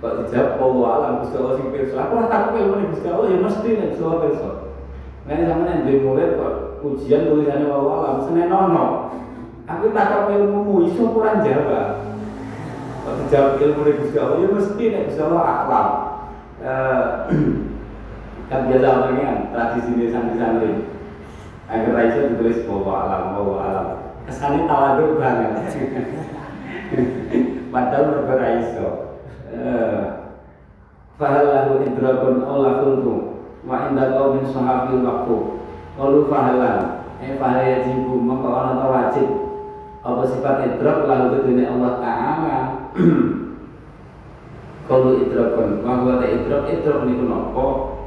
Kok 0.03 0.15
dijawab 0.27 0.59
Allah 0.59 0.89
alam 0.99 1.13
gusti 1.23 1.37
Allah 1.39 1.55
sing 1.55 1.69
pirsa. 1.71 1.95
Aku 1.95 2.13
udah 2.19 2.27
takau 2.27 2.59
ilmu 2.59 2.75
nih 2.75 2.89
gusti 2.91 3.07
Allah, 3.07 3.27
ya 3.31 3.39
mesti 3.39 3.69
nih 3.71 3.87
gusti 3.95 4.03
Allah 4.03 4.21
pirsa. 4.27 4.51
Nanti 5.31 5.43
sama 5.47 5.63
nih 5.71 6.03
mulai 6.03 6.35
kok 6.35 6.55
ujian 6.85 7.31
tulisannya 7.31 7.71
wa 7.71 7.95
alam 8.03 8.17
senen 8.29 8.53
nono 8.53 9.09
aku 9.65 9.89
tak 9.97 10.29
ilmu 10.29 10.85
iso 10.85 11.09
kurang 11.17 11.41
Jawa 11.41 12.13
dijawab 13.05 13.61
ilmu 13.61 13.81
dari 13.85 14.01
Gusti 14.01 14.17
Allah 14.17 14.39
ya 14.41 14.49
mesti 14.49 14.85
nek 14.89 15.03
Gusti 15.09 15.21
Allah 15.21 15.45
aklam 15.45 15.89
eh, 16.65 17.05
kan 18.49 18.61
biasa 18.69 18.89
orangnya 18.89 19.31
tradisi 19.53 19.91
ini 19.93 20.13
santri-santri. 20.13 20.73
Agar 21.65 21.97
Raisa 21.97 22.29
ditulis 22.29 22.61
bahwa 22.69 23.09
alam 23.09 23.23
bahwa 23.41 23.57
alam. 23.65 23.87
Kesannya 24.29 24.69
tawaduk 24.69 25.17
banget. 25.17 25.53
Padahal 27.73 28.05
berbeda 28.13 28.49
iso 28.63 28.89
eh, 29.51 30.03
fahalahu 31.19 31.83
idrakun 31.83 32.47
Allah 32.47 32.85
kultu 32.85 33.43
wa 33.65 33.91
inda 33.91 34.15
qaumin 34.15 34.47
sahabil 34.47 35.03
waqfu. 35.03 35.65
Kalu 35.95 36.27
fahalan 36.27 37.07
Eh 37.23 37.39
fahala 37.39 37.63
yajibu 37.63 38.19
orang 38.27 38.83
tahu 38.83 38.91
wajib 38.91 39.29
Apa 40.03 40.27
sifat 40.27 40.75
idrak 40.75 41.07
lalu 41.07 41.39
kedua 41.39 41.71
Allah 41.71 41.93
Ta'ala 42.03 42.57
Kalu 44.89 45.27
idrakun 45.27 45.83
Bahwa 45.83 46.23
ada 46.23 46.27
idrak 46.31 46.71
Idrak 46.71 47.03
ini 47.07 47.19
kenapa 47.19 47.65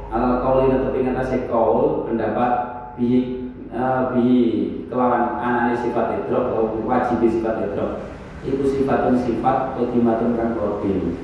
Alal 0.08 0.40
kaulina 0.40 0.80
tapi 0.88 1.04
ngatasi 1.04 1.52
kaul 1.52 2.08
Pendapat 2.08 2.52
Bihi 2.96 3.52
uh, 3.68 4.16
Bihi 4.16 4.40
Kelawan 4.88 5.36
anani 5.36 5.76
sifat 5.76 6.24
idrak 6.24 6.48
Atau 6.48 6.80
wajib 6.88 7.20
sifat 7.20 7.68
idrak. 7.68 8.00
Itu 8.48 8.64
sifatun 8.64 9.20
sifat 9.20 9.76
Kodimatun 9.76 10.32
kan 10.32 10.56
kodim 10.56 11.20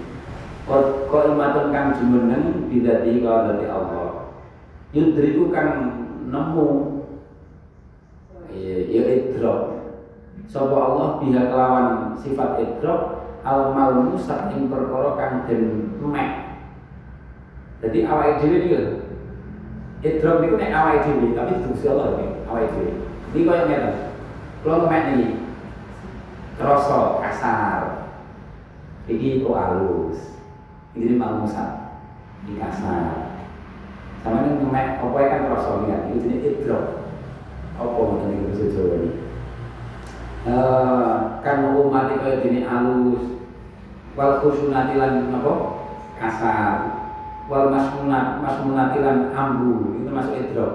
Kodimatun 1.09 1.73
kan 1.73 1.97
jumeneng 1.97 2.69
Bidati 2.69 3.25
kalau 3.25 3.49
dari 3.53 3.69
Allah. 3.69 4.33
Yudriku 4.95 5.53
kan 5.53 5.69
nemu. 6.29 6.69
Ya, 8.55 8.77
ya 8.87 9.03
idrok 9.19 9.75
sapa 10.47 10.77
Allah 10.77 11.09
biha 11.19 11.51
kelawan 11.51 11.87
sifat 12.23 12.63
idrok 12.63 13.24
al 13.45 13.77
malmu 13.77 14.17
ing 14.57 14.73
perkara 14.73 15.11
kang 15.21 15.35
den 15.45 15.93
mek. 16.01 16.57
Jadi 17.85 18.09
awake 18.09 18.41
dhewe 18.41 18.57
iki 18.65 18.81
idrok 20.01 20.41
niku 20.41 20.57
nek 20.57 20.73
awake 20.73 21.05
dhewe 21.05 21.37
tapi 21.37 21.61
Gusti 21.69 21.87
Allah 21.93 22.17
iki 22.17 22.27
awake 22.49 22.69
dhewe. 22.73 22.93
Iki 23.37 23.45
koyo 23.45 23.63
ngeten 23.69 23.95
kula 24.65 24.89
mek 24.89 25.03
niki. 25.13 25.29
Krasa 26.57 27.21
kasar. 27.21 27.83
Iki 29.05 29.45
kok 29.45 29.59
halus. 29.61 30.41
Ini 30.97 31.21
malmusa 31.21 31.93
ini 32.49 32.57
kasar. 32.57 33.37
Sama 34.25 34.41
ini 34.41 34.65
ngemek 34.65 35.05
apa 35.05 35.19
kan 35.29 35.53
rasa 35.53 35.85
lihat 35.85 36.09
itu 36.09 36.25
jenis 36.25 36.65
idrok. 36.65 37.05
Apa 37.77 37.93
mungkin 37.93 38.33
itu 38.33 38.47
bahasa 38.49 38.65
Jawa 38.73 38.97
ini 39.03 39.11
kan 41.43 41.57
umat 41.75 42.15
itu 42.15 42.41
jenis 42.47 42.65
alus 42.71 43.34
wal 44.15 44.41
khusunati 44.43 44.95
lan 44.99 45.31
apa? 45.35 45.53
Kasar. 46.19 46.79
Wal 47.51 47.69
masmunat 47.69 48.41
masmunati 48.41 48.99
lan 49.03 49.35
ambu 49.35 50.01
itu 50.01 50.11
masuk 50.11 50.35
idrok. 50.39 50.73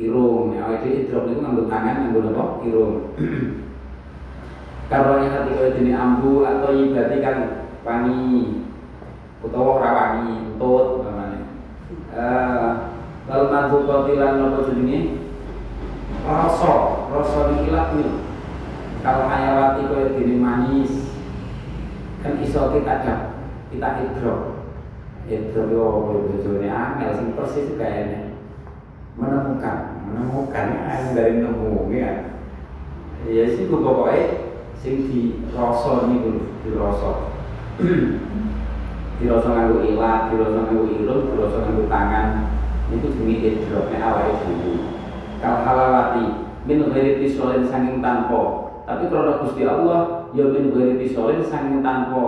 Irung. 0.00 0.54
Ya 0.56 0.80
itu 0.80 1.08
idrok 1.08 1.28
itu 1.28 1.40
ngambil 1.40 1.66
tangan 1.66 2.08
ngambil 2.08 2.32
apa? 2.32 2.44
Irung. 2.64 2.94
Kalau 4.90 5.22
yang 5.22 5.30
hati 5.30 5.54
kaya 5.54 5.76
jenis 5.78 5.94
ambu 5.94 6.42
atau 6.42 6.74
ibati 6.74 7.16
kan 7.22 7.36
wangi. 7.86 8.66
Utawa 9.40 9.80
rawangi 9.80 10.52
entut 10.52 11.00
umpamane 11.00 11.40
eh 12.12 12.70
kalau 13.24 13.48
mantu 13.48 13.88
kotilan 13.88 14.36
nopo 14.36 14.68
jenenge? 14.68 15.16
Rasa. 16.28 16.74
Rasa 17.08 17.38
niki 17.48 17.72
nih 17.72 18.10
kalau 19.00 19.24
ayawati 19.32 19.88
kaya 19.88 20.12
dene 20.12 20.36
manis 20.36 20.99
kan 22.20 22.36
iso 22.44 22.72
kita 22.76 22.92
ada 23.04 23.14
kita 23.72 23.88
hidro. 24.00 24.64
Hidro 25.24 25.62
yo 25.72 25.84
bojone 26.04 26.68
angel 26.68 27.10
sing 27.16 27.28
persis 27.32 27.76
kayaknya 27.80 28.36
menemukan 29.16 30.04
menemukan 30.08 30.66
yang 30.84 31.12
dari 31.16 31.40
nemu 31.40 31.88
ya. 31.92 32.12
Ya 33.28 33.44
sih 33.52 33.68
pokoknya 33.68 34.48
sing 34.80 35.08
di 35.12 35.44
rasa 35.52 36.08
niku 36.08 36.48
di 36.64 36.72
rasa 36.72 37.32
di 39.20 39.24
rasa 39.28 39.48
nganggo 39.52 39.84
ilat 39.84 40.32
di 40.32 40.34
rasa 40.40 40.58
nganggo 40.64 40.88
irung 40.88 41.22
di 41.28 41.36
rasa 41.36 41.58
nganggo 41.64 41.84
tangan. 41.88 42.26
Itu 42.90 43.06
jenenge 43.14 43.64
idroknya 43.64 44.02
awake 44.02 44.34
dhewe. 44.44 44.74
Kal 45.38 45.62
halalati 45.62 46.42
min 46.66 46.90
ghairi 46.90 47.22
tisolin 47.22 47.64
sanging 47.64 48.02
tanpa. 48.02 48.72
Tapi 48.84 49.06
kalau 49.08 49.46
Gusti 49.46 49.62
Allah 49.62 50.19
ya 50.36 50.44
min 50.50 50.70
ghairi 50.70 51.00
tisolin 51.02 51.42
sanging 51.42 51.82
tanpa 51.82 52.24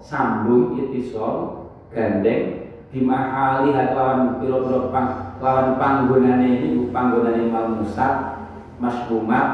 sambung 0.00 0.76
itisol 0.76 1.68
gandeng 1.92 2.68
di 2.92 3.00
mahali 3.02 3.74
lawan 3.74 4.38
piro-piro 4.40 4.92
pang 4.92 5.36
lawan 5.42 5.76
panggonane 5.80 6.48
ini 6.62 6.88
panggonane 6.92 7.48
mal 7.48 7.76
musab 7.80 8.46
masbumat 8.80 9.48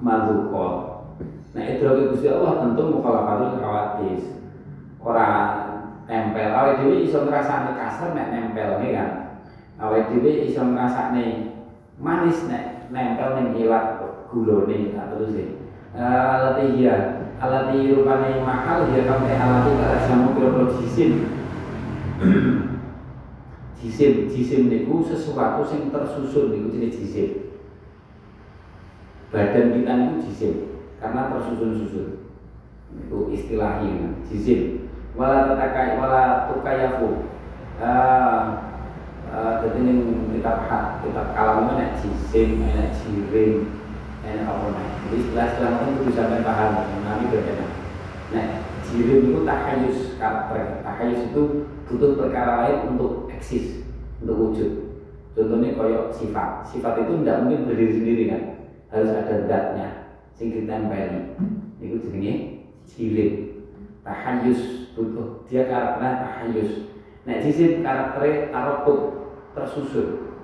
madukol 0.00 1.04
nah 1.56 1.64
itu 1.64 1.82
lagi 1.88 2.12
Gusti 2.12 2.28
Allah 2.28 2.60
tentu 2.60 2.82
mukhalafatul 2.92 3.56
khawatis 3.64 4.22
orang 5.00 5.66
nempel. 6.06 6.50
Awet 6.52 6.82
dewi 6.82 7.06
iso 7.06 7.24
ngrasani 7.24 7.78
kasar 7.78 8.12
nek 8.14 8.28
nempel 8.30 8.82
nih 8.82 8.90
kan? 8.94 9.10
Awet 9.80 10.12
dewi 10.12 10.50
iso 10.50 10.62
ngrasani 10.62 11.56
manis 11.96 12.44
nek 12.46 12.92
nempel 12.92 13.40
ning 13.40 13.48
ilat 13.56 14.04
gulone 14.28 14.92
tak 14.92 15.06
terus 15.14 15.30
sih 15.32 15.48
alat 15.96 16.60
iya 16.76 17.24
alat 17.36 17.72
rupane 17.72 18.40
mahal 18.40 18.88
dia 18.88 19.04
pakai 19.04 19.36
alat 19.36 19.64
itu 19.68 19.84
sama 20.08 20.32
kira-kira 20.32 20.66
jisim 20.80 21.10
jisim 23.76 24.12
jisim 24.32 24.60
niku 24.72 25.04
sesuatu 25.04 25.68
yang 25.68 25.92
tersusun 25.92 26.52
niku 26.52 26.72
jenis 26.72 26.96
jisim 26.96 27.30
badan 29.28 29.76
kita 29.76 29.92
niku 30.00 30.16
jisim 30.24 30.54
karena 30.96 31.28
tersusun-susun. 31.28 32.24
Itu 32.96 33.28
istilahnya 33.28 34.16
jisim 34.24 34.88
wala 35.12 35.52
tatakai 35.52 36.00
wala 36.00 36.48
tukayafu. 36.48 37.28
Uh, 37.76 38.64
jadi 39.60 39.84
ini 39.84 39.92
kita 40.40 40.52
kita 41.04 41.22
kalam 41.36 41.76
ini 41.76 41.92
jisim 42.00 42.64
enak 42.64 42.96
jirim 42.96 43.68
enak 44.24 44.48
apa 44.48 44.66
nih 44.72 44.95
jadi 45.06 45.22
istilah-istilah 45.22 45.86
itu 45.86 46.02
bisa 46.10 46.22
paham 46.42 46.70
nanti 47.06 47.24
berbeda. 47.30 47.66
Nah 48.34 48.46
jirim 48.90 49.30
itu 49.30 49.40
tahayus 49.46 50.18
karakter 50.18 50.82
tahayus 50.82 51.30
itu 51.30 51.42
butuh 51.86 52.18
perkara 52.18 52.66
lain 52.66 52.78
untuk 52.98 53.30
eksis 53.30 53.86
untuk 54.18 54.50
wujud. 54.50 54.98
Contohnya 55.38 55.78
koyok 55.78 56.10
sifat. 56.10 56.66
Sifat 56.66 57.06
itu 57.06 57.22
tidak 57.22 57.46
mungkin 57.46 57.70
berdiri 57.70 57.92
sendiri 57.94 58.22
kan? 58.34 58.42
Harus 58.90 59.14
ada 59.14 59.46
zatnya 59.46 59.88
sing 60.34 60.50
ditempeli. 60.50 61.38
Itu 61.78 62.02
jenenge 62.02 62.66
jirim. 62.90 63.62
Tahayus 64.02 64.90
butuh. 64.98 65.46
Dia 65.46 65.70
karakternya 65.70 66.12
tahayus 66.26 66.72
nah 67.26 67.42
jisim 67.42 67.86
karakternya 67.86 68.50
tarokut 68.50 68.98
tersusun. 69.54 70.34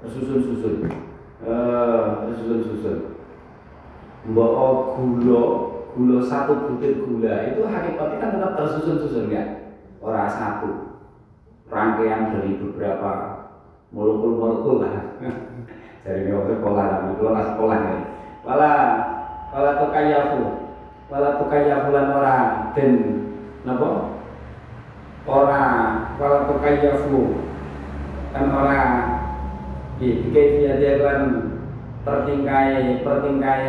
Tersusun-susun. 0.00 0.88
Eh, 1.44 2.08
tersusun-susun 2.24 3.15
mbok 4.26 4.98
gula 4.98 5.42
gula 5.94 6.18
satu 6.26 6.52
butir 6.66 7.02
gula. 7.06 7.54
Itu 7.54 7.64
hakikatnya 7.66 8.16
kan 8.18 8.30
tetap 8.34 8.52
tersusun-susun 8.58 9.30
kan 9.30 9.46
orang 10.02 10.30
satu. 10.30 10.70
Rangkaian 11.66 12.30
dari 12.30 12.58
beberapa 12.62 13.10
molekul-molekul 13.90 14.86
lah. 14.86 14.94
Dari 16.06 16.30
waktu 16.30 16.62
sekolah 16.62 16.84
tapi 16.86 17.18
sekolah 17.18 17.42
sekolah 17.50 17.78
ya 17.82 17.96
wala 18.46 18.72
wala 19.50 19.70
tukayafu. 19.82 20.70
Wala 21.10 21.42
tukayafu 21.42 21.90
lan 21.90 22.14
ora 22.14 22.34
den 22.78 22.92
napa? 23.66 24.14
Ora 25.26 25.62
wala 26.14 26.46
tukayafu. 26.46 27.42
Kan 28.30 28.54
ora 28.54 28.78
di 29.98 30.30
dikai 30.30 30.78
dia 30.78 31.02
kan 31.02 31.20
pertingkai 32.06 33.02
pertingkai 33.02 33.66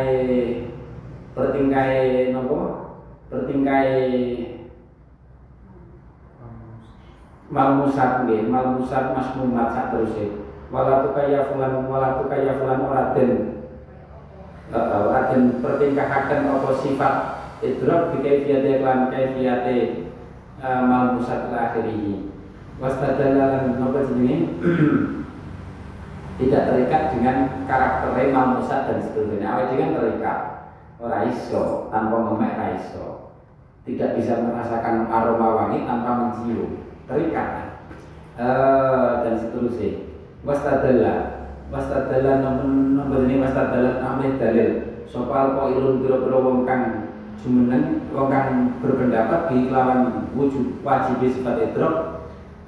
pertingkai 1.34 1.94
napa 2.30 2.60
pertingkai 3.26 3.90
mal 7.50 7.82
musad 7.82 8.28
nggih. 8.28 8.46
Mal 8.46 8.78
musad 8.78 9.10
masmumat 9.10 9.74
sak 9.74 9.90
teruse 9.90 10.46
wala 10.68 11.02
tukaya 11.02 11.48
fulan 11.48 11.88
wala 11.88 12.20
tukaya 12.22 12.60
fulan 12.60 12.84
ora 12.84 13.16
den 13.16 13.64
ora 14.68 15.32
den 15.32 15.64
pertingkahaken 15.64 16.44
apa 16.44 16.70
sifat 16.76 17.14
idrok 17.64 18.12
bi 18.12 18.18
kaifiyate 18.20 18.84
lan 18.84 19.08
kaifiyate 19.08 20.06
mal 20.60 21.16
musad 21.16 21.48
akhirih 21.48 22.28
wastadalan 22.76 23.80
napa 23.80 23.98
jenenge 24.12 24.36
tidak 26.38 26.70
terikat 26.70 27.02
dengan 27.18 27.66
karakter 27.66 28.14
mal 28.30 28.58
musad 28.58 28.86
dan 28.86 29.02
seterusnya. 29.02 29.46
Awet 29.50 29.74
dengan 29.74 29.98
terikat. 29.98 30.38
Ora 31.02 31.26
iso 31.26 31.90
tanpa 31.90 32.16
memek 32.30 32.78
iso. 32.78 33.34
Tidak 33.82 34.14
bisa 34.14 34.38
merasakan 34.46 35.10
aroma 35.10 35.48
wangi 35.58 35.82
tanpa 35.82 36.10
mencium. 36.14 36.86
Terikat. 37.10 37.82
Uh, 38.38 39.26
dan 39.26 39.34
seterusnya. 39.34 40.06
Wastadalla 40.46 41.14
wastadalla 41.74 42.32
nomor 42.38 42.66
nomor 42.70 43.20
ini 43.26 43.42
wastadalla 43.42 43.98
amrih 43.98 44.38
dalil. 44.38 44.70
Sopal 45.10 45.58
ko 45.58 45.74
ilun 45.74 46.06
biro-biro 46.06 46.38
wong 46.38 46.58
kang 46.62 47.10
jumeneng 47.42 48.06
wong 48.14 48.30
kang 48.30 48.78
berpendapat 48.78 49.50
di 49.50 49.74
lawan 49.74 50.30
wujud 50.38 50.84
wajib 50.86 51.18
sifat 51.18 51.70
idrok 51.70 52.07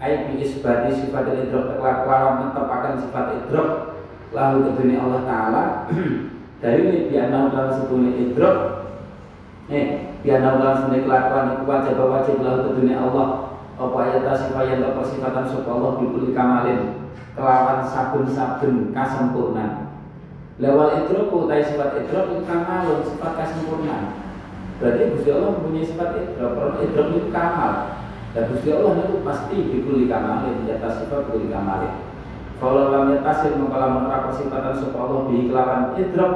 ai 0.01 0.27
bi 0.27 0.41
isbati 0.41 0.91
sifat 0.97 1.29
idrok 1.29 1.77
kelawan 1.77 2.49
mentepakan 2.49 2.99
sifat 2.99 3.27
idrok 3.37 3.69
lalu 4.33 4.73
kedune 4.73 4.97
Allah 4.97 5.23
taala. 5.29 5.65
Dari 6.61 6.77
ini 6.85 7.09
biana 7.09 7.49
dalam 7.49 7.73
sebuah 7.73 8.13
idrok 8.17 8.57
eh 9.69 10.17
biana 10.25 10.61
dalam 10.61 10.77
sebuah 10.85 11.05
kelakuan 11.05 11.47
wajib 11.69 12.01
wajib 12.01 12.37
lalu 12.41 12.61
kedune 12.73 12.95
Allah. 12.97 13.29
Apa 13.81 13.97
ayat 14.05 14.29
yang 14.69 14.85
tak 14.85 14.93
persifatan 14.93 15.45
sapa 15.49 15.71
Allah 15.73 15.97
bikul 15.97 16.37
kamalin. 16.37 17.09
Kelawan 17.33 17.81
sabun-sabun 17.89 18.93
kasempurnan 18.93 19.91
lewat 20.61 21.09
idrok 21.09 21.33
utai 21.33 21.65
sifat 21.65 22.05
idrok 22.05 22.37
itu 22.37 22.45
kamalun 22.45 23.01
sifat 23.01 23.33
kasempurnan 23.33 24.13
berarti 24.77 25.03
Gusti 25.17 25.29
Allah 25.33 25.57
mempunyai 25.57 25.89
sifat 25.89 26.09
idrok 26.21 26.85
idrok 26.85 27.09
itu 27.17 27.29
kamal 27.33 27.73
dan 28.31 28.47
Gusti 28.47 28.71
Allah 28.71 28.95
itu 29.03 29.27
pasti 29.27 29.57
bikul 29.59 30.07
kamalin 30.07 30.63
di 30.63 30.71
atas 30.71 31.03
sifat 31.03 31.27
bikul 31.27 31.51
kamalin. 31.51 31.95
Kalau 32.61 32.93
lam 32.93 33.17
yatasir 33.17 33.57
mengkalam 33.57 34.07
ora 34.07 34.29
persifatan 34.29 34.77
sapa 34.77 34.99
Allah 35.01 35.21
bi 35.27 35.49
kelawan 35.49 35.97
idrok 35.97 36.35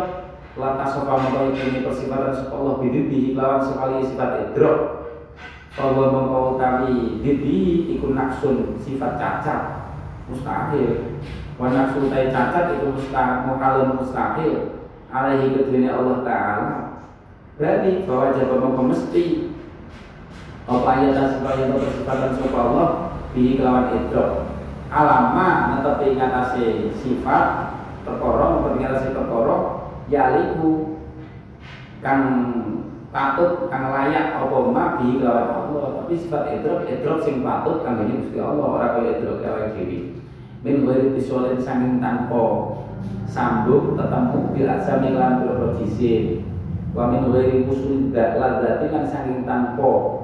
lantas 0.56 0.90
sapa 0.96 1.12
mengkalam 1.20 1.52
persifatan 1.84 2.32
sapa 2.32 2.54
Allah 2.56 2.74
bi 2.80 2.88
kelawan 3.30 3.60
sekali 3.62 3.96
sifat 4.02 4.30
idrok 4.50 4.78
bahwa 5.74 6.04
mengkau 6.10 6.54
tali 6.56 7.18
didi 7.20 7.92
ikut 7.98 8.14
naksun 8.14 8.78
sifat 8.80 9.20
cacat. 9.20 9.60
Mustahil. 10.32 11.20
Wa 11.60 11.68
naksun 11.70 12.08
cacat 12.10 12.78
itu 12.78 12.86
mustahil 12.90 13.38
muhalun 13.44 14.00
mustahil. 14.00 14.82
Alaihi 15.14 15.54
kedunia 15.54 15.94
Allah 15.94 16.26
Ta'ala. 16.26 16.68
Berarti 17.54 18.02
bahwa 18.02 18.34
jawaban 18.34 18.90
mesti 18.90 19.43
apa 20.64 20.88
ayat 20.96 21.36
supaya 21.36 21.68
bersifatan 21.76 22.40
sapa 22.40 22.56
Allah 22.56 22.88
bi 23.36 23.60
kelawan 23.60 23.92
idrok. 23.92 24.48
Alama 24.88 25.76
netepi 25.76 26.16
ngatasi 26.16 26.88
sifat 26.96 27.76
perkara 28.06 28.64
ngatasi 28.64 29.12
perkara 29.12 29.56
yaliku 30.08 31.02
kang 32.00 32.24
patut 33.12 33.68
kang 33.68 33.92
layak 33.92 34.40
apa 34.40 34.56
ma 34.72 34.96
bi 34.96 35.20
lawan 35.20 35.68
Allah. 35.68 36.00
Tapi 36.00 36.16
sifat 36.16 36.48
idrok 36.56 36.88
idrok 36.88 37.20
sing 37.20 37.44
patut 37.44 37.84
kang 37.84 38.00
ini 38.00 38.24
Gusti 38.24 38.40
Allah 38.40 38.64
ora 38.64 38.86
kaya 38.96 39.20
idrok 39.20 39.44
awake 39.44 39.76
dhewe. 39.76 40.00
Min 40.64 40.88
ghairi 40.88 41.12
bisolin 41.12 41.60
sanging 41.60 42.00
tanpa 42.00 42.72
sambung 43.28 44.00
ketemu 44.00 44.38
bil 44.56 44.68
azami 44.72 45.12
lan 45.12 45.44
pira 45.44 45.76
jisim 45.76 46.40
wa 46.96 47.12
min 47.12 47.28
ghairi 47.28 47.68
musulin 47.68 48.08
sanging 49.04 49.44
tanpa 49.44 50.23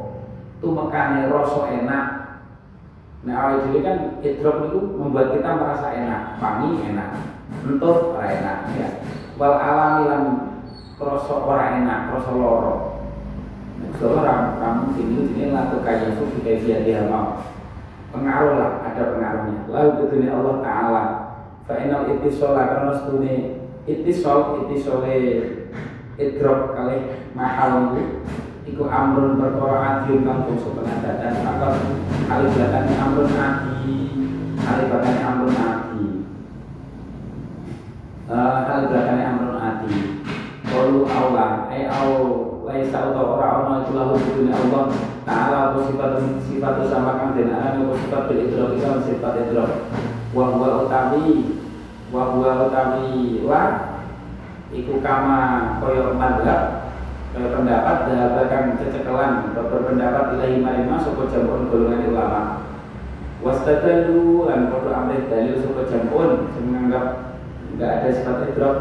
tumekane 0.61 1.29
rasa 1.33 1.61
enak 1.73 2.07
Nah 3.21 3.37
awal 3.37 3.69
dulu 3.69 3.85
kan 3.85 4.17
idrok 4.25 4.73
itu 4.73 4.81
membuat 4.97 5.37
kita 5.37 5.61
merasa 5.61 5.93
enak, 5.93 6.41
wangi 6.41 6.81
enak, 6.89 7.21
entut 7.69 8.17
ora 8.17 8.33
enak 8.33 8.59
ya. 8.81 8.89
Wal 9.37 9.61
alami 9.61 10.03
lan 10.09 10.25
ora 11.29 11.65
enak, 11.85 11.99
kroso 12.09 12.33
loro. 12.41 12.75
Kalau 14.01 14.25
orang 14.25 14.57
kamu 14.57 14.85
sini 14.97 15.17
sini 15.29 15.45
laku 15.53 15.85
kaya 15.85 16.13
itu 16.13 16.25
kita 16.41 16.53
dia 16.65 16.79
dia 16.85 17.01
mau 17.05 17.45
pengaruh 18.13 18.57
lah 18.57 18.73
ada 18.89 19.13
pengaruhnya. 19.13 19.69
Lalu 19.69 20.09
dunia 20.09 20.33
Allah 20.41 20.57
Taala. 20.65 21.05
Fa'inal 21.69 22.09
itisola 22.09 22.65
karena 22.73 22.93
studi 22.97 23.61
itisol 23.85 24.65
itisole 24.65 25.17
idrok 26.17 26.73
kali 26.73 26.97
mahal 27.37 27.93
itu 27.93 28.25
iku 28.71 28.87
amrun 28.87 29.43
perkara 29.43 30.07
adiun 30.07 30.23
kang 30.23 30.47
bangsa 30.47 30.71
penadadan 30.71 31.35
maka 31.43 31.69
alibatan 32.31 32.87
amrun 32.95 33.35
adi. 33.35 33.99
Alibatan 34.63 35.17
amrun 35.27 35.57
adi. 35.59 36.07
Uh, 38.31 38.59
alibatan 38.63 39.19
amrun 39.19 39.59
adi. 39.59 39.95
Qalu 40.71 41.03
Allah 41.11 41.67
ay 41.67 41.91
au 41.91 42.15
laisa 42.63 43.11
utawa 43.11 43.35
ora 43.35 43.47
ana 43.59 43.75
iku 43.83 43.93
lahu 43.99 44.15
dunya 44.23 44.55
Allah. 44.55 44.95
Taala 45.27 45.75
apa 45.75 45.79
sifat 45.91 46.13
sifat 46.47 46.75
sama 46.87 47.19
kang 47.19 47.35
den 47.35 47.51
aran 47.51 47.83
apa 47.83 47.95
sifat 47.99 48.23
bil 48.31 48.39
idrak 48.47 48.79
iku 48.79 49.03
sifat 49.03 49.35
idrak. 49.51 49.71
Wa 50.31 50.55
huwa 50.55 50.87
utawi 50.87 51.59
wa 52.15 52.23
huwa 52.31 52.71
utawi 52.71 53.43
wa 53.43 53.63
iku 54.71 55.03
kama 55.03 55.75
kaya 55.83 56.15
madhab 56.15 56.80
pendapat 57.31 58.11
dahabakan 58.11 58.75
cecekelan 58.83 59.55
berpendapat 59.55 60.35
ilahi 60.35 60.59
marimah 60.59 60.99
soko 60.99 61.31
jampun 61.31 61.71
golongan 61.71 62.11
ulama 62.11 62.43
wastadalu 63.41 64.51
lan 64.51 64.69
kodo 64.69 64.91
amrih 64.93 65.31
dalil 65.31 65.57
soko 65.63 65.87
jampun. 65.89 66.51
Menganggap 66.61 67.05
tidak 67.75 67.91
ada 67.91 68.09
sifat 68.13 68.37
idrok. 68.53 68.77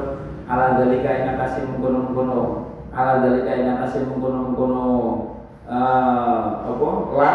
Ala 0.49 0.81
dalika 0.81 1.09
ing 1.13 1.37
atase 1.37 1.61
mengkono-mengkono. 1.61 2.41
Ala 2.89 3.21
dalika 3.21 3.51
ing 3.53 3.67
atase 3.77 4.03
mengkono-mengkono. 4.09 4.85
Uh, 5.69 6.65
apa? 6.65 6.89
La 7.13 7.33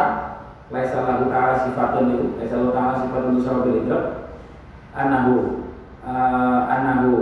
laisa 0.75 1.07
lahu 1.07 1.31
ta'ala 1.31 1.55
sifatun 1.63 2.11
itu. 2.11 2.27
Laisa 2.43 2.59
lahu 2.59 2.75
ta'ala 2.75 2.95
sifatun 3.07 3.39
idrok? 3.87 4.05
Anahu. 4.93 5.37
Uh, 6.03 6.61
anahu. 6.69 7.13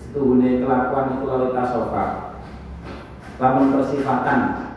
Setuhune 0.00 0.64
kelakuan 0.64 1.14
itu 1.14 1.24
lalu 1.30 1.54
tasofa 1.54 2.21
lamun 3.42 3.74
persifatan 3.74 4.70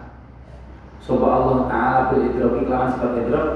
Sobat 0.98 1.30
Allah 1.30 1.70
Ta'ala 1.70 2.00
bil 2.10 2.34
idroki 2.34 2.66
kelawan 2.66 2.98
sebab 2.98 3.14
idrok 3.22 3.48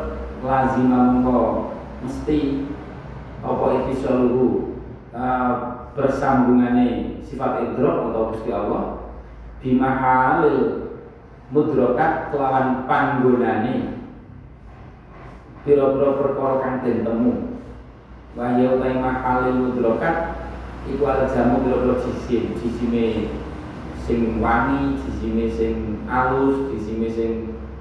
lazima 0.45 1.17
mengko 1.17 1.73
mesti 2.05 2.69
apa 3.41 3.89
itu 3.89 4.13
uh, 5.09 5.51
bersambungane 5.97 7.17
sifat 7.25 7.73
idrok 7.73 8.13
atau 8.13 8.29
Gusti 8.29 8.53
Allah 8.53 9.09
bimahalil 9.65 10.93
mudrokat 11.49 12.29
kelawan 12.29 12.85
panggonane. 12.85 13.97
Pira-pira 15.65 16.09
perkara 16.15 16.55
kang 16.63 16.75
den 16.85 17.03
temu. 17.03 17.33
Wa 18.37 18.55
ya 18.55 18.77
mahalil 18.77 19.73
mudrokat 19.73 20.37
iku 20.87 21.03
jamu 21.33 21.65
pira-pira 21.65 21.95
sisi 21.97 22.53
sisine 22.55 23.33
sing 24.09 24.41
wangi, 24.41 24.97
sisine 24.97 25.45
sing 25.45 25.73
alus, 26.09 26.73
sisine 26.73 27.05
sing 27.05 27.31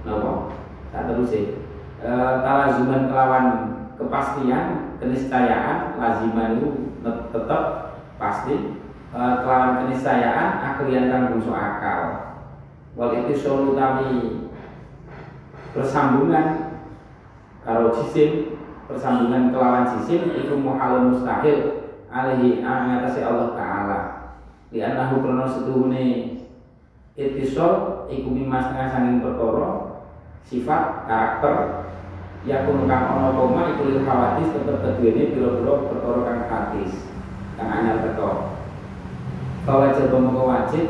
napa? 0.04 0.52
Tak 0.92 1.08
terus 1.08 1.32
e. 1.32 1.42
talazuman 2.44 3.08
kelawan 3.08 3.46
kepastian, 3.96 4.92
keniscayaan, 5.00 5.96
laziman 5.96 6.60
itu 6.60 6.68
tetap 7.32 7.62
pasti 8.20 8.76
e, 9.08 9.20
kelawan 9.40 9.88
keniscayaan 9.88 10.60
aklian 10.60 11.08
kang 11.08 11.32
bungsu 11.32 11.48
akal. 11.48 12.00
Wal 12.92 13.24
itu 13.24 13.32
solo 13.32 13.72
tami 13.72 14.44
bersambungan 15.72 16.76
kalau 17.64 17.88
jisim 17.96 18.60
bersambungan 18.84 19.48
kelawan 19.48 19.88
jisim 19.96 20.28
itu 20.36 20.52
muhal 20.60 21.08
mustahil 21.08 21.88
alaihi 22.12 22.60
angatasi 22.60 23.24
Allah 23.24 23.48
Ta'ala 23.56 24.17
di 24.68 24.78
anahu 24.84 25.24
krono 25.24 25.48
setuhune 25.48 26.36
itisol 27.16 28.04
iku 28.12 28.28
mimas 28.28 28.68
tengah 28.68 28.88
sanging 28.92 29.24
perkara 29.24 30.00
sifat 30.44 31.08
karakter 31.08 31.56
ya 32.44 32.68
kuno 32.68 32.84
kang 32.84 33.16
ana 33.16 33.34
koma 33.34 33.74
iku 33.74 33.88
lil 33.88 34.04
hawadis 34.04 34.52
tetep 34.52 34.80
keduwene 34.84 35.32
pira-pira 35.34 35.88
perkara 35.88 36.20
kang 36.24 36.40
hadis 36.46 36.92
kang 37.58 37.68
anyar 37.68 38.04
teko. 38.04 38.54
Coba 39.68 39.92
mengko 39.92 40.42
wajib 40.48 40.86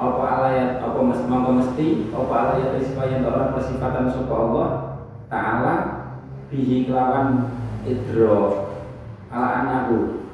apa 0.00 0.22
alayat 0.22 0.80
apa 0.80 0.98
mesti 1.02 1.26
mongko 1.28 1.50
mesti 1.60 1.86
apa 2.14 2.32
alayat 2.32 2.80
supaya 2.80 3.20
ora 3.20 3.52
persifatan 3.52 4.08
sapa 4.08 4.32
Allah 4.32 4.68
taala 5.28 5.74
bihi 6.48 6.88
kelawan 6.88 7.52
idro 7.84 8.70
ala 9.28 9.48
anahu 9.60 10.24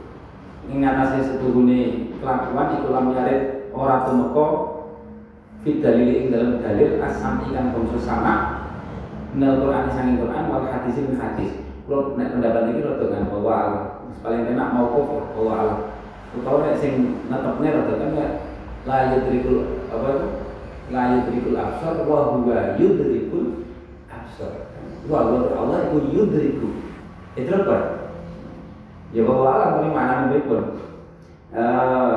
ing 0.70 0.86
atase 0.86 1.34
setuhune 1.34 2.05
kelakuan 2.20 2.76
iku 2.80 2.88
lam 2.92 3.06
yarid 3.14 3.70
ora 3.76 4.06
tumeka 4.08 4.46
fit 5.62 5.82
dalil 5.82 6.10
ing 6.10 6.30
dalam 6.30 6.62
dalil 6.62 7.00
asam 7.02 7.42
ikan 7.50 7.74
bangsa 7.74 7.98
sama. 8.00 8.34
Nel 9.36 9.60
Quran 9.60 9.92
sanging 9.92 10.22
Quran 10.22 10.48
wal 10.48 10.64
hadis 10.64 10.96
ing 10.96 11.18
hadis. 11.20 11.52
Kula 11.84 12.16
nek 12.18 12.32
pendapat 12.34 12.72
iki 12.72 12.80
rada 12.82 13.04
dengan 13.04 13.30
bahwa 13.30 13.56
paling 14.24 14.48
enak 14.48 14.68
mau 14.74 14.90
kok 14.90 15.36
bahwa 15.36 15.52
Allah 15.54 15.78
utawa 16.34 16.58
nek 16.66 16.78
sing 16.80 17.22
netepne 17.28 17.68
rada 17.70 17.94
kan 18.00 18.10
ya 18.16 18.28
la 18.88 18.96
yudrikul 19.12 19.86
apa 19.92 20.06
itu? 20.08 20.28
La 20.90 21.02
yudrikul 21.18 21.56
absar 21.58 21.94
wa 22.06 22.34
huwa 22.34 22.78
yudrikul 22.78 23.66
absar. 24.08 24.66
Wa 25.06 25.22
Allah 25.30 25.86
itu 25.86 25.98
yudriku. 26.10 26.68
Itu 27.38 27.50
apa? 27.62 27.78
Ya 29.14 29.22
bahwa 29.22 29.46
alam 29.54 29.72
ini 29.86 29.88
mana 29.94 30.34
pun 30.34 30.82
uh, 31.56 32.16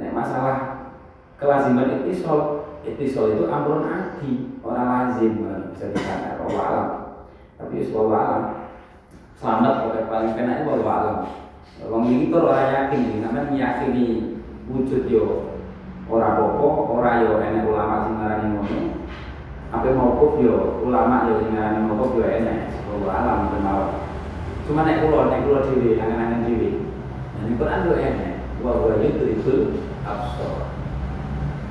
nek 0.00 0.10
masalah 0.16 0.88
kelaziman 1.36 2.00
itisol 2.02 2.64
itisol 2.82 3.36
itu 3.36 3.44
amrun 3.46 3.84
adi 3.84 4.58
orang 4.64 4.88
lazim 4.88 5.44
bisa 5.76 5.92
dikatakan 5.92 6.40
bahwa 6.40 6.62
alam 6.64 6.88
tapi 7.60 7.84
bahwa 7.92 8.16
alam 8.16 8.44
selamat 9.36 9.72
pokoknya 9.84 10.10
paling 10.10 10.32
kena 10.32 10.52
itu 10.64 10.64
bahwa 10.72 10.94
alam 10.96 11.18
Wong 11.84 12.06
ini 12.06 12.32
tuh 12.32 12.48
orang 12.48 12.70
yakin, 12.70 13.20
namanya 13.20 13.50
meyakini 13.50 14.38
wujud 14.70 15.04
yo 15.10 15.52
ora 16.08 16.38
popo, 16.38 16.96
ora 16.96 17.20
yo 17.20 17.42
enek 17.42 17.66
ulama 17.66 18.08
sing 18.08 18.14
ngarani 18.16 18.46
ngono. 18.56 18.78
Apa 19.74 19.90
mau 19.92 20.38
yo 20.38 20.80
ulama 20.80 21.28
yo 21.28 21.42
sing 21.42 21.52
ngarani 21.52 21.84
mokuf 21.84 22.16
yo 22.16 22.24
enek, 22.24 22.72
bahwa 22.88 23.10
alam 23.12 23.38
kemawon. 23.52 23.90
Cuma 24.64 24.86
naik 24.86 25.04
pulau, 25.04 25.28
naik 25.28 25.44
pulau 25.44 25.60
angan-angan 25.60 26.46
diri. 26.48 26.70
Nah, 27.36 27.42
ini 27.44 27.58
Quran 27.60 27.84
itu 27.84 27.92
enak. 28.00 28.33
Wa 28.64 28.72
wa 28.80 28.96
itu 28.96 29.24
itu 29.36 29.54
absor. 30.08 30.72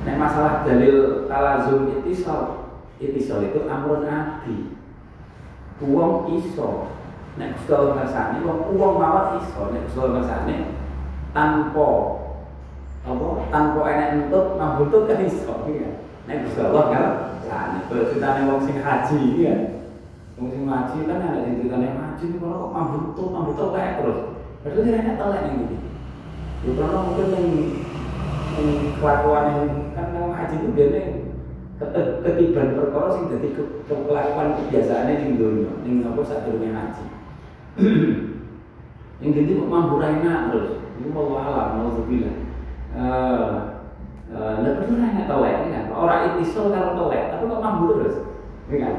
Nah, 0.06 0.14
masalah 0.14 0.62
dalil 0.62 1.26
talazum 1.26 1.90
itisal, 1.90 2.70
itisal 3.02 3.42
itu 3.42 3.66
amrun 3.66 4.06
adi. 4.06 4.78
Uang 5.82 6.30
iso. 6.38 6.94
Nek 7.34 7.58
Gusti 7.58 7.74
Allah 7.74 8.06
wong 8.46 8.78
uang 8.78 8.94
mawon 8.94 9.42
iso. 9.42 9.74
Nek 9.74 9.90
Gusti 9.90 9.98
Allah 9.98 10.22
tanpa 11.34 11.90
apa 13.04 13.26
tanpa 13.50 13.80
enak 13.90 14.08
entut 14.14 14.54
mabutut 14.54 15.10
kan 15.10 15.18
iso 15.26 15.66
iya. 15.66 15.98
Nek 16.30 16.46
Gusti 16.46 16.62
Allah 16.62 16.84
ngersani. 16.94 17.78
Kalau 17.90 18.06
ceritane 18.06 18.40
wong 18.46 18.60
sing 18.62 18.78
haji 18.78 19.20
iya. 19.42 19.54
Wong 20.38 20.46
sing 20.46 20.62
ngaji 20.62 20.98
kan 21.10 21.26
ada 21.26 21.42
ngaji 21.42 22.24
kalau 22.38 22.70
kok 22.70 22.72
mabuk 23.34 23.52
tuh 23.58 23.74
kayak 23.74 23.98
terus. 23.98 24.20
Berarti 24.62 24.78
dia 24.86 24.94
hanya 25.02 25.18
telek 25.18 25.42
gitu. 25.58 25.93
Ya 26.64 26.70
karena 26.80 26.98
mungkin 27.04 27.28
yang 27.28 27.48
yang 28.54 28.68
kelakuan 28.96 29.44
yang 29.52 29.62
kan 29.92 30.06
yang 30.16 30.32
ngaji 30.32 30.54
itu 30.56 30.68
biasanya 30.72 31.12
ketiban 32.24 32.78
perkara 32.78 33.08
sing 33.12 33.24
dadi 33.28 33.48
kelakuan 33.84 34.56
kebiasaannya 34.56 35.14
ning 35.20 35.32
donya 35.36 35.72
ning 35.84 35.94
apa 36.06 36.20
sadurunge 36.24 36.68
ngaji. 36.72 37.04
yang 39.22 39.30
jadi 39.30 39.50
kok 39.60 39.70
mabuk 39.70 40.00
enak 40.00 40.40
terus. 40.50 40.70
Itu 40.94 41.10
mau 41.10 41.36
alam, 41.36 41.82
mau 41.82 41.90
sebilah. 41.92 42.34
Eh, 42.94 43.54
Nah, 44.34 44.58
betul 44.58 44.98
hanya 44.98 45.30
telek 45.30 45.70
kan. 45.70 45.84
Orang 45.94 46.34
itisol 46.34 46.74
kalau 46.74 46.98
telek, 46.98 47.30
tapi 47.30 47.46
kok 47.46 47.62
mabuk 47.62 48.02
terus. 48.02 48.16
Ini 48.66 48.76
kan? 48.82 48.94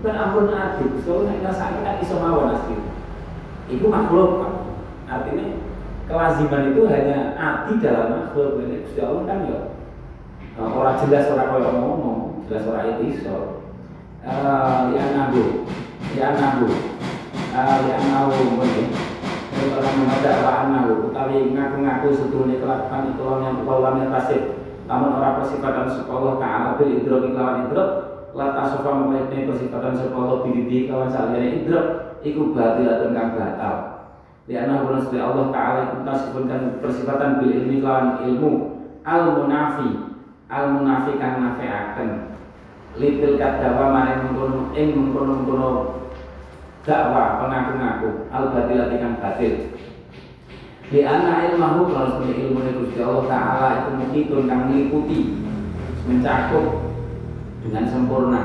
Bukan 0.00 0.14
ampun 0.16 0.52
adil, 0.52 0.88
kalau 1.04 1.24
nek 1.28 1.40
ngrasake 1.44 1.78
kan 1.84 2.00
iso 2.00 2.16
mawon 2.16 2.54
asli. 2.56 2.76
Itu 3.68 3.92
makhluk. 3.92 4.46
Artinya 5.04 5.46
kelaziman 6.06 6.70
itu 6.72 6.82
hanya 6.86 7.34
adi 7.34 7.82
dalam 7.82 8.08
makhluk. 8.14 8.62
Ini 8.62 8.86
Gusti 8.86 9.00
Allah 9.02 9.22
kan 9.26 9.38
ya 9.50 9.60
orang 10.56 10.96
jelas 11.04 11.28
orang 11.28 11.48
kaya 11.52 11.70
ngomong, 11.76 12.18
jelas 12.48 12.64
orang 12.70 12.96
itu 12.96 13.02
iso. 13.12 13.60
anahu 14.26 15.62
li 16.10 16.18
anahu 16.18 16.66
uh, 17.54 17.76
li 17.86 17.90
anahu 17.94 18.58
mungkin 18.58 18.90
orang 19.70 19.94
mengadak 20.02 20.42
wa 20.42 20.52
anahu 20.66 21.06
utawi 21.06 21.54
ngaku-ngaku 21.54 22.08
sedune 22.10 22.58
kelakuan 22.58 23.14
itu 23.14 23.22
yang 23.22 23.62
yang 24.02 24.10
tasib 24.10 24.42
namun 24.90 25.18
orang 25.18 25.42
persifatan 25.42 25.86
sekolah 25.90 26.38
ta'ala 26.38 26.78
bil 26.78 26.90
idrok 26.94 27.26
iklawan 27.30 27.66
idrok. 27.66 27.90
Lata 28.36 28.68
sofa 28.68 28.92
memiliki 29.00 29.48
persifatan 29.48 29.96
sekolah 29.96 30.44
bididi 30.44 30.86
kawan 30.86 31.10
saliyane 31.10 31.64
idrok. 31.64 31.86
Iku 32.22 32.54
batilatun 32.54 33.14
kang 33.14 33.34
batal 33.38 33.95
Lianna 34.46 34.86
bulan 34.86 35.02
seperti 35.02 35.18
Allah 35.18 35.46
Ta'ala 35.50 35.78
itu 35.90 35.96
tasifun 36.06 36.46
kan 36.46 36.78
persifatan 36.78 37.42
bil 37.42 37.50
ilmi 37.50 37.82
kawan 37.82 38.22
ilmu. 38.22 38.50
Al 39.02 39.34
munafi 39.42 39.90
al 40.46 40.70
munafi 40.70 41.18
kang 41.18 41.42
nafeaken. 41.42 42.38
Litil 42.94 43.34
kadawa 43.42 43.90
maring 43.90 44.30
mengkono 44.30 44.70
ing 44.78 44.94
mengkono-mengkono 44.94 45.70
dakwah 46.86 47.42
pengaku-ngaku. 47.42 48.30
Al 48.30 48.44
batil 48.54 48.86
kang 48.86 49.18
batil. 49.18 49.54
Di 50.86 51.02
anna 51.02 51.50
ilmahu 51.50 51.90
kalau 51.90 52.14
seperti 52.14 52.46
ilmu 52.46 52.62
itu 52.86 53.02
Allah 53.02 53.26
Ta'ala 53.26 53.68
itu 53.82 53.90
mengikut 53.98 54.46
kang 54.46 54.70
meliputi 54.70 55.42
mencakup 56.06 56.94
dengan 57.66 57.82
sempurna. 57.90 58.42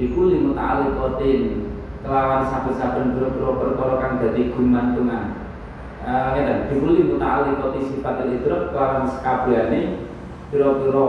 Bikuli 0.00 0.40
muta'alikotin 0.40 1.68
kelawan 2.00 2.48
saben-saben 2.48 3.12
biro-biro 3.12 3.60
perkara 3.60 4.00
kang 4.00 4.24
gumantungan 4.24 5.41
ngeten 6.02 6.58
bikuli 6.66 7.06
muta'alikoti 7.06 7.80
sifat 7.94 8.26
idrok 8.26 8.74
kelawan 8.74 9.06
sekabehane 9.06 10.02
biro-biro 10.50 11.08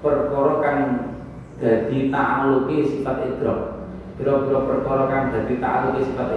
perkara 0.00 0.54
kang 0.62 0.80
dadi 1.58 2.08
ta'aluki 2.14 2.76
sifat 2.86 3.26
idrok 3.26 3.90
biro-biro 4.16 4.60
perkara 4.70 5.04
kang 5.10 5.24
dadi 5.34 5.54
ta'aluki 5.58 6.00
sifat 6.06 6.28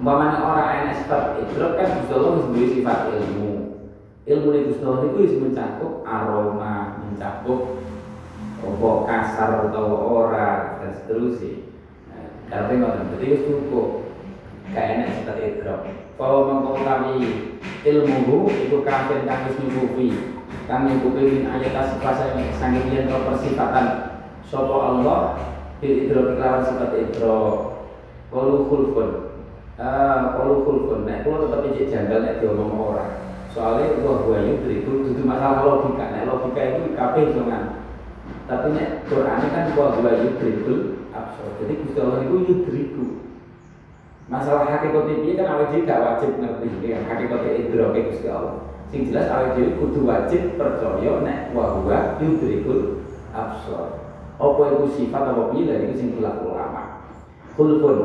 Umpamanya 0.00 0.40
orang 0.40 0.68
enak 0.80 0.96
sifat 1.04 1.22
idrok 1.44 1.76
kan 1.76 2.00
Gusti 2.00 2.12
Allah 2.16 2.32
sifat 2.56 2.98
ilmu. 3.20 3.52
Ilmu 4.24 4.48
Gusti 4.72 4.84
Allah 4.88 5.04
itu 5.12 5.36
mencakup 5.44 5.92
aroma, 6.08 7.04
mencakup 7.04 7.76
apa 8.60 8.88
kasar 9.08 9.68
atau 9.68 9.88
ora 10.08 10.80
dan 10.80 10.92
seterusnya. 10.96 11.68
Nah, 12.08 12.28
karena 12.48 12.72
ngoten. 12.80 13.04
Berarti 13.12 13.26
wis 13.28 13.42
cukup 13.44 14.09
gak 14.70 14.86
enak 14.96 15.08
seperti 15.20 15.42
itu 15.58 15.62
kalau 16.14 16.46
kami 16.82 17.14
ilmu 17.86 18.48
itu 18.48 18.76
kafir 18.86 19.22
wis 19.26 19.56
nyukupi 19.58 20.08
kang 20.70 20.86
nyukupi 20.86 21.22
min 21.26 21.44
ayat 21.50 21.74
asifat 21.74 22.38
yang 22.38 22.50
sangat 22.58 22.86
lian 22.90 23.10
persifatan 23.10 23.86
sopo 24.46 24.74
Allah 24.78 25.38
bil 25.82 25.94
idrok 26.06 26.38
kelawan 26.38 26.62
sifat 26.62 26.92
idrok 26.94 27.70
kalau 28.30 28.70
khulfun. 28.70 29.10
Kalau 29.74 30.62
khulfun. 30.62 31.02
Nah 31.02 31.18
itu 31.18 31.34
tetap 31.34 31.66
ijek 31.66 31.90
janggal 31.90 32.18
nek 32.22 32.38
diomong 32.38 32.94
orang. 32.94 33.10
Soalnya 33.50 33.98
wah 34.06 34.22
gua 34.22 34.38
itu 34.46 34.86
itu 34.86 35.22
masalah 35.26 35.66
logika. 35.66 36.14
Nah 36.14 36.22
logika 36.30 36.62
itu 36.62 36.94
kabeh 36.94 37.34
jangan 37.34 37.82
tapi 38.46 38.74
nek 38.74 39.06
Quran 39.06 39.46
kan 39.50 39.74
wa 39.74 39.94
huwa 39.98 40.10
yudrikul 40.14 41.06
absar. 41.10 41.58
Jadi 41.58 41.72
Gusti 41.82 41.98
Allah 41.98 42.22
itu 42.22 42.36
yudriku. 42.46 43.04
Masalah 44.30 44.62
hakikat 44.70 45.10
ini 45.10 45.34
kan 45.34 45.50
awal 45.50 45.74
gak 45.74 46.02
wajib 46.06 46.38
ngerti 46.38 46.86
ya 46.86 47.02
hakikat 47.02 47.50
idroke 47.50 47.98
Gusti 48.14 48.30
Allah. 48.30 48.62
Sing 48.86 49.10
jelas 49.10 49.26
awal 49.26 49.58
dhewe 49.58 49.74
kudu 49.74 50.06
wajib 50.06 50.54
percaya 50.54 51.18
nek 51.26 51.50
wa 51.50 51.74
huwa 51.74 52.14
yudrikul 52.22 53.02
absar. 53.34 54.06
Apa 54.38 54.62
itu 54.70 54.86
sifat 54.94 55.34
apa 55.34 55.50
piye 55.50 55.74
itu 55.82 55.94
sing 55.98 56.08
khilaf 56.14 56.46
ulama. 56.46 57.02
Khulfun 57.58 57.98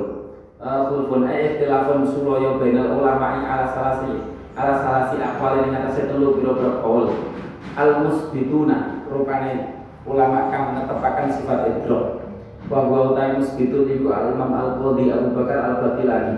uh, 0.58 0.90
khulfun 0.90 1.30
ay 1.30 1.62
ikhtilafun 1.62 2.10
sulaya 2.10 2.58
bainal 2.58 2.98
ulama 2.98 3.46
ala 3.46 3.70
salasi 3.70 4.26
ala 4.58 4.82
salasi 4.82 5.22
aqwal 5.22 5.62
ing 5.62 5.78
atase 5.78 6.10
telu 6.10 6.42
pira-pira 6.42 6.82
qaul. 6.82 7.06
Al 7.78 8.02
musbituna 8.02 9.06
rupane 9.14 9.78
ulama 10.10 10.50
kang 10.50 10.74
menetapkan 10.74 11.30
sifat 11.38 11.70
idrok 11.70 12.25
bahwa 12.66 13.14
utai 13.14 13.38
musbitul 13.38 13.86
ibu 13.86 14.10
al 14.10 14.34
imam 14.34 14.50
al 14.50 14.70
qadi 14.82 15.14
Abu 15.14 15.38
Bakar 15.38 15.60
al 15.62 15.76
Batilani 15.86 16.36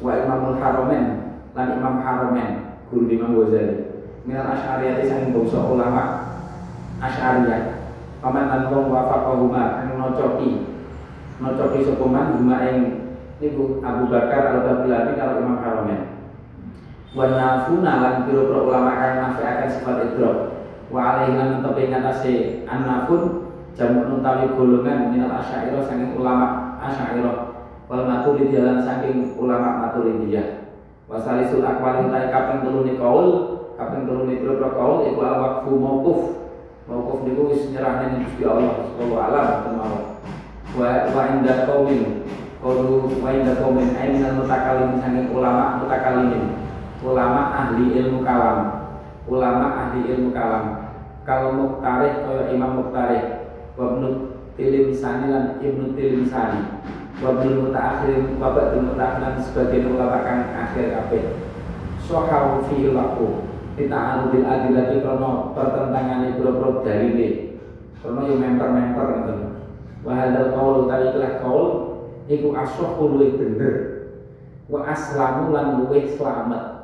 wa 0.00 0.12
imamul 0.16 0.56
haromen 0.56 1.04
lan 1.52 1.68
imam 1.76 2.00
haromen 2.00 2.80
guru 2.88 3.04
imam 3.12 3.36
Ghazali. 3.36 3.76
Minal 4.26 4.56
asyariyati 4.56 5.06
sang 5.06 5.30
bangsa 5.30 5.60
ulama 5.62 6.02
asyariyah. 6.98 7.76
Paman 8.24 8.48
lan 8.48 8.62
wong 8.72 8.88
wafaqahuma 8.90 9.84
kang 9.84 10.00
nocoki. 10.00 10.64
Nocoki 11.38 11.84
sopeman 11.84 12.40
huma 12.40 12.56
ing 12.72 12.78
niku 13.38 13.84
Abu 13.84 14.08
Bakar 14.08 14.56
al 14.56 14.58
Batilani 14.64 15.12
kalau 15.14 15.44
imam 15.44 15.60
haromen. 15.60 16.00
Wa 17.12 17.28
nafuna 17.32 17.92
lan 18.00 18.14
pira 18.24 18.48
ulama 18.48 18.92
kang 18.96 19.14
nafiaken 19.20 19.68
sifat 19.76 19.96
idrok. 20.08 20.56
Wa 20.88 21.20
alaihi 21.20 21.36
lan 21.36 21.60
tepi 21.60 21.92
ngatasé 21.92 22.34
annafun 22.64 23.45
jamu 23.76 24.08
nuntawi 24.08 24.48
golongan 24.56 25.12
minal 25.12 25.36
asyairah 25.36 25.84
saking 25.84 26.16
ulama 26.16 26.80
asyairah. 26.80 27.52
Wal 27.86 28.02
maturidi 28.08 28.58
lan 28.58 28.82
saking 28.82 29.36
ulama 29.38 29.86
maturidiyah. 29.86 30.66
Wasalisul 31.06 31.62
akwali 31.62 32.10
utai 32.10 32.34
kaping 32.34 32.66
telu 32.66 32.82
ni 32.82 32.98
kaul 32.98 33.62
kaping 33.78 34.10
telu 34.10 34.26
ni 34.26 34.42
pira 34.42 34.74
kaul 34.74 35.06
iku 35.06 35.20
al 35.22 35.36
waqfu 35.38 35.70
mauquf 35.78 36.20
mauquf 36.90 37.22
niku 37.22 37.54
wis 37.54 37.62
nyerahne 37.70 38.10
ning 38.10 38.26
Gusti 38.26 38.42
Allah 38.42 38.90
sallallahu 38.98 39.22
alam 39.22 39.46
temawon 39.62 40.02
wa 40.74 40.88
wa 41.14 41.22
inda 41.30 41.62
qaumin 41.62 42.26
qalu 42.58 43.06
wa 43.22 43.28
inda 43.30 43.54
qaumin 43.54 43.94
ainal 43.94 44.34
mutakallim 44.34 44.98
saking 44.98 45.30
ulama 45.30 45.78
mutakallimin 45.78 46.58
ulama 47.06 47.54
ahli 47.54 48.02
ilmu 48.02 48.26
kalam. 48.26 48.90
Ulama 49.30 49.66
ahli 49.86 50.10
ilmu 50.10 50.34
kalam. 50.34 50.90
Kalau 51.26 51.54
muktarih 51.54 52.22
kaya 52.22 52.54
Imam 52.54 52.78
Muktarih 52.82 53.45
wabnu 53.76 54.40
tilim 54.56 54.88
sani 54.90 55.28
lan 55.28 55.60
ibnu 55.60 55.92
tilim 55.92 56.24
sani 56.24 56.80
wabnu 57.20 57.68
mutaakhirin 57.68 58.40
wabadul 58.40 58.92
mutaakhirin 58.92 59.44
sebagian 59.44 59.92
ulama 59.92 60.24
kang 60.24 60.52
akhir 60.52 60.96
kabeh. 60.96 61.24
Sohau 62.00 62.64
fi 62.64 62.88
laku 62.88 63.44
dita'arudil 63.76 64.48
adilati 64.48 65.04
krono 65.04 65.52
pertentangan 65.52 66.32
ibro-ibro 66.32 66.80
dalile. 66.80 67.60
Krono 68.00 68.20
yang 68.24 68.40
memper-memper 68.40 69.08
gitu 69.22 69.34
wahadal 70.06 70.54
kaul 70.54 70.86
tadi 70.86 71.10
ikhlas 71.10 71.34
kaul 71.42 71.66
iku 72.30 72.48
asohu 72.54 73.16
luwih 73.16 73.34
bener. 73.36 73.74
Wa 74.66 74.82
aslamu 74.86 75.54
lan 75.54 75.82
luwih 75.82 76.10
selamat 76.14 76.76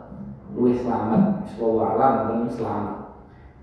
luwih 0.53 0.77
selamat 0.79 1.49
alam 1.59 2.15
dan 2.29 2.41
selamat 2.53 3.02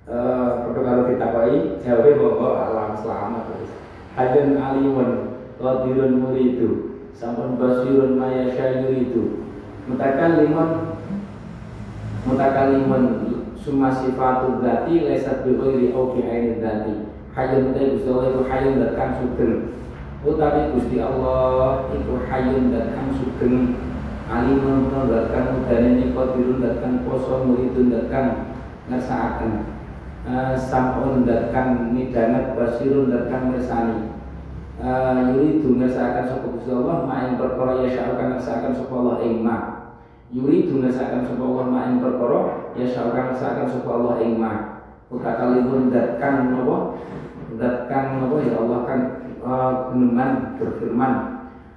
eh 0.10 0.18
uh, 0.18 0.74
kalau 0.74 1.06
ditakai 1.06 1.78
jawabnya 1.86 2.18
bahwa 2.18 2.50
alam 2.66 2.92
selamat 2.98 3.46
hajan 4.18 4.58
alimun 4.58 5.38
qadirun 5.62 6.18
muridu 6.18 6.98
sampun 7.14 7.62
basirun 7.62 8.18
maya 8.18 8.50
yuridu 8.50 9.46
mutakan 9.86 10.42
limun 10.42 10.70
mutakan 12.26 12.68
limun 12.74 13.04
summa 13.60 13.94
sifatu 13.94 14.66
dati 14.66 15.06
lesat 15.06 15.46
bi 15.46 15.54
ghairi 15.54 15.94
au 15.94 16.16
bi 16.16 16.26
aini 16.26 16.58
dati. 16.58 17.06
Hayun 17.38 17.72
ta 17.72 17.80
Gusti 17.86 18.10
Allah 18.10 18.26
itu 18.34 18.42
hayun 18.50 18.82
dan 18.82 18.92
kang 18.98 19.12
sugeng. 19.22 19.56
Utawi 20.26 20.74
Gusti 20.76 20.98
Allah 21.00 21.88
itu 21.94 22.14
hayun 22.28 22.74
dan 22.74 22.86
kang 22.98 23.10
sugeng. 23.14 23.78
Alimun 24.30 24.90
datang 24.90 25.62
udane 25.62 25.90
niko 26.02 26.34
dirun 26.34 26.62
datang 26.62 27.06
poso 27.06 27.46
muridun 27.46 27.94
datang 27.94 28.58
ngersaaken 28.90 29.79
sampun 30.60 31.24
datang 31.24 31.96
midanget 31.96 32.54
basirun 32.58 33.08
datang 33.08 33.56
mirsani. 33.56 34.10
Uh, 34.80 35.36
yuridu 35.36 35.76
ngersaaken 35.76 36.24
sapa 36.24 36.48
Gusti 36.56 36.72
Allah 36.72 37.04
main 37.04 37.36
perkara 37.36 37.84
ya 37.84 38.00
syaukan 38.00 38.40
ngersaaken 38.40 38.72
sapa 38.72 38.94
Allah 38.96 39.18
ing 39.28 39.44
ma. 39.44 39.58
Yuridu 40.32 40.80
ngersaaken 40.80 41.28
sapa 41.28 41.44
Allah 41.44 41.66
main 41.68 42.00
perkara 42.00 42.40
ya 42.80 42.86
syaukan 42.88 43.36
ngersaaken 43.36 43.68
sapa 43.68 43.90
Allah 43.92 44.16
ing 44.24 44.40
ma. 44.40 44.52
Utakalipun 45.12 45.92
datang 45.92 46.54
napa? 46.54 46.78
Datang 47.60 48.24
napa? 48.24 48.36
Ya 48.40 48.56
Allah 48.56 48.80
kan 48.88 49.00
uh, 49.44 49.92
berfirman. 50.56 51.14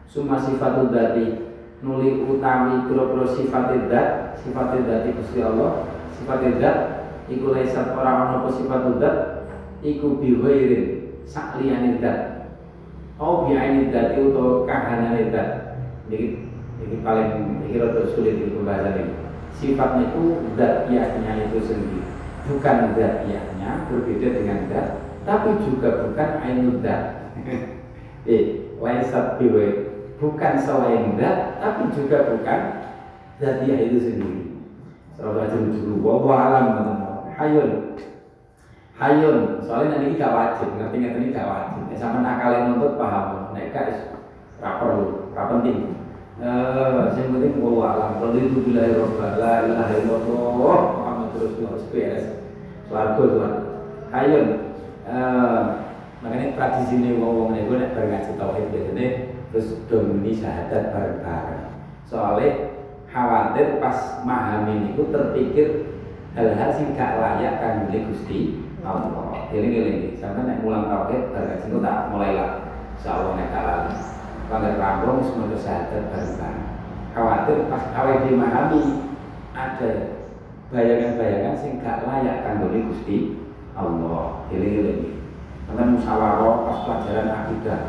Summa 0.06 0.36
sifatul 0.36 0.92
dati 0.92 1.40
nuli 1.82 2.22
utami 2.22 2.86
pira-pira 2.86 3.26
sifat 3.26 3.74
zat 3.90 4.38
sifat 4.38 4.78
Allah. 5.42 5.72
Sifat 6.14 6.42
zat 6.60 6.76
iku 7.30 7.54
laisa 7.54 7.94
ora 7.94 8.38
apa 8.40 8.48
sifat 8.50 8.98
zat 8.98 9.16
iku 9.82 10.18
bi 10.18 10.38
ghairin 10.38 10.84
sakliyane 11.26 12.02
zat. 12.02 12.50
Au 13.20 13.46
bi 13.46 13.54
aini 13.54 13.94
zat 13.94 14.18
utawa 14.18 14.66
kahanane 14.66 15.30
zat. 15.30 15.50
Iki 16.10 16.26
iki 16.82 16.96
paling 17.02 17.62
iki 17.66 17.78
rada 17.78 18.02
sulit 18.10 18.38
itu 18.42 18.62
bahasa 18.66 18.98
ini. 18.98 19.14
Sifatnya 19.54 20.10
itu 20.10 20.22
zat 20.58 20.90
itu 20.90 21.58
sendiri. 21.62 22.02
Bukan 22.50 22.98
zat 22.98 23.22
berbeda 23.90 24.28
dengan 24.34 24.58
zat 24.72 24.86
tapi 25.22 25.62
juga 25.62 26.02
bukan 26.02 26.30
ainudat 26.42 27.30
eh 28.26 28.74
laisat 28.82 29.38
biwe 29.38 29.92
bukan 30.18 30.54
selain 30.58 31.14
dat 31.18 31.58
tapi 31.62 31.94
juga 31.94 32.30
bukan 32.34 32.60
dia 33.42 33.76
itu 33.90 33.98
sendiri. 33.98 34.42
Salah 35.18 35.50
dulu 35.50 35.70
dulu 35.74 35.94
wa 36.02 36.36
alam 36.50 36.66
hayun. 37.38 37.70
Hayun. 38.98 39.38
Soalnya 39.64 39.98
nanti 39.98 40.20
gak 40.20 40.34
wajib 40.36 40.68
ngerti 40.78 40.96
ngerti 41.00 41.18
ini 41.18 41.34
gak 41.34 41.48
wajib? 41.48 41.82
Ya, 41.90 41.96
sama 41.98 42.22
nakalin 42.22 42.76
untuk 42.78 43.00
paham. 43.00 43.50
Nek 43.56 43.72
gak 43.74 43.88
ra 44.62 44.78
perlu 44.78 45.32
ra 45.34 45.50
penting. 45.50 45.96
Eh 46.38 47.02
sing 47.16 47.34
penting 47.34 47.58
wa 47.58 47.96
alam. 47.96 48.22
Kalau 48.22 48.38
itu 48.38 48.62
bila 48.62 48.82
la 49.36 49.52
ilaha 49.66 49.94
illallah 49.98 50.78
Muhammad 50.98 51.34
Rasulullah 51.34 51.82
beres. 51.90 52.24
Swarga 52.86 53.22
swarga. 53.26 53.48
Hayun. 54.14 54.46
Eh 55.08 55.62
makanya 56.22 56.54
tradisi 56.54 57.02
ini 57.02 57.18
wong-wong 57.18 57.58
ini 57.58 57.66
gue 57.66 57.76
nek 57.82 57.98
ngaji 57.98 58.32
tauhid 58.38 58.66
biasanya 58.70 59.06
terus 59.50 59.74
domini 59.90 60.30
syahadat 60.30 60.94
bareng-bareng. 60.94 61.64
Soalnya 62.06 62.70
khawatir 63.10 63.82
pas 63.82 64.22
memahami 64.22 64.94
itu 64.94 65.02
terpikir 65.10 65.68
hal-hal 66.32 66.70
sing 66.72 66.96
gak 66.96 67.20
layak 67.20 67.60
kan 67.60 67.84
oleh 67.88 68.08
Gusti 68.08 68.64
Allah. 68.82 69.46
Ini 69.52 69.68
ini 69.68 69.94
sampai 70.16 70.48
nek 70.48 70.64
mulang 70.64 70.88
tauhid 70.88 71.28
bareng 71.32 71.60
sing 71.60 71.76
tak 71.84 72.08
mulai 72.08 72.32
lah. 72.32 72.50
Insyaallah 72.96 73.32
nek 73.36 73.52
kalah. 73.52 73.78
Kalau 74.48 74.72
rambung 74.76 75.20
semua 75.24 75.52
kesehatan 75.52 76.12
bareng 76.12 76.60
Khawatir 77.12 77.68
pas 77.68 77.84
awal 77.92 78.24
dimahami 78.24 79.12
ada 79.52 79.90
bayangan-bayangan 80.72 81.56
sing 81.60 81.84
gak 81.84 82.08
layak 82.08 82.40
kan 82.44 82.64
oleh 82.64 82.88
Gusti 82.88 83.36
Allah. 83.76 84.48
Ini 84.48 84.68
ini. 84.80 84.94
Sampai 85.68 85.88
musyawarah 85.92 86.56
pas 86.64 86.78
pelajaran 86.88 87.28
akidah 87.28 87.80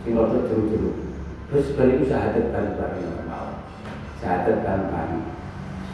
sing 0.00 0.16
rada 0.16 0.38
jero-jero. 0.48 0.92
Terus 1.52 1.76
balik 1.76 2.02
syahadat 2.08 2.50
bareng-bareng 2.50 3.16
syahadat 4.16 4.56
bareng-bareng 4.64 5.24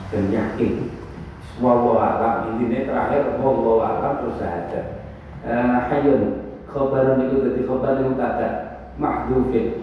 dan 0.08 0.24
yakin 0.30 1.01
wallahu 1.60 2.00
alam 2.00 2.56
intinya 2.56 2.88
terakhir 2.88 3.22
wallahu 3.42 3.84
alam 3.84 4.12
terus 4.24 4.36
syahadat 4.40 4.86
uh, 5.44 5.76
hayun 5.92 6.22
khabaran 6.70 7.28
itu 7.28 7.36
jadi 7.44 7.60
khabar 7.68 8.00
itu 8.00 8.14
kata 8.16 8.48
mahdufin 8.96 9.82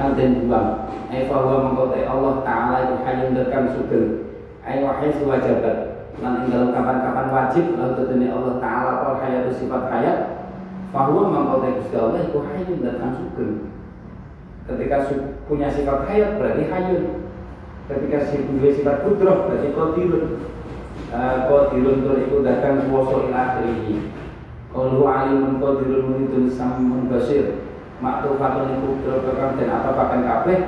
kang 0.00 0.16
den 0.16 0.46
buang. 0.46 0.88
Ai 1.10 1.26
bahwa 1.26 1.68
mengkotai 1.70 2.06
Allah 2.06 2.40
taala 2.46 2.78
itu 2.86 2.96
hayun 3.02 3.36
dekam 3.36 3.64
sugeng. 3.74 4.08
Ai 4.62 4.80
wahai 4.80 5.10
sewajabat. 5.12 5.76
Lan 6.20 6.44
ing 6.46 6.72
kapan-kapan 6.74 7.26
wajib 7.32 7.64
lalu 7.76 7.92
tetene 7.96 8.26
Allah 8.32 8.54
taala 8.60 8.92
al 9.04 9.14
hayatu 9.20 9.50
sifat 9.52 9.82
hayat. 9.92 10.18
Bahwa 10.90 11.30
mengkotai 11.30 11.78
Gusti 11.78 11.96
Allah 12.00 12.20
itu 12.24 12.38
hayun 12.40 12.78
dekam 12.80 13.10
sugeng. 13.18 13.52
Ketika 14.70 14.96
punya 15.50 15.68
sifat 15.68 16.06
hayat 16.06 16.38
berarti 16.38 16.62
hayun 16.70 17.02
ketika 17.90 18.18
si 18.30 18.46
punya 18.46 18.70
sifat 18.70 19.02
kudroh 19.02 19.50
berarti 19.50 19.74
kodirun 19.74 20.38
qadirun 21.50 22.06
tur 22.06 22.16
iku 22.22 22.36
datang 22.46 22.86
kuwasa 22.86 23.16
ila 23.26 23.38
akhirih 23.58 24.06
Qalu 24.70 25.02
alimun 25.02 25.58
qadirun 25.58 26.14
muridun 26.14 26.46
samun 26.46 27.10
basir 27.10 27.66
maktufatun 27.98 28.78
iku 28.78 28.88
berkekang 29.02 29.58
dan 29.58 29.82
apa 29.82 29.90
bahkan 29.98 30.22
kabeh 30.22 30.58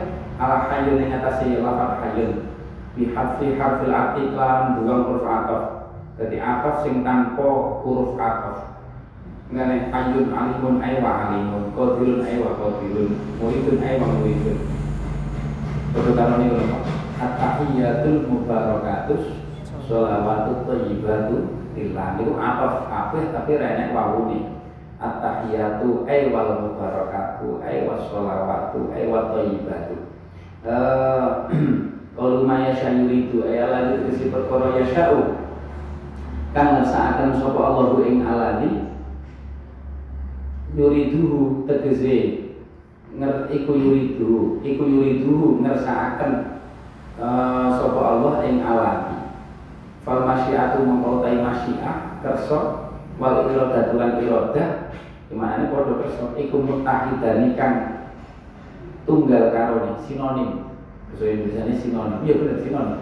ala 0.43 0.67
hayyun 0.67 1.07
ing 1.07 1.15
atase 1.15 1.63
lafat 1.63 2.03
hayyun. 2.03 2.51
Bi 2.99 3.15
harfi 3.15 3.55
harfil 3.55 3.95
ati 3.95 4.35
lan 4.35 4.83
buang 4.83 5.07
huruf 5.07 5.23
ataf 5.23 5.63
dadi 6.19 6.43
ataf 6.43 6.83
sing 6.83 7.07
tanpa 7.07 7.47
huruf 7.87 8.19
ataf 8.19 8.75
ngene 9.55 9.95
hayyun 9.95 10.35
alimun 10.35 10.83
ay 10.83 10.99
wa 10.99 11.31
alimun 11.31 11.71
qadirun 11.79 12.27
ay 12.27 12.43
wa 12.43 12.59
qadirun 12.59 13.15
muridun 13.39 13.79
ay 13.87 14.03
wa 14.03 14.07
muridun. 14.11 14.59
Betul 15.95 16.19
kan 17.23 17.63
ini 17.63 17.83
At-tahiyatul 17.87 18.21
mubarakatus 18.27 19.25
sholawatu 19.87 20.67
thayyibatu 20.67 21.37
lillah. 21.79 22.19
Niku 22.19 22.35
ataf 22.35 22.91
kabeh 22.91 23.31
tapi 23.31 23.53
renek 23.63 23.95
wawune 23.95 24.63
at-tahiyatu 25.03 26.07
ay 26.07 26.31
wal 26.31 26.63
mubarakatu 26.63 27.59
ay 27.67 27.87
was 27.91 28.07
sholawatu 28.07 28.91
ay 28.95 29.11
wat 29.11 29.35
thayyibatu 29.35 29.99
eh 30.63 31.31
kalau 32.15 32.47
maya 32.47 32.71
syayuridu 32.71 33.43
ay 33.43 33.59
ala 33.67 33.99
dikesi 33.99 34.31
perkara 34.31 34.79
yasha'u 34.79 35.43
kang 36.55 36.79
ngersakaken 36.79 37.35
sapa 37.43 37.59
Allahu 37.59 38.07
ing 38.07 38.23
alani 38.23 38.95
yuriduhu 40.79 41.67
tegese 41.67 42.47
nger 43.19 43.51
iku 43.51 43.75
yuridu 43.75 44.63
iku 44.63 44.83
yuriduhu 44.87 45.67
ngersakaken 45.67 46.62
uh, 47.23 47.79
sapa 47.79 48.01
Allah 48.03 48.35
ing 48.51 48.59
alani 48.67 49.31
fal 50.03 50.27
masyiatu 50.27 50.83
mengkotai 50.83 51.39
masyiah 51.39 52.19
kerso 52.19 52.91
wal 53.23 53.47
irodah 53.47 53.95
tulan 53.95 54.19
irodah 54.19 54.91
gimana 55.31 55.63
ini 55.63 55.71
podo 55.71 56.03
kerso 56.03 56.35
iku 56.35 56.59
mutahidani 56.59 57.55
kang 57.55 58.03
tunggal 59.07 59.51
karone 59.55 59.99
sinonim. 60.07 60.71
Bahasa 61.13 61.25
Indonesia 61.29 61.63
ini 61.67 61.75
sinonim. 61.79 62.19
Iya 62.27 62.35
benar 62.39 62.59
sinonim. 62.63 63.01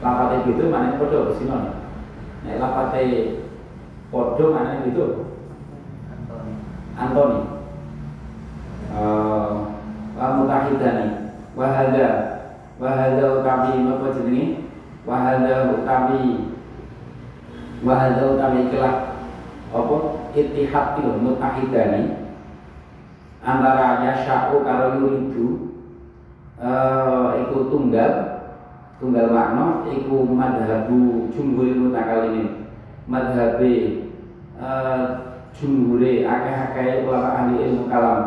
Lafate 0.00 0.36
gitu 0.48 0.62
mana 0.68 0.96
podo 1.00 1.36
sinonim. 1.36 1.74
Nah 2.44 2.54
lafate 2.60 3.00
mana 4.12 4.84
gitu 4.84 5.28
Antoni. 7.00 7.40
Uh, 8.90 9.52
wa 10.18 10.26
mutahidani. 10.36 11.34
Wahada 11.58 12.39
wahada 12.80 13.44
utawi 13.44 13.84
apa 13.84 14.06
jenenge 14.16 14.64
wahada 15.04 15.76
utawi 15.76 16.48
wahada 17.84 18.22
utawi 18.34 18.72
kelak 18.72 18.96
apa? 19.70 19.96
Ittihad 20.34 20.98
itu 20.98 21.10
mutahidani. 21.20 22.02
Antara 23.40 24.02
yasha'u 24.04 24.62
karo 24.66 25.00
yuridu 25.00 25.78
uh, 26.60 27.34
iku 27.40 27.72
tunggal 27.72 28.12
tunggal 29.00 29.32
makna 29.32 29.88
iku 29.88 30.28
madhabu 30.28 31.30
jumhur 31.32 31.72
mutakalimin 31.72 32.68
madhabe 33.08 34.06
uh, 34.60 35.32
jumhure 35.56 36.22
akeh-akeh 36.28 37.08
ulama 37.08 37.28
ahli 37.32 37.54
ilmu 37.64 37.88
kalam. 37.88 38.20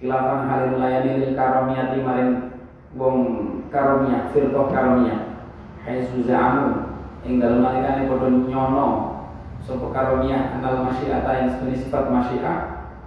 Khilafan 0.00 0.48
halil 0.48 0.80
layani 0.80 1.12
lil 1.20 1.32
karomiyati 1.36 1.98
maring 2.00 2.32
wong 2.96 3.16
karomiyah 3.70 4.34
firqah 4.34 4.66
karomiyah 4.68 5.20
hai 5.86 6.04
za'amu 6.04 6.90
ing 7.24 7.40
dalem 7.40 7.64
nalikane 7.64 8.10
padha 8.10 8.28
nyono. 8.28 8.88
Sapa 9.60 9.92
karonia 9.92 10.56
anal 10.56 10.88
masyiata 10.88 11.30
yang 11.36 11.48
sebenarnya 11.52 11.84
sifat 11.84 12.04
masyiah 12.08 12.58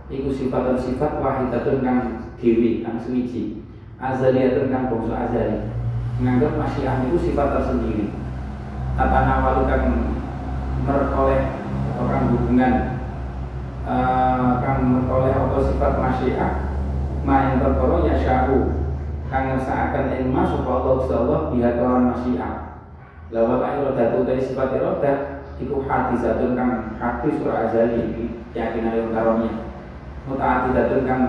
iku 0.08 0.30
sifat 0.30 0.62
dan 0.70 0.78
sifat 0.78 1.12
wahidatun 1.18 1.82
kang 1.82 2.00
dewi 2.38 2.86
kang 2.86 3.02
suwiji. 3.02 3.66
Azaliyatun 3.98 4.70
kang 4.70 4.88
bangsa 4.88 5.16
azali. 5.30 5.60
Menganggap 6.22 6.54
masyiah 6.62 7.02
itu 7.10 7.18
sifat 7.18 7.58
tersendiri. 7.58 8.14
Tata 8.94 9.20
nawalu 9.26 9.66
kang 9.66 9.86
merkoleh 10.86 11.42
atau 11.94 12.06
kang 12.06 12.26
hubungan 12.30 12.74
uh, 13.88 14.62
kang 14.62 14.80
merkoleh 14.86 15.34
atau 15.34 15.62
sifat 15.66 15.94
masyiah 15.98 16.54
ma 17.24 17.50
yang 17.50 17.64
terkoro 17.64 18.04
ya 18.04 18.20
syahu 18.20 18.83
kang 19.34 19.50
ngersakaken 19.50 20.14
ing 20.14 20.30
mas 20.30 20.54
sapa 20.54 20.70
Allah 20.70 21.10
Allah 21.10 21.40
biha 21.50 21.70
kelawan 21.74 22.14
masyiah. 22.14 22.74
Lawa 23.34 23.58
ka 23.58 23.82
iroda 23.82 24.14
tu 24.14 24.30
dari 24.30 24.46
sifat 24.46 24.78
iroda 24.78 25.42
Iku 25.58 25.90
hati 25.90 26.22
zatun 26.22 26.54
kang 26.54 26.94
hati 27.02 27.34
surah 27.34 27.66
azali 27.66 28.30
Yakinan 28.54 28.94
yang 28.94 29.10
karonya 29.10 29.74
Mutaati 30.30 30.70
zatun 30.78 31.10
kang 31.10 31.22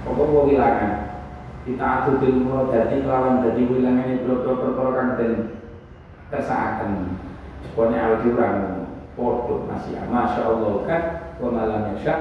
Pokok 0.00 0.48
wilangan. 0.48 1.20
Kita 1.68 1.84
adu 1.84 2.16
bil 2.16 2.40
murodati 2.40 3.04
kelawan 3.04 3.44
Jadi 3.44 3.68
wilangan 3.68 4.08
ini 4.08 4.24
berapa 4.24 4.50
perkara 4.56 4.90
kang 4.96 5.10
dan 5.20 5.32
Kersaakan 6.32 7.20
Pokoknya 7.76 8.08
awal 8.08 8.24
diurang 8.24 8.56
Podo 9.12 9.68
masih 9.68 10.00
Masya 10.08 10.48
Allah 10.48 10.74
kan 10.88 11.02
Wa 11.36 11.48
malam 11.52 11.92
yasyak 11.92 12.20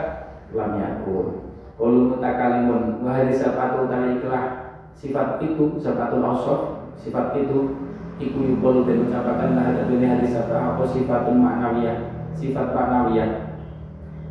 Lam 0.51 0.75
yakun 0.83 1.48
Ulu 1.79 2.11
mutakalimun. 2.13 2.99
Wahari 2.99 3.31
sapatu 3.31 3.87
tali 3.87 4.19
ikhlah 4.19 4.75
Sifat 4.99 5.39
itu 5.39 5.79
Sifatul 5.79 6.19
awsof? 6.27 6.91
Sifat 6.99 7.31
itu 7.39 7.79
iku 8.19 8.39
yukolu 8.43 8.83
dan 8.83 9.07
ucapakan 9.07 9.55
ada 9.55 9.87
dunia 9.87 10.19
hadis 10.19 10.35
apa? 10.35 10.75
Apa 10.75 10.83
sifatun 10.83 11.39
maknawiyah? 11.39 12.27
Sifat 12.35 12.75
maknawiyah. 12.75 13.55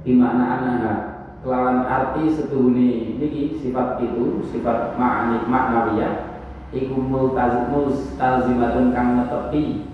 Di 0.04 0.12
makna 0.12 0.44
anaha. 0.60 0.94
Kelawan 1.40 1.88
arti 1.88 2.28
setuhuni. 2.28 3.16
Niki 3.16 3.56
sifat 3.56 3.96
itu 4.04 4.44
sifat 4.44 5.00
maknawiyah. 5.00 6.44
Iku 6.68 7.00
multazimatun 7.00 8.92
kang 8.92 9.24
netepi. 9.24 9.88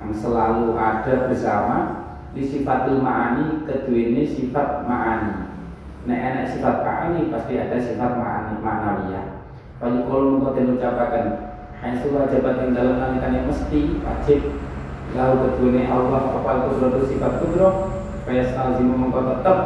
Kang 0.00 0.16
selalu 0.16 0.80
ada 0.80 1.28
bersama 1.28 2.08
di 2.32 2.40
sifatul 2.40 3.04
ma'ani 3.04 3.68
ini 3.92 4.24
sifat 4.26 4.88
ma'ani 4.88 5.53
nek 6.04 6.20
enak 6.20 6.48
sifat 6.52 6.84
ma'ani 6.84 7.32
pasti 7.32 7.56
ada 7.56 7.76
sifat 7.80 8.12
ma'nawiyah. 8.60 9.26
Kalau 9.80 10.06
kalau 10.08 10.38
mengkoten 10.38 10.76
ucapakan 10.76 11.26
hanya 11.84 12.06
wajibat 12.08 12.54
yang 12.64 12.72
dalam 12.72 12.96
nalikannya 12.96 13.48
mesti 13.48 14.00
wajib. 14.00 14.40
Lalu 15.14 15.70
ini 15.70 15.86
Allah 15.86 16.42
apa 16.42 16.72
itu 16.74 17.00
sifat 17.06 17.38
kudro 17.38 17.92
Faya 18.24 18.42
salzim 18.50 18.88
mengkau 18.90 19.30
tetap 19.30 19.58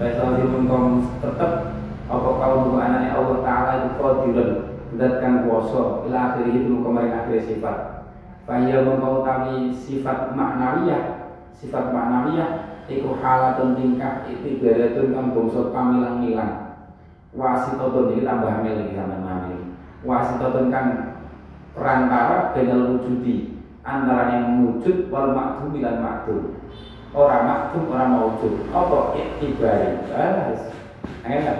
Faya 0.00 0.16
salzim 0.16 0.48
mengkau 0.54 1.02
tetap 1.20 1.76
Apa 2.08 2.28
kau 2.40 2.78
anaknya 2.80 3.18
Allah 3.18 3.38
Ta'ala 3.44 3.72
itu 3.84 4.00
qadiran 4.00 4.50
Datkan 4.96 5.44
kuasa 5.44 6.08
Ila 6.08 6.18
akhir 6.32 6.48
itu 6.48 6.72
mengkau 6.72 6.96
akhir 6.96 7.36
sifat. 7.44 7.76
Faya 8.48 8.80
mengkau 8.80 9.20
tami 9.26 9.74
sifat 9.76 10.32
maknawiyah 10.32 11.36
sifat 11.52 11.92
maknawiyah 11.92 12.77
iku 12.88 13.20
halatun 13.20 13.76
tingkah 13.76 14.24
itu 14.26 14.58
beratun 14.58 15.12
kang 15.12 15.26
bangsa 15.36 15.60
pamilang-milang. 15.70 16.54
Wasitotun 17.36 18.16
ini 18.16 18.24
tambah 18.24 18.48
hamil 18.48 18.72
lagi 18.72 18.96
sama 18.96 19.20
hamil 19.20 19.68
wasitotun 20.06 20.70
kang 20.70 20.88
perantara 21.74 22.54
benal 22.54 22.94
wujudi 22.94 23.58
antara 23.82 24.38
yang 24.38 24.62
wujud 24.62 25.10
wal 25.10 25.34
makdum 25.34 25.74
bilan 25.74 25.98
makdum 26.02 26.54
orang 27.16 27.44
makdum 27.48 27.84
orang 27.90 28.12
wujud 28.20 28.54
apa? 28.70 28.98
Iktibari. 29.16 29.90
Balas 30.12 30.62
enak 31.24 31.58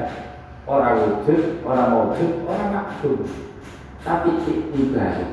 orang 0.69 0.97
wujud 1.03 1.43
orang 1.67 1.91
wujud 1.97 2.31
orang 2.47 2.71
makdum 2.71 3.19
tapi 4.07 4.31
iktibari. 4.47 5.27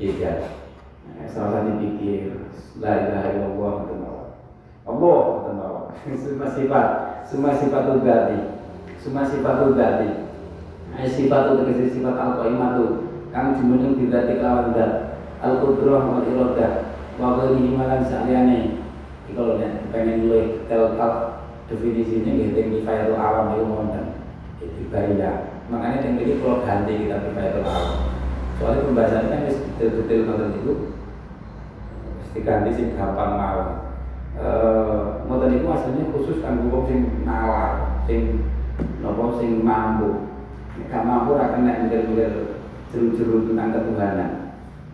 Iya 0.00 0.32
salah 1.28 1.68
dipikir 1.68 2.32
La 2.80 2.96
ilaha 2.96 3.28
illallah 3.36 3.74
Allah 4.88 5.20
Semua 6.16 6.48
sifat. 6.48 6.86
Semua 7.28 7.52
sifat 7.56 7.82
udhati 7.96 8.38
Semua 9.00 9.22
sifat 9.28 9.56
udhati 9.68 10.10
Sifat 11.00 11.42
itu 11.56 11.84
sifat 11.88 12.14
al-qaimatu 12.16 13.08
Kang 13.30 13.54
jumeneng 13.54 13.94
bidati 13.94 14.42
kelawan 14.42 14.74
dat 14.74 15.22
Al-qudrah 15.40 16.04
wal 16.04 16.26
irodah. 16.26 16.92
Wa 17.16 17.40
ghairihi 17.40 17.72
malan 17.72 18.04
sa'liane 18.04 18.80
Iki 19.30 19.38
kalau 19.38 19.62
pengen 19.94 20.26
luwih 20.26 20.66
tel-tel 20.66 21.40
definisinya 21.70 22.34
gitu 22.34 22.82
kifayatul 22.82 23.14
awam 23.14 23.54
itu 23.54 23.62
wonten 23.62 24.04
itu 24.58 24.90
bahaya 24.90 25.54
makanya 25.70 26.02
yang 26.02 26.18
ini 26.18 26.42
kalau 26.42 26.66
ganti 26.66 27.06
kita 27.06 27.30
kifayatul 27.30 27.62
awam. 27.62 28.10
Soalnya 28.58 28.84
pembahasannya 28.90 29.30
kan 29.30 29.42
detail-detail 29.46 30.20
nonton 30.26 30.50
itu. 30.58 30.72
Diganti 32.34 32.70
sing 32.74 32.98
gampang 32.98 33.38
mawon. 33.38 33.89
Eh 34.40 35.00
ngoten 35.28 35.52
niku 35.52 35.68
asline 35.68 36.08
khusus 36.16 36.40
kanggo 36.40 36.72
wong 36.72 36.84
sing 36.88 37.00
nalar, 37.28 38.00
sing 38.08 38.48
napa 39.04 39.36
sing 39.36 39.60
mampu. 39.60 40.32
Nek 40.80 40.88
gak 40.88 41.04
mampu 41.04 41.36
ora 41.36 41.52
kena 41.52 41.92
ngel-ngel 41.92 42.56
jeru-jeru 42.88 43.52
tentang 43.52 43.76
ketuhanan. 43.76 44.32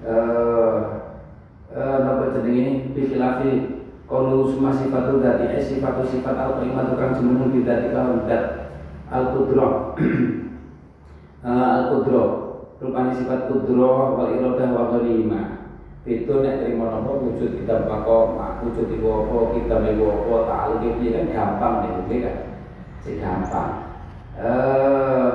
Eh 0.03 0.77
eh 1.79 1.97
napa 2.03 2.35
jenenge 2.35 2.91
bikhilafi 2.91 3.77
kalau 4.07 4.47
semua 4.51 4.71
sifat 4.71 5.11
itu 5.11 5.19
dari 5.19 5.47
eh, 5.51 5.63
sifat 5.63 5.99
sifat 6.07 6.35
al 6.39 6.59
kalimatu 6.59 6.95
kang 6.95 7.15
jemeneng 7.15 7.51
bidati 7.51 7.91
kalau 7.91 8.23
dat 8.27 8.71
al 9.11 9.35
kudro 9.35 9.99
al 11.47 11.83
kudro 11.91 12.25
rupanya 12.79 13.13
sifat 13.19 13.51
kudro 13.51 14.15
wal 14.15 14.31
irodah 14.31 14.69
wal 14.71 14.87
ghanimah 14.95 15.56
itu 16.07 16.33
nek 16.39 16.63
terima 16.63 16.87
nopo 16.87 17.19
wujud 17.19 17.59
kita 17.59 17.83
bako 17.91 18.39
wujud 18.63 18.87
ibu 18.95 19.09
apa 19.11 19.37
kita 19.59 19.77
ibu 19.91 20.05
apa 20.07 20.35
ta'aluk 20.47 20.83
itu 20.87 21.11
kan? 21.11 21.27
Gampang 21.35 21.75
nih 21.83 21.91
gitu 21.99 22.15
kan? 22.23 22.37
Si 23.03 23.11
gampang. 23.19 23.71
Eh 24.39 25.31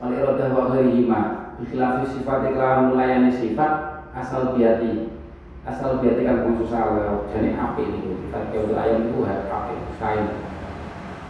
malirodah 0.00 0.48
wa 0.56 0.72
ghairihima 0.72 1.20
ikhlafi 1.60 2.04
sifat 2.08 2.48
iklan 2.48 2.96
melayani 2.96 3.30
sifat 3.36 3.72
asal 4.16 4.56
biati. 4.56 5.12
Asal 5.68 6.00
biati 6.00 6.24
kan 6.24 6.48
khusus 6.48 6.72
Allah 6.72 7.28
jadi 7.28 7.52
api 7.52 7.84
itu 7.84 8.16
sifat 8.24 8.48
kau 8.48 8.72
ayam 8.72 9.12
itu 9.12 9.20
harus 9.28 9.44
api 9.52 9.74
kain 10.00 10.24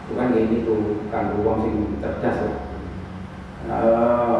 bukan 0.09 0.33
gini 0.33 0.65
tuh 0.65 1.05
kan 1.13 1.37
ruang 1.37 1.61
sing 1.61 1.75
cerdas 2.01 2.37
lah 2.41 2.57
eh, 3.69 4.39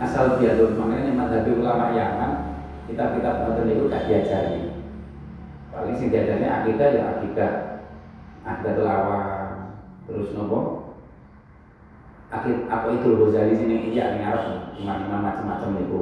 asal 0.00 0.40
biati 0.40 0.72
makanya 0.78 1.12
madhabi 1.12 1.50
ulama 1.58 1.92
Yaman 1.92 2.47
kita 2.88 3.20
kita 3.20 3.30
penonton 3.36 3.68
itu 3.68 3.84
gak 3.92 4.04
diajari. 4.08 4.72
Paling 5.68 5.94
sing 5.94 6.08
diajarnya 6.08 6.48
akidah 6.64 6.88
ya 6.96 7.04
akidah. 7.20 7.52
Akidah 8.48 8.72
telawa 8.80 9.20
terus 10.08 10.32
nopo? 10.32 10.58
Akid 12.28 12.68
apa 12.68 12.92
itu 12.92 13.08
Ghazali 13.16 13.56
sini 13.56 13.92
iya 13.92 14.16
nih 14.16 14.24
harus 14.24 14.72
iman-iman 14.76 15.24
macam-macam 15.24 15.80
itu 15.80 16.00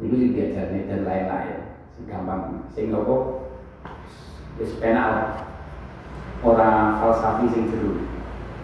itu 0.00 0.14
sih 0.16 0.30
diajarnya 0.36 0.88
dan 0.92 1.00
lain-lain. 1.08 1.58
Gampang. 2.04 2.68
Sing 2.76 2.92
nopo? 2.92 3.48
Wis 4.60 4.76
penal 4.78 5.40
orang 6.44 7.00
falsafi 7.00 7.48
sing 7.48 7.72
jeru 7.72 8.04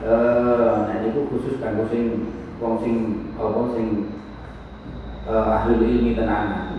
eh 0.01 0.73
nah 0.89 0.97
itu 1.05 1.29
khusus 1.29 1.61
kanggo 1.61 1.89
sing 1.89 2.33
wong 2.61 2.81
sing 2.81 2.95
apa 3.37 3.61
sing 3.77 3.87
uh, 5.29 5.57
ahli 5.61 5.77
ilmi 5.81 6.17
tenanan 6.17 6.70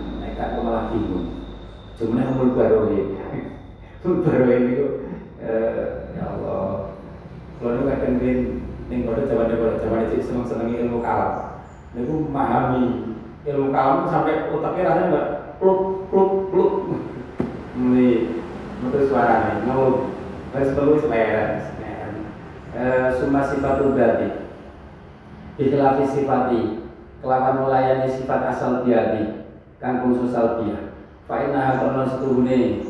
kan 0.50 0.62
malah 0.64 0.84
bingung. 0.90 1.42
Cuma 1.94 2.26
umul 2.34 2.58
barohi 2.58 3.14
umul 4.02 4.26
barohi 4.26 4.56
itu 4.74 4.86
eh, 5.38 6.10
ya 6.18 6.24
Allah. 6.34 6.96
Kalau 7.62 7.78
itu 7.78 7.82
kadang 7.86 8.14
bin 8.18 8.38
ning 8.90 9.06
kode 9.06 9.30
zaman 9.30 9.54
kode 9.54 9.78
zaman 9.78 10.10
itu 10.10 10.24
seneng 10.26 10.46
seneng 10.48 10.74
ilmu 10.74 10.98
kalam. 10.98 11.62
Niku 11.94 12.26
memahami. 12.26 13.14
Ilmu 13.42 13.70
kalam 13.70 14.06
sampai 14.10 14.50
otaknya 14.50 14.86
rasanya 14.90 15.06
enggak 15.10 15.28
pluk 15.62 15.80
pluk 16.10 16.30
pluk. 16.50 16.72
Ini 17.78 18.08
itu 18.82 18.98
suaranya 19.06 19.62
ngeluh 19.62 20.10
harus 20.52 20.74
perlu 20.76 20.98
selera 21.00 21.62
summa 23.16 23.40
sifatul 23.46 23.94
dati 23.94 24.28
Ikhlafi 25.56 26.04
sifati. 26.08 26.62
Kelawan 27.22 27.62
melayani 27.62 28.10
sifat 28.10 28.50
asal 28.50 28.82
biadi 28.82 29.41
kangkung 29.82 30.30
salbiyah 30.30 30.94
fa 31.26 31.42
innaha 31.42 31.82
karena 31.82 32.02
setuhune 32.06 32.86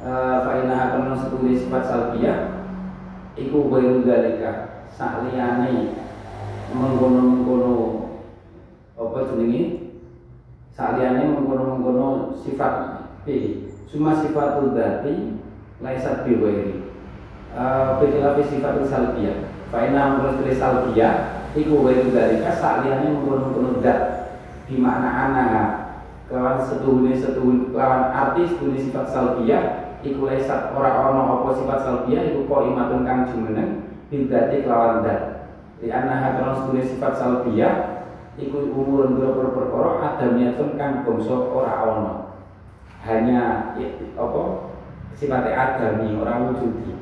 uh, 0.00 0.40
fa 0.40 0.64
innaha 0.64 0.96
karena 0.96 1.14
setuhune 1.20 1.52
sifat 1.52 1.84
salbiyah 1.84 2.38
iku 3.36 3.68
ghairu 3.68 4.00
dalika 4.08 4.84
sakliyane 4.88 6.00
mengkono-mengkono 6.72 7.76
apa 8.96 9.18
jenenge? 9.32 9.62
Sakliyane 10.72 11.28
mengkono-mengkono 11.28 12.36
sifat. 12.40 13.04
B 13.20 13.28
cuma 13.84 14.16
sifatul 14.16 14.72
dzati 14.72 15.36
laisat 15.84 16.24
bi 16.24 16.40
ghairi 16.40 16.88
uh, 17.52 18.00
bi 18.00 18.42
sifatul 18.48 18.88
salbiyah 18.88 19.44
fa 19.68 19.84
inna 19.84 20.16
amrul 20.16 20.40
salbiyah 20.40 21.44
iku 21.52 21.84
ghairu 21.84 22.16
dalika 22.16 22.48
sakliyane 22.56 23.12
mengkono-mengkono 23.12 23.84
dat. 23.84 24.00
Di 24.70 24.78
makna 24.78 25.10
anak 25.10 25.79
lawan 26.30 26.62
setuhune 26.62 27.12
setuhun 27.18 27.74
lawan 27.74 28.14
artis 28.14 28.54
setuhune 28.54 28.78
sifat 28.78 29.10
salbiyah 29.10 29.98
iku 30.06 30.30
lesat 30.30 30.70
ora 30.70 31.10
ono 31.10 31.42
apa 31.42 31.58
sifat 31.58 31.78
salbiyah 31.82 32.22
iku 32.30 32.46
kok 32.46 32.64
imatun 32.70 33.02
kang 33.02 33.26
jumeneng 33.26 33.70
bidati 34.08 34.62
kelawan 34.62 35.02
dat. 35.02 35.50
Di 35.82 35.90
anna 35.90 36.38
kana 36.38 36.54
setuhune 36.54 36.86
sifat 36.86 37.18
salbiyah 37.18 38.06
iku 38.38 38.62
umur 38.70 39.10
ndoro 39.10 39.50
perkara 39.50 39.90
adamiyatun 40.14 40.78
kang 40.78 41.02
bangsa 41.02 41.34
ora 41.34 41.74
ono. 41.82 42.12
Hanya 43.02 43.74
apa 44.14 44.42
sifatnya 45.18 45.56
adami 45.58 46.14
orang 46.14 46.54
wujudi. 46.54 46.94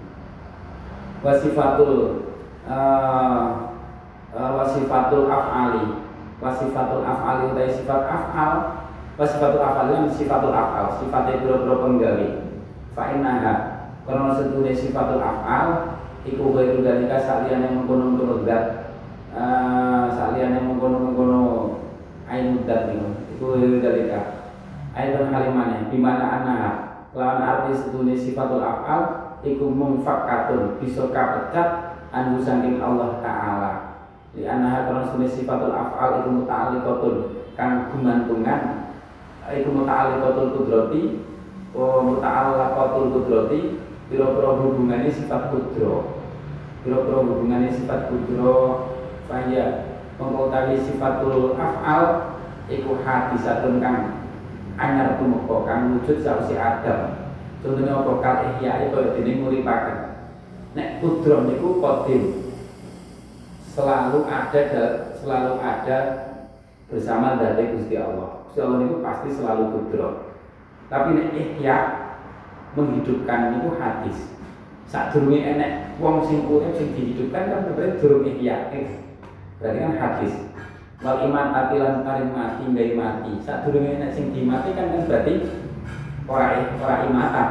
Wasifatul 1.21 2.33
uh, 2.65 3.45
uh, 4.33 4.51
wasifatul 4.57 5.27
af'ali. 5.29 6.01
Wasifatul 6.39 7.03
af'ali 7.03 7.51
utai 7.51 7.75
sifat 7.75 8.01
af'al 8.07 8.78
sifatul 9.27 9.63
afal 9.63 9.91
lan 9.91 10.07
sifatul 10.07 10.55
afal 10.55 10.95
sifatnya 11.03 11.43
biro-biro 11.43 11.83
penggawe 11.83 12.27
fa 12.95 13.03
innaha 13.15 13.55
karena 14.07 14.31
setune 14.39 14.71
sifatul 14.71 15.19
afal 15.19 15.99
iku 16.23 16.55
ghairu 16.55 16.87
dalika 16.87 17.19
saliyane 17.19 17.75
mengkono-mengkono 17.75 18.47
zat 18.47 18.95
uh, 19.35 20.07
saliyane 20.13 20.63
mengkono-mengkono 20.63 21.43
ainu 22.31 22.63
dat 22.63 22.95
niku 22.95 23.09
iku 23.35 23.45
ghairu 23.59 23.83
dalika 23.83 24.39
kalimane 24.95 25.87
di 25.91 25.99
mana 26.03 26.25
annaha 26.41 26.71
lawan 27.15 27.43
arti 27.43 27.75
setune 27.75 28.15
sifatul 28.19 28.63
afal 28.63 29.35
iku 29.47 29.71
mungfakatun 29.71 30.83
bisa 30.83 31.11
kapecat 31.15 31.99
anu 32.11 32.43
saking 32.43 32.83
Allah 32.83 33.23
taala. 33.23 33.73
Di 34.35 34.45
annaha 34.45 34.91
karena 34.91 35.03
setune 35.07 35.29
sifatul 35.31 35.75
afal 35.75 36.23
iku 36.23 36.29
muta'alliqatun 36.43 37.15
kang 37.55 37.91
gumantungan 37.95 38.88
iku 39.57 39.69
muta'alliqatul 39.73 40.51
qudrati 40.61 41.03
wa 41.73 42.05
muta'allaqatul 42.05 43.09
qudrati 43.17 43.61
pira-pira 44.09 44.51
hubungane 44.61 45.09
sifat 45.09 45.53
kudro 45.53 46.25
pira-pira 46.85 47.17
hubungane 47.25 47.69
sifat 47.73 48.13
kudro 48.13 48.57
saya 49.29 49.97
mengkotawi 50.17 50.81
sifatul 50.81 51.57
af'al 51.57 52.37
iku 52.69 53.01
hadisatun 53.05 53.81
kang 53.81 54.25
anyar 54.77 55.17
tumeka 55.21 55.57
kang 55.67 55.99
wujud 55.99 56.23
sausi 56.23 56.55
Adam. 56.55 57.29
Contohnya 57.59 57.99
apa? 57.99 58.13
Kal 58.23 58.37
ihya 58.55 58.87
kaya 58.95 59.19
dene 59.19 59.43
nguripaken. 59.43 59.99
Nek 60.79 61.03
kudro 61.03 61.43
niku 61.45 61.83
qadim. 61.83 62.55
Selalu 63.75 64.27
ada 64.27 64.63
selalu 65.19 65.55
ada 65.59 65.99
bersama 66.91 67.39
dari 67.39 67.75
Gusti 67.75 67.95
Allah 67.99 68.38
Allah 68.57 68.81
itu 68.89 68.97
pasti 69.05 69.29
selalu 69.29 69.65
kudro 69.77 70.29
tapi 70.89 71.09
nek 71.21 71.37
ihya 71.37 71.77
menghidupkan 72.73 73.61
itu 73.61 73.69
hadis. 73.77 74.19
Saat 74.89 75.13
durunge 75.13 75.45
enek 75.45 76.01
wong 76.01 76.25
sing 76.25 76.49
urip 76.49 76.73
sing 76.81 76.97
dihidupkan 76.97 77.53
kan 77.53 77.61
berarti 77.77 78.01
durung 78.01 78.25
ihya. 78.25 78.73
Berarti 79.61 79.79
kan 79.85 79.95
hadis. 80.01 80.33
Wal 81.05 81.29
iman 81.29 81.53
tatilan 81.53 82.03
paring 82.03 82.33
mati 82.33 82.65
nggak 82.73 82.97
mati. 82.97 83.33
Saat 83.45 83.69
durunge 83.69 84.01
enek 84.01 84.17
sing 84.17 84.33
dimatikan 84.33 84.97
kan 84.97 85.05
berarti 85.05 85.45
ora 86.25 86.57
ora 86.81 86.97
imata 87.09 87.45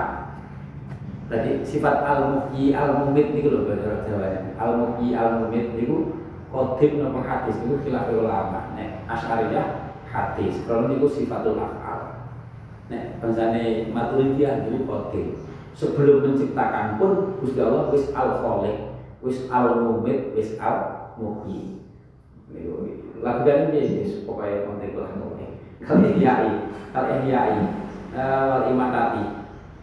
berarti 1.28 1.60
sifat 1.62 2.08
al 2.08 2.22
muhyi 2.32 2.72
al 2.72 3.04
mumit 3.04 3.36
niku 3.36 3.52
lho 3.52 3.68
bahasa 3.68 4.08
Jawa 4.08 4.48
al 4.58 4.72
muhyi 4.80 5.12
al 5.12 5.44
mumit 5.44 5.76
niku 5.76 6.16
kodim 6.50 7.04
nopo 7.04 7.22
hadis 7.22 7.54
niku 7.62 7.86
khilaf 7.86 8.10
ulama. 8.10 8.74
Nek 8.74 9.06
asyariyah 9.06 9.87
hadis 10.18 10.66
kalau 10.66 10.90
niku 10.90 11.06
sifatul 11.06 11.62
afal. 11.62 12.26
Nek 12.90 13.22
bangsane 13.22 13.94
maturidiyah 13.94 14.66
niku 14.66 14.90
kodim 14.90 15.38
sebelum 15.78 16.26
menciptakan 16.26 16.98
pun 16.98 17.38
Gusti 17.38 17.62
Allah 17.62 17.94
wis 17.94 18.10
al 18.18 18.42
khaliq 18.42 18.78
wis 19.22 19.46
al 19.54 19.86
mumit 19.86 20.34
wis 20.34 20.58
al 20.58 21.14
muhyi 21.22 21.78
niku 22.50 22.90
lagu 23.22 23.50
ini 23.50 24.24
pokoknya 24.26 24.66
konteks 24.66 24.94
lah 24.98 25.12
mungkin 25.18 25.50
kal 25.86 26.02
ihyai 26.02 26.52
kal 26.90 27.06
ihyai. 27.22 27.62
Wal 28.18 28.74
imatati. 28.74 29.24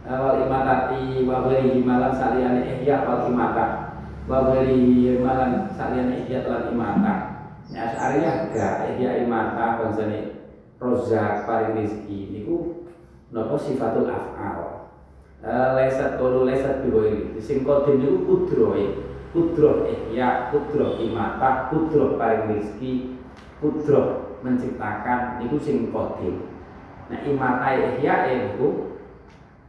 Wal 0.04 0.42
imatati 0.42 1.22
wa 1.22 1.46
ghairihi 1.46 1.86
malam 1.86 2.10
saliyane 2.10 2.82
ihya 2.82 3.06
wal 3.06 3.30
imata. 3.30 3.94
Wa 4.26 4.50
ghairihi 4.50 5.22
malam 5.22 5.70
saliyane 5.70 6.24
ihya 6.24 6.48
lan 6.48 6.72
imata 6.72 7.23
ya 7.72 7.92
asariyah 7.92 8.52
ga 8.52 8.68
ihya 8.92 9.24
imata 9.24 9.80
bangsane 9.80 10.44
rozak 10.76 11.48
paring 11.48 11.80
rezeki 11.80 12.34
niku 12.34 12.84
napa 13.32 13.56
sifatul 13.56 14.10
af'al. 14.10 14.90
Lesat 15.76 16.16
kolo 16.16 16.48
lesat 16.48 16.84
biwiri 16.84 17.36
sing 17.40 17.68
kodim 17.68 18.00
niku 18.00 18.16
kudroe 18.24 18.84
kudroh 19.32 19.84
ihya 19.84 20.48
kudroh 20.48 20.96
imata 21.00 21.68
kudroh 21.68 22.16
paring 22.16 22.52
rezeki 22.52 23.20
kudroh 23.60 24.40
menciptakan 24.44 25.40
niku 25.40 25.56
sing 25.60 25.88
kodim. 25.92 26.48
Nah 27.08 27.20
imatai 27.24 28.00
ihya 28.00 28.28
itu 28.28 28.96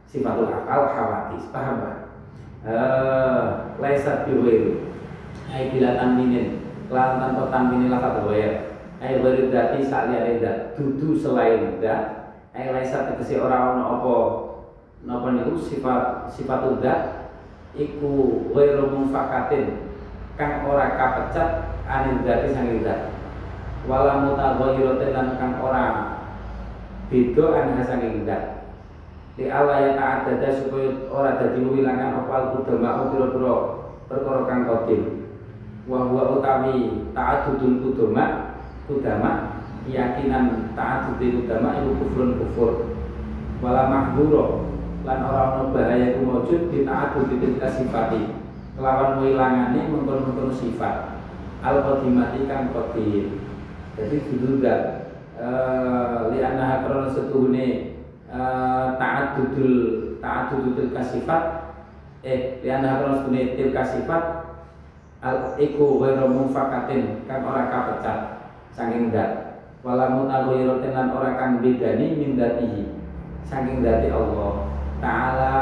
sifatul 0.08 0.48
akal 0.48 0.96
khawatis. 0.96 1.44
Paham 1.52 1.84
pak? 1.84 1.96
Eh, 2.66 3.44
laisat 3.78 4.26
biwir 4.26 4.90
ai 5.54 5.70
bila 5.70 5.94
taminin 5.94 6.65
lan 6.86 7.18
tanpa 7.18 7.50
taminin 7.50 7.90
lafat 7.90 8.22
wair 8.26 8.78
ai 9.02 9.18
beri 9.20 9.50
dati 9.50 9.82
saliyane 9.82 10.38
dat 10.38 10.78
dudu 10.78 11.18
selain 11.18 11.82
dat 11.82 12.32
ai 12.54 12.72
laisat 12.72 13.12
tegese 13.12 13.36
ora 13.42 13.76
ono 13.76 13.82
apa? 14.00 14.16
Napa 15.06 15.28
niku? 15.36 15.60
Sifat 15.60 16.32
sifatul 16.32 16.80
dat 16.80 17.30
iku 17.76 18.42
wairu 18.56 18.88
mufakatin 18.88 19.92
kang 20.40 20.64
ora 20.64 20.96
kapecat 20.96 21.68
anil 21.84 22.24
dati 22.24 22.52
sanging 22.56 22.80
dat 22.80 23.12
wala 23.84 24.24
mutaghayyiratin 24.24 25.12
lan 25.12 25.28
kang 25.36 25.60
ora 25.60 25.84
beda 27.12 27.46
an 27.54 27.66
hasaning 27.78 28.26
dat 28.26 28.66
di 29.36 29.52
Allah 29.52 29.84
yang 29.84 30.00
tak 30.00 30.40
ada 30.40 30.48
supaya 30.48 31.12
orang 31.12 31.36
dadi 31.36 31.60
wilangan 31.60 32.24
opal 32.24 32.56
kudama 32.56 33.12
pira-pira 33.12 33.54
perkara 34.08 34.48
kang 34.48 34.64
kodim 34.64 35.25
wa 35.86 36.10
huwa 36.10 36.42
utawi 36.42 37.06
ta'addudul 37.14 37.78
kudama 37.82 38.58
kudama 38.90 39.62
keyakinan 39.86 40.74
ta'addudul 40.74 41.46
kudama 41.46 41.78
itu 41.78 41.90
kufrun 42.02 42.30
kufur 42.42 42.70
wala 43.62 43.86
mahduro 43.86 44.66
lan 45.06 45.22
ora 45.22 45.42
ono 45.54 45.64
bahaya 45.70 46.18
ku 46.18 46.26
maujud 46.26 46.66
di 46.74 46.82
ta'addudil 46.82 47.62
kasifati. 47.62 48.34
Kelawan 48.76 49.24
wilangane 49.24 49.88
mengkon-mengkon 49.88 50.52
sifat. 50.52 51.16
Al 51.64 51.80
qadimati 51.80 52.44
kang 52.44 52.74
qadim 52.74 53.40
jadi 53.96 54.16
dududat 54.28 55.08
uh, 55.40 56.28
li 56.28 56.44
annaha 56.44 56.84
karena 56.84 57.08
setuhune 57.08 57.96
uh, 58.28 59.00
ta'addudul 59.00 59.74
ta'addudul 60.20 60.92
kasifat. 60.92 61.72
Eh 62.20 62.60
li 62.60 62.68
annaha 62.68 63.00
karena 63.00 63.16
setuhune 63.24 63.42
til 63.56 63.70
kasifat 63.72 64.22
al 65.24 65.56
iku 65.56 66.00
ghairu 66.00 66.28
mufakatin 66.28 67.24
kang 67.24 67.44
ora 67.44 67.68
kapecat 67.72 68.18
saking 68.76 69.08
dat 69.12 69.62
wala 69.80 70.12
mutaghayyiratin 70.12 70.92
lan 70.92 71.08
ora 71.14 71.36
kang 71.38 71.64
bedani 71.64 72.16
min 72.18 72.36
datihi 72.36 72.90
saking 73.46 73.80
dati 73.80 74.10
Allah 74.10 74.66
taala. 74.98 75.54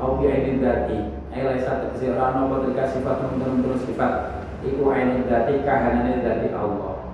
Au 0.00 0.16
bi 0.16 0.32
ainin 0.32 0.64
dati 0.64 1.12
ai 1.28 1.44
laisa 1.44 1.84
tegese 1.84 2.16
ana 2.16 2.48
sifat 2.88 3.20
terus 3.36 3.84
sifat. 3.84 4.12
Iku 4.64 4.88
ainin 4.88 5.28
dati 5.28 5.60
kahanane 5.60 6.24
dati 6.24 6.48
Allah. 6.56 7.04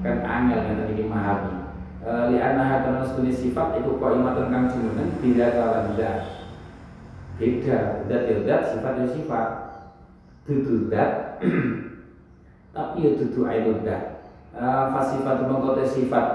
Kan 0.00 0.24
angel 0.24 0.64
yang 0.64 0.76
tadi 0.80 0.96
memahami 0.96 1.60
e, 2.00 2.10
li 2.32 2.38
annaha 2.40 2.80
kana 2.88 3.04
sifat 3.04 3.76
itu 3.76 4.00
kok 4.00 4.12
imat 4.16 4.36
kang 4.48 4.64
jumeneng 4.72 5.12
bila 5.20 5.46
kawan 5.52 5.92
zat 6.00 6.20
beda 7.36 7.78
zat 8.08 8.22
ya 8.24 8.36
zat 8.48 8.62
sifat 8.72 8.96
sifat 10.40 10.64
dudu 10.64 10.88
zat 10.88 11.12
tapi 12.74 12.96
ya 13.04 13.10
dudu 13.18 13.40
ainul 13.44 13.84
zat 13.84 14.24
e, 14.56 14.64
fasifat 14.94 15.44
mengkote 15.44 15.84
sifat. 15.84 16.26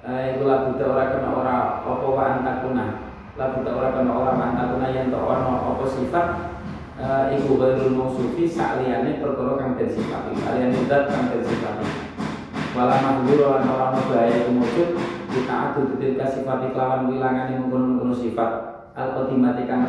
E, 0.00 0.36
itu 0.36 0.48
lah 0.48 0.70
buta 0.70 0.84
ora 0.88 1.04
kena 1.12 1.30
ora 1.34 1.56
apa 1.84 2.06
wa 2.06 2.22
antakuna 2.24 2.86
lah 3.36 3.48
buta 3.52 3.70
ora 3.74 3.88
kena 3.92 4.12
ora 4.12 4.32
antakuna 4.32 4.86
yang 4.92 5.12
tak 5.12 5.24
ono 5.24 5.52
apa 5.76 5.84
sifat. 5.88 6.26
Iku 7.32 7.56
ghairul 7.56 7.96
mausufi 7.96 8.44
sakliyane 8.44 9.24
perkara 9.24 9.56
kang 9.56 9.72
den 9.72 9.88
sifati. 9.88 10.36
Saliyane 10.36 10.84
zat 10.84 11.08
kang 11.08 11.32
den 11.32 11.40
sifati. 11.40 11.88
Wala 12.76 12.96
mahdhur 13.00 13.40
lan 13.40 13.64
ora 13.64 13.84
ono 13.92 14.00
bahaya 14.04 14.44
kita 15.30 15.54
adu 15.54 15.96
ketika 15.96 16.28
sifat 16.28 16.74
kelawan 16.76 17.08
wilangane 17.08 17.56
mengkono-mengkono 17.56 18.12
sifat. 18.12 18.52
Al 18.92 19.16
qadimati 19.16 19.64
kang 19.64 19.88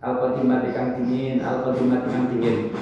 al 0.00 0.16
qadimati 0.16 0.72
kang 0.72 0.96
dingin 0.96 1.44
al 1.44 1.60
qadimati 1.60 2.08
kang 2.08 2.26
dingin. 2.32 2.72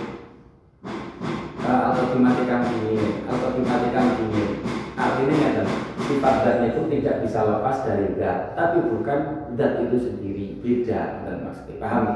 Al 1.67 1.91
qadimati 1.99 2.43
kang 2.47 2.63
dingin 2.71 3.27
al 3.27 3.37
qadimati 3.43 3.89
kang 3.91 4.09
dingin. 4.15 4.51
Artinya 4.95 5.35
ya 5.35 5.63
sifat 6.07 6.35
dan 6.47 6.59
itu 6.71 6.81
tidak 6.91 7.27
bisa 7.27 7.39
lepas 7.43 7.87
dari 7.87 8.15
zat 8.19 8.55
tapi 8.55 8.87
bukan 8.87 9.51
zat 9.59 9.83
itu 9.83 9.97
sendiri. 9.99 10.47
Beda 10.63 11.27
dan 11.27 11.43
maksudnya. 11.43 11.83
Pahami 11.83 12.15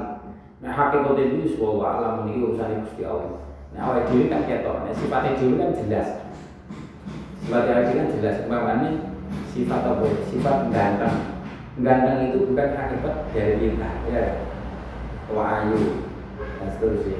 nah 0.63 0.71
hakikat 0.71 1.19
itu 1.19 1.59
sebuah 1.59 1.99
alam 1.99 2.15
ini 2.23 2.47
urusan 2.47 2.87
Gusti 2.87 3.03
Allah. 3.03 3.43
Nah 3.75 3.81
awal 3.83 4.07
diri 4.07 4.31
kan 4.31 4.47
ketok. 4.47 4.87
Nah, 4.87 4.95
sifatnya 4.95 5.35
diri 5.35 5.55
kan 5.59 5.75
jelas. 5.75 6.09
Sebagai 7.43 7.75
haji 7.75 7.93
kan 7.99 8.09
jelas. 8.15 8.37
Umpamanya 8.47 8.91
sifat 9.51 9.83
apa? 9.83 10.07
Sifat 10.31 10.71
ganteng. 10.71 11.17
Ganteng 11.83 12.31
itu 12.31 12.47
bukan 12.47 12.79
akibat 12.79 13.17
dari 13.35 13.59
kita 13.59 13.91
ya 14.07 14.52
ayu 15.31 15.81
dan 16.59 16.69
seterusnya 16.75 17.19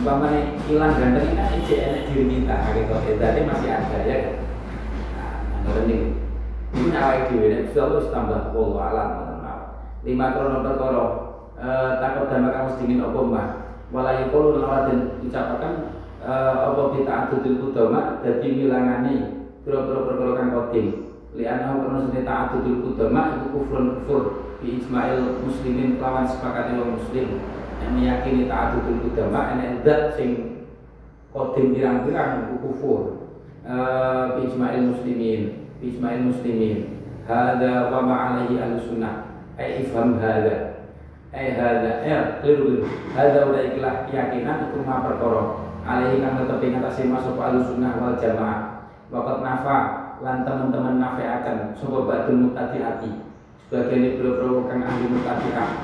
umpamanya 0.00 0.40
hilang 0.64 0.96
ganteng 0.96 1.28
ini 1.30 1.36
kan 1.36 1.48
enak 1.60 2.02
diri 2.08 2.24
kita 2.40 2.54
hakikat 2.56 3.16
tadi 3.20 3.40
masih 3.44 3.70
ada 3.70 3.98
ya. 4.08 4.18
Nah 5.62 5.78
ini 5.86 5.96
ini 6.72 6.90
awal 6.96 7.28
diri 7.28 7.46
dan 7.52 7.64
sudah 7.70 8.08
tambah 8.08 8.56
walau 8.56 8.80
alam 8.80 9.10
lima 10.02 10.34
krono 10.34 10.66
perkara. 10.66 11.06
Eh, 11.62 11.90
takut 12.02 12.26
dan 12.26 12.50
kamu 12.50 12.74
sedingin 12.74 13.06
apa 13.06 13.20
mbah? 13.22 13.46
Walayu 13.94 14.34
kalau 14.34 14.58
lawan 14.58 15.22
ucapakan 15.22 15.94
eh, 16.18 16.54
apa 16.58 16.82
kita 16.98 17.12
adudil 17.12 17.56
kudama 17.62 18.18
jadi 18.26 18.48
wilangani 18.50 19.14
pira-pira 19.62 20.02
perkara 20.02 20.32
kang 20.34 20.50
kodim. 20.50 20.86
Li'annahu 21.32 21.86
karena 21.86 21.98
sunni 22.04 22.20
ta'addudul 22.28 22.78
qudama 22.84 23.20
itu 23.38 23.46
kufrun 23.56 23.86
kufur 24.02 24.22
bi 24.62 24.78
ijma'il 24.78 25.42
muslimin 25.42 25.98
kelawan 25.98 26.22
sepakati 26.22 26.78
wong 26.78 26.94
muslim 26.94 27.42
yang 27.82 27.92
meyakini 27.98 28.46
ta'addudul 28.46 29.10
qudama 29.10 29.58
enek 29.58 29.82
zat 29.82 30.14
sing 30.14 30.62
kodim 31.34 31.74
pirang-pirang 31.74 32.54
kufur. 32.62 33.26
Bi 34.38 34.40
ijma'il 34.46 34.94
muslimin 34.94 35.66
bi 35.82 35.84
ijma'il 35.90 36.30
muslimin 36.30 36.78
hadza 37.26 37.90
wa 37.90 38.06
ma'alaihi 38.06 38.62
ahli 38.62 38.78
sunnah. 38.86 39.34
Ai 39.58 39.82
ifham 39.82 40.22
hada. 40.22 40.86
Ai 41.34 41.58
hada. 41.58 42.06
Ya 42.06 42.38
keliru 42.38 42.86
keliru. 42.86 42.86
Hada 43.18 43.50
udah 43.50 43.62
ikhlas 43.66 44.06
keyakinan 44.06 44.70
itu 44.70 44.78
ma 44.86 45.02
perkara. 45.02 45.58
Alaihi 45.82 46.22
kang 46.22 46.38
tetep 46.38 46.62
ing 46.62 46.78
atase 46.78 47.10
masuk 47.10 47.34
sunnah 47.66 47.98
wal 47.98 48.14
jamaah. 48.14 48.86
Waqat 49.10 49.38
nafa 49.42 49.78
lan 50.22 50.46
teman-teman 50.46 51.02
nafiakan 51.02 51.74
sapa 51.74 51.98
badul 52.06 52.48
mutatiati 52.48 53.31
sebagian 53.72 54.20
biro-biro 54.20 54.68
kang 54.68 54.84
ahli 54.84 55.08
mutatiah 55.08 55.80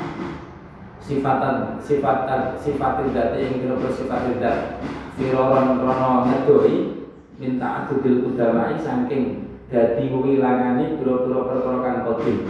sifatan 1.01 1.81
sifatan 1.81 2.53
sifatil 2.61 3.17
dati 3.17 3.49
yang 3.49 3.65
kira 3.65 3.89
sifat 3.89 4.29
dat 4.37 4.85
firoron 5.17 5.81
krono 5.81 6.29
ngedoi 6.29 7.09
minta 7.41 7.89
adudil 7.89 8.29
udamai 8.29 8.77
saking 8.77 9.49
dadi 9.73 10.13
wilangane 10.13 11.01
pira-pira 11.01 11.49
perkara 11.49 11.79
kang 11.81 11.97
kodim. 12.05 12.45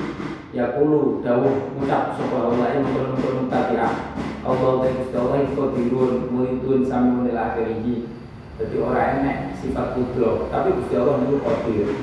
Ya 0.50 0.74
kulu 0.74 1.22
dawuh 1.22 1.70
ngucap 1.78 2.18
sapa 2.18 2.34
Allah 2.34 2.74
ing 2.74 2.82
mungkon 2.82 3.46
tabi'ah 3.46 3.94
Allah 4.42 4.72
ta 4.82 4.88
Gusti 4.90 5.14
Allah 5.14 5.38
iku 5.46 5.70
dirun 5.70 6.34
muridun 6.34 6.82
sami 6.82 7.14
menil 7.14 7.38
akhirih 7.38 8.10
jadi 8.58 8.74
orang 8.82 9.22
enek 9.22 9.38
sifat 9.62 9.94
kudro. 9.94 10.50
Tapi 10.50 10.74
Gusti 10.82 10.98
Allah 10.98 11.22
niku 11.22 11.38
qadir 11.46 11.94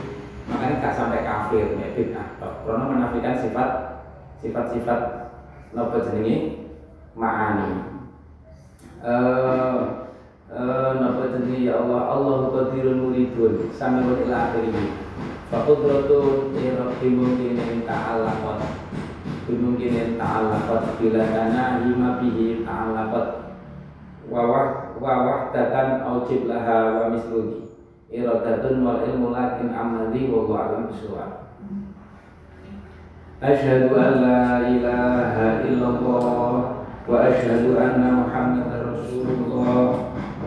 makanya 0.47 0.77
gak 0.77 0.95
sampai 0.95 1.25
kafir 1.25 1.73
nek 1.75 1.99
bid'ah 1.99 2.37
karena 2.65 2.85
menafikan 2.89 3.37
sifat 3.37 3.69
sifat-sifat 4.41 4.99
napa 5.77 6.01
jenenge 6.09 6.65
ma'ani. 7.13 7.69
Eh 9.05 9.77
uh, 10.49 10.91
napa 10.97 11.29
jenenge 11.29 11.69
ya 11.69 11.77
Allah 11.77 12.01
Allah 12.09 12.37
qadirun 12.49 13.05
muridun 13.05 13.69
sami 13.69 14.01
menil 14.01 14.33
akhirih. 14.33 14.97
Fakudratun 15.53 16.57
bimungkinin 16.97 17.85
ta'alaqat. 17.85 18.59
Bimungkinin 19.45 20.17
ta'alaqat 20.17 20.97
Bila 20.97 21.21
kana 21.21 21.85
hima 21.85 22.17
bihi 22.17 22.65
ta'alaqat. 22.65 23.45
Wawah 24.25 24.97
wawah 24.97 25.53
datan 25.53 26.01
aujib 26.01 26.49
laha 26.49 26.97
wa 26.97 27.13
misluhi. 27.13 27.69
Iradatun 28.09 28.81
wal 28.81 29.05
ilmu 29.05 29.37
lakin 29.37 29.69
amali 29.69 30.33
wa 30.33 30.49
alam 30.49 30.89
biswa 30.89 31.44
أشهد 33.43 33.91
أن 33.93 34.13
لا 34.23 34.63
إله 34.63 35.35
إلا 35.67 35.87
الله 35.87 36.63
وأشهد 37.09 37.65
أن 37.75 38.01
محمدا 38.23 38.77
رسول 38.95 39.27
الله. 39.43 39.95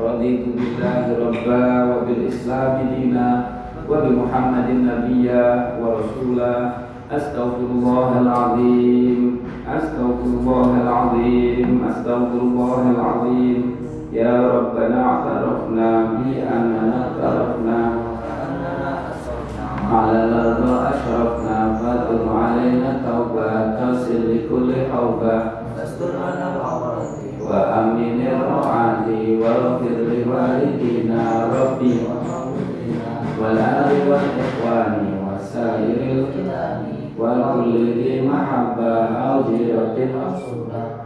رضيت 0.04 0.44
بالله 0.56 1.04
ربا 1.26 1.64
وبالإسلام 1.84 2.72
دينا 2.94 3.28
وبمحمد 3.90 4.68
نبيا 4.88 5.46
ورسولا. 5.80 6.54
أستغفر 7.12 7.68
الله 7.76 8.08
العظيم 8.20 9.20
أستغفر 9.76 10.28
الله 10.40 10.70
العظيم 10.82 11.68
أستغفر 11.88 12.40
الله 12.40 12.80
العظيم. 12.94 13.60
يا 14.12 14.34
ربنا 14.48 14.98
اعترفنا 15.04 15.88
بأننا 16.24 16.96
اعترفنا. 17.04 18.07
على 19.91 20.23
الأرض 20.23 20.63
أشرفنا 20.69 21.57
فتب 21.81 22.37
علينا 22.37 23.01
توبة 23.05 23.75
تصل 23.79 24.21
لكل 24.35 24.73
حوبة 24.93 25.41
وأمن 27.41 28.27
الرعاة 28.27 29.07
واغفر 29.41 29.95
لوالدينا 30.09 31.47
ربي 31.59 31.97
والآل 33.41 33.91
والإخوان 34.09 34.93
وسائر 35.27 35.99
الكلام 36.11 36.83
وكل 37.19 37.93
ذي 37.93 38.27
محبة 38.27 38.93
أو 39.05 39.41
جيرة 39.49 39.97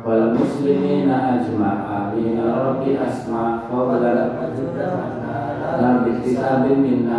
والمسلمين 0.05 1.09
أجمع 1.11 1.73
آمين 1.97 2.39
ربي 2.65 2.97
أسمع 3.07 3.57
فضلا 3.71 4.13
لا 5.81 5.97
باكتساب 5.97 6.65
منا 6.71 7.15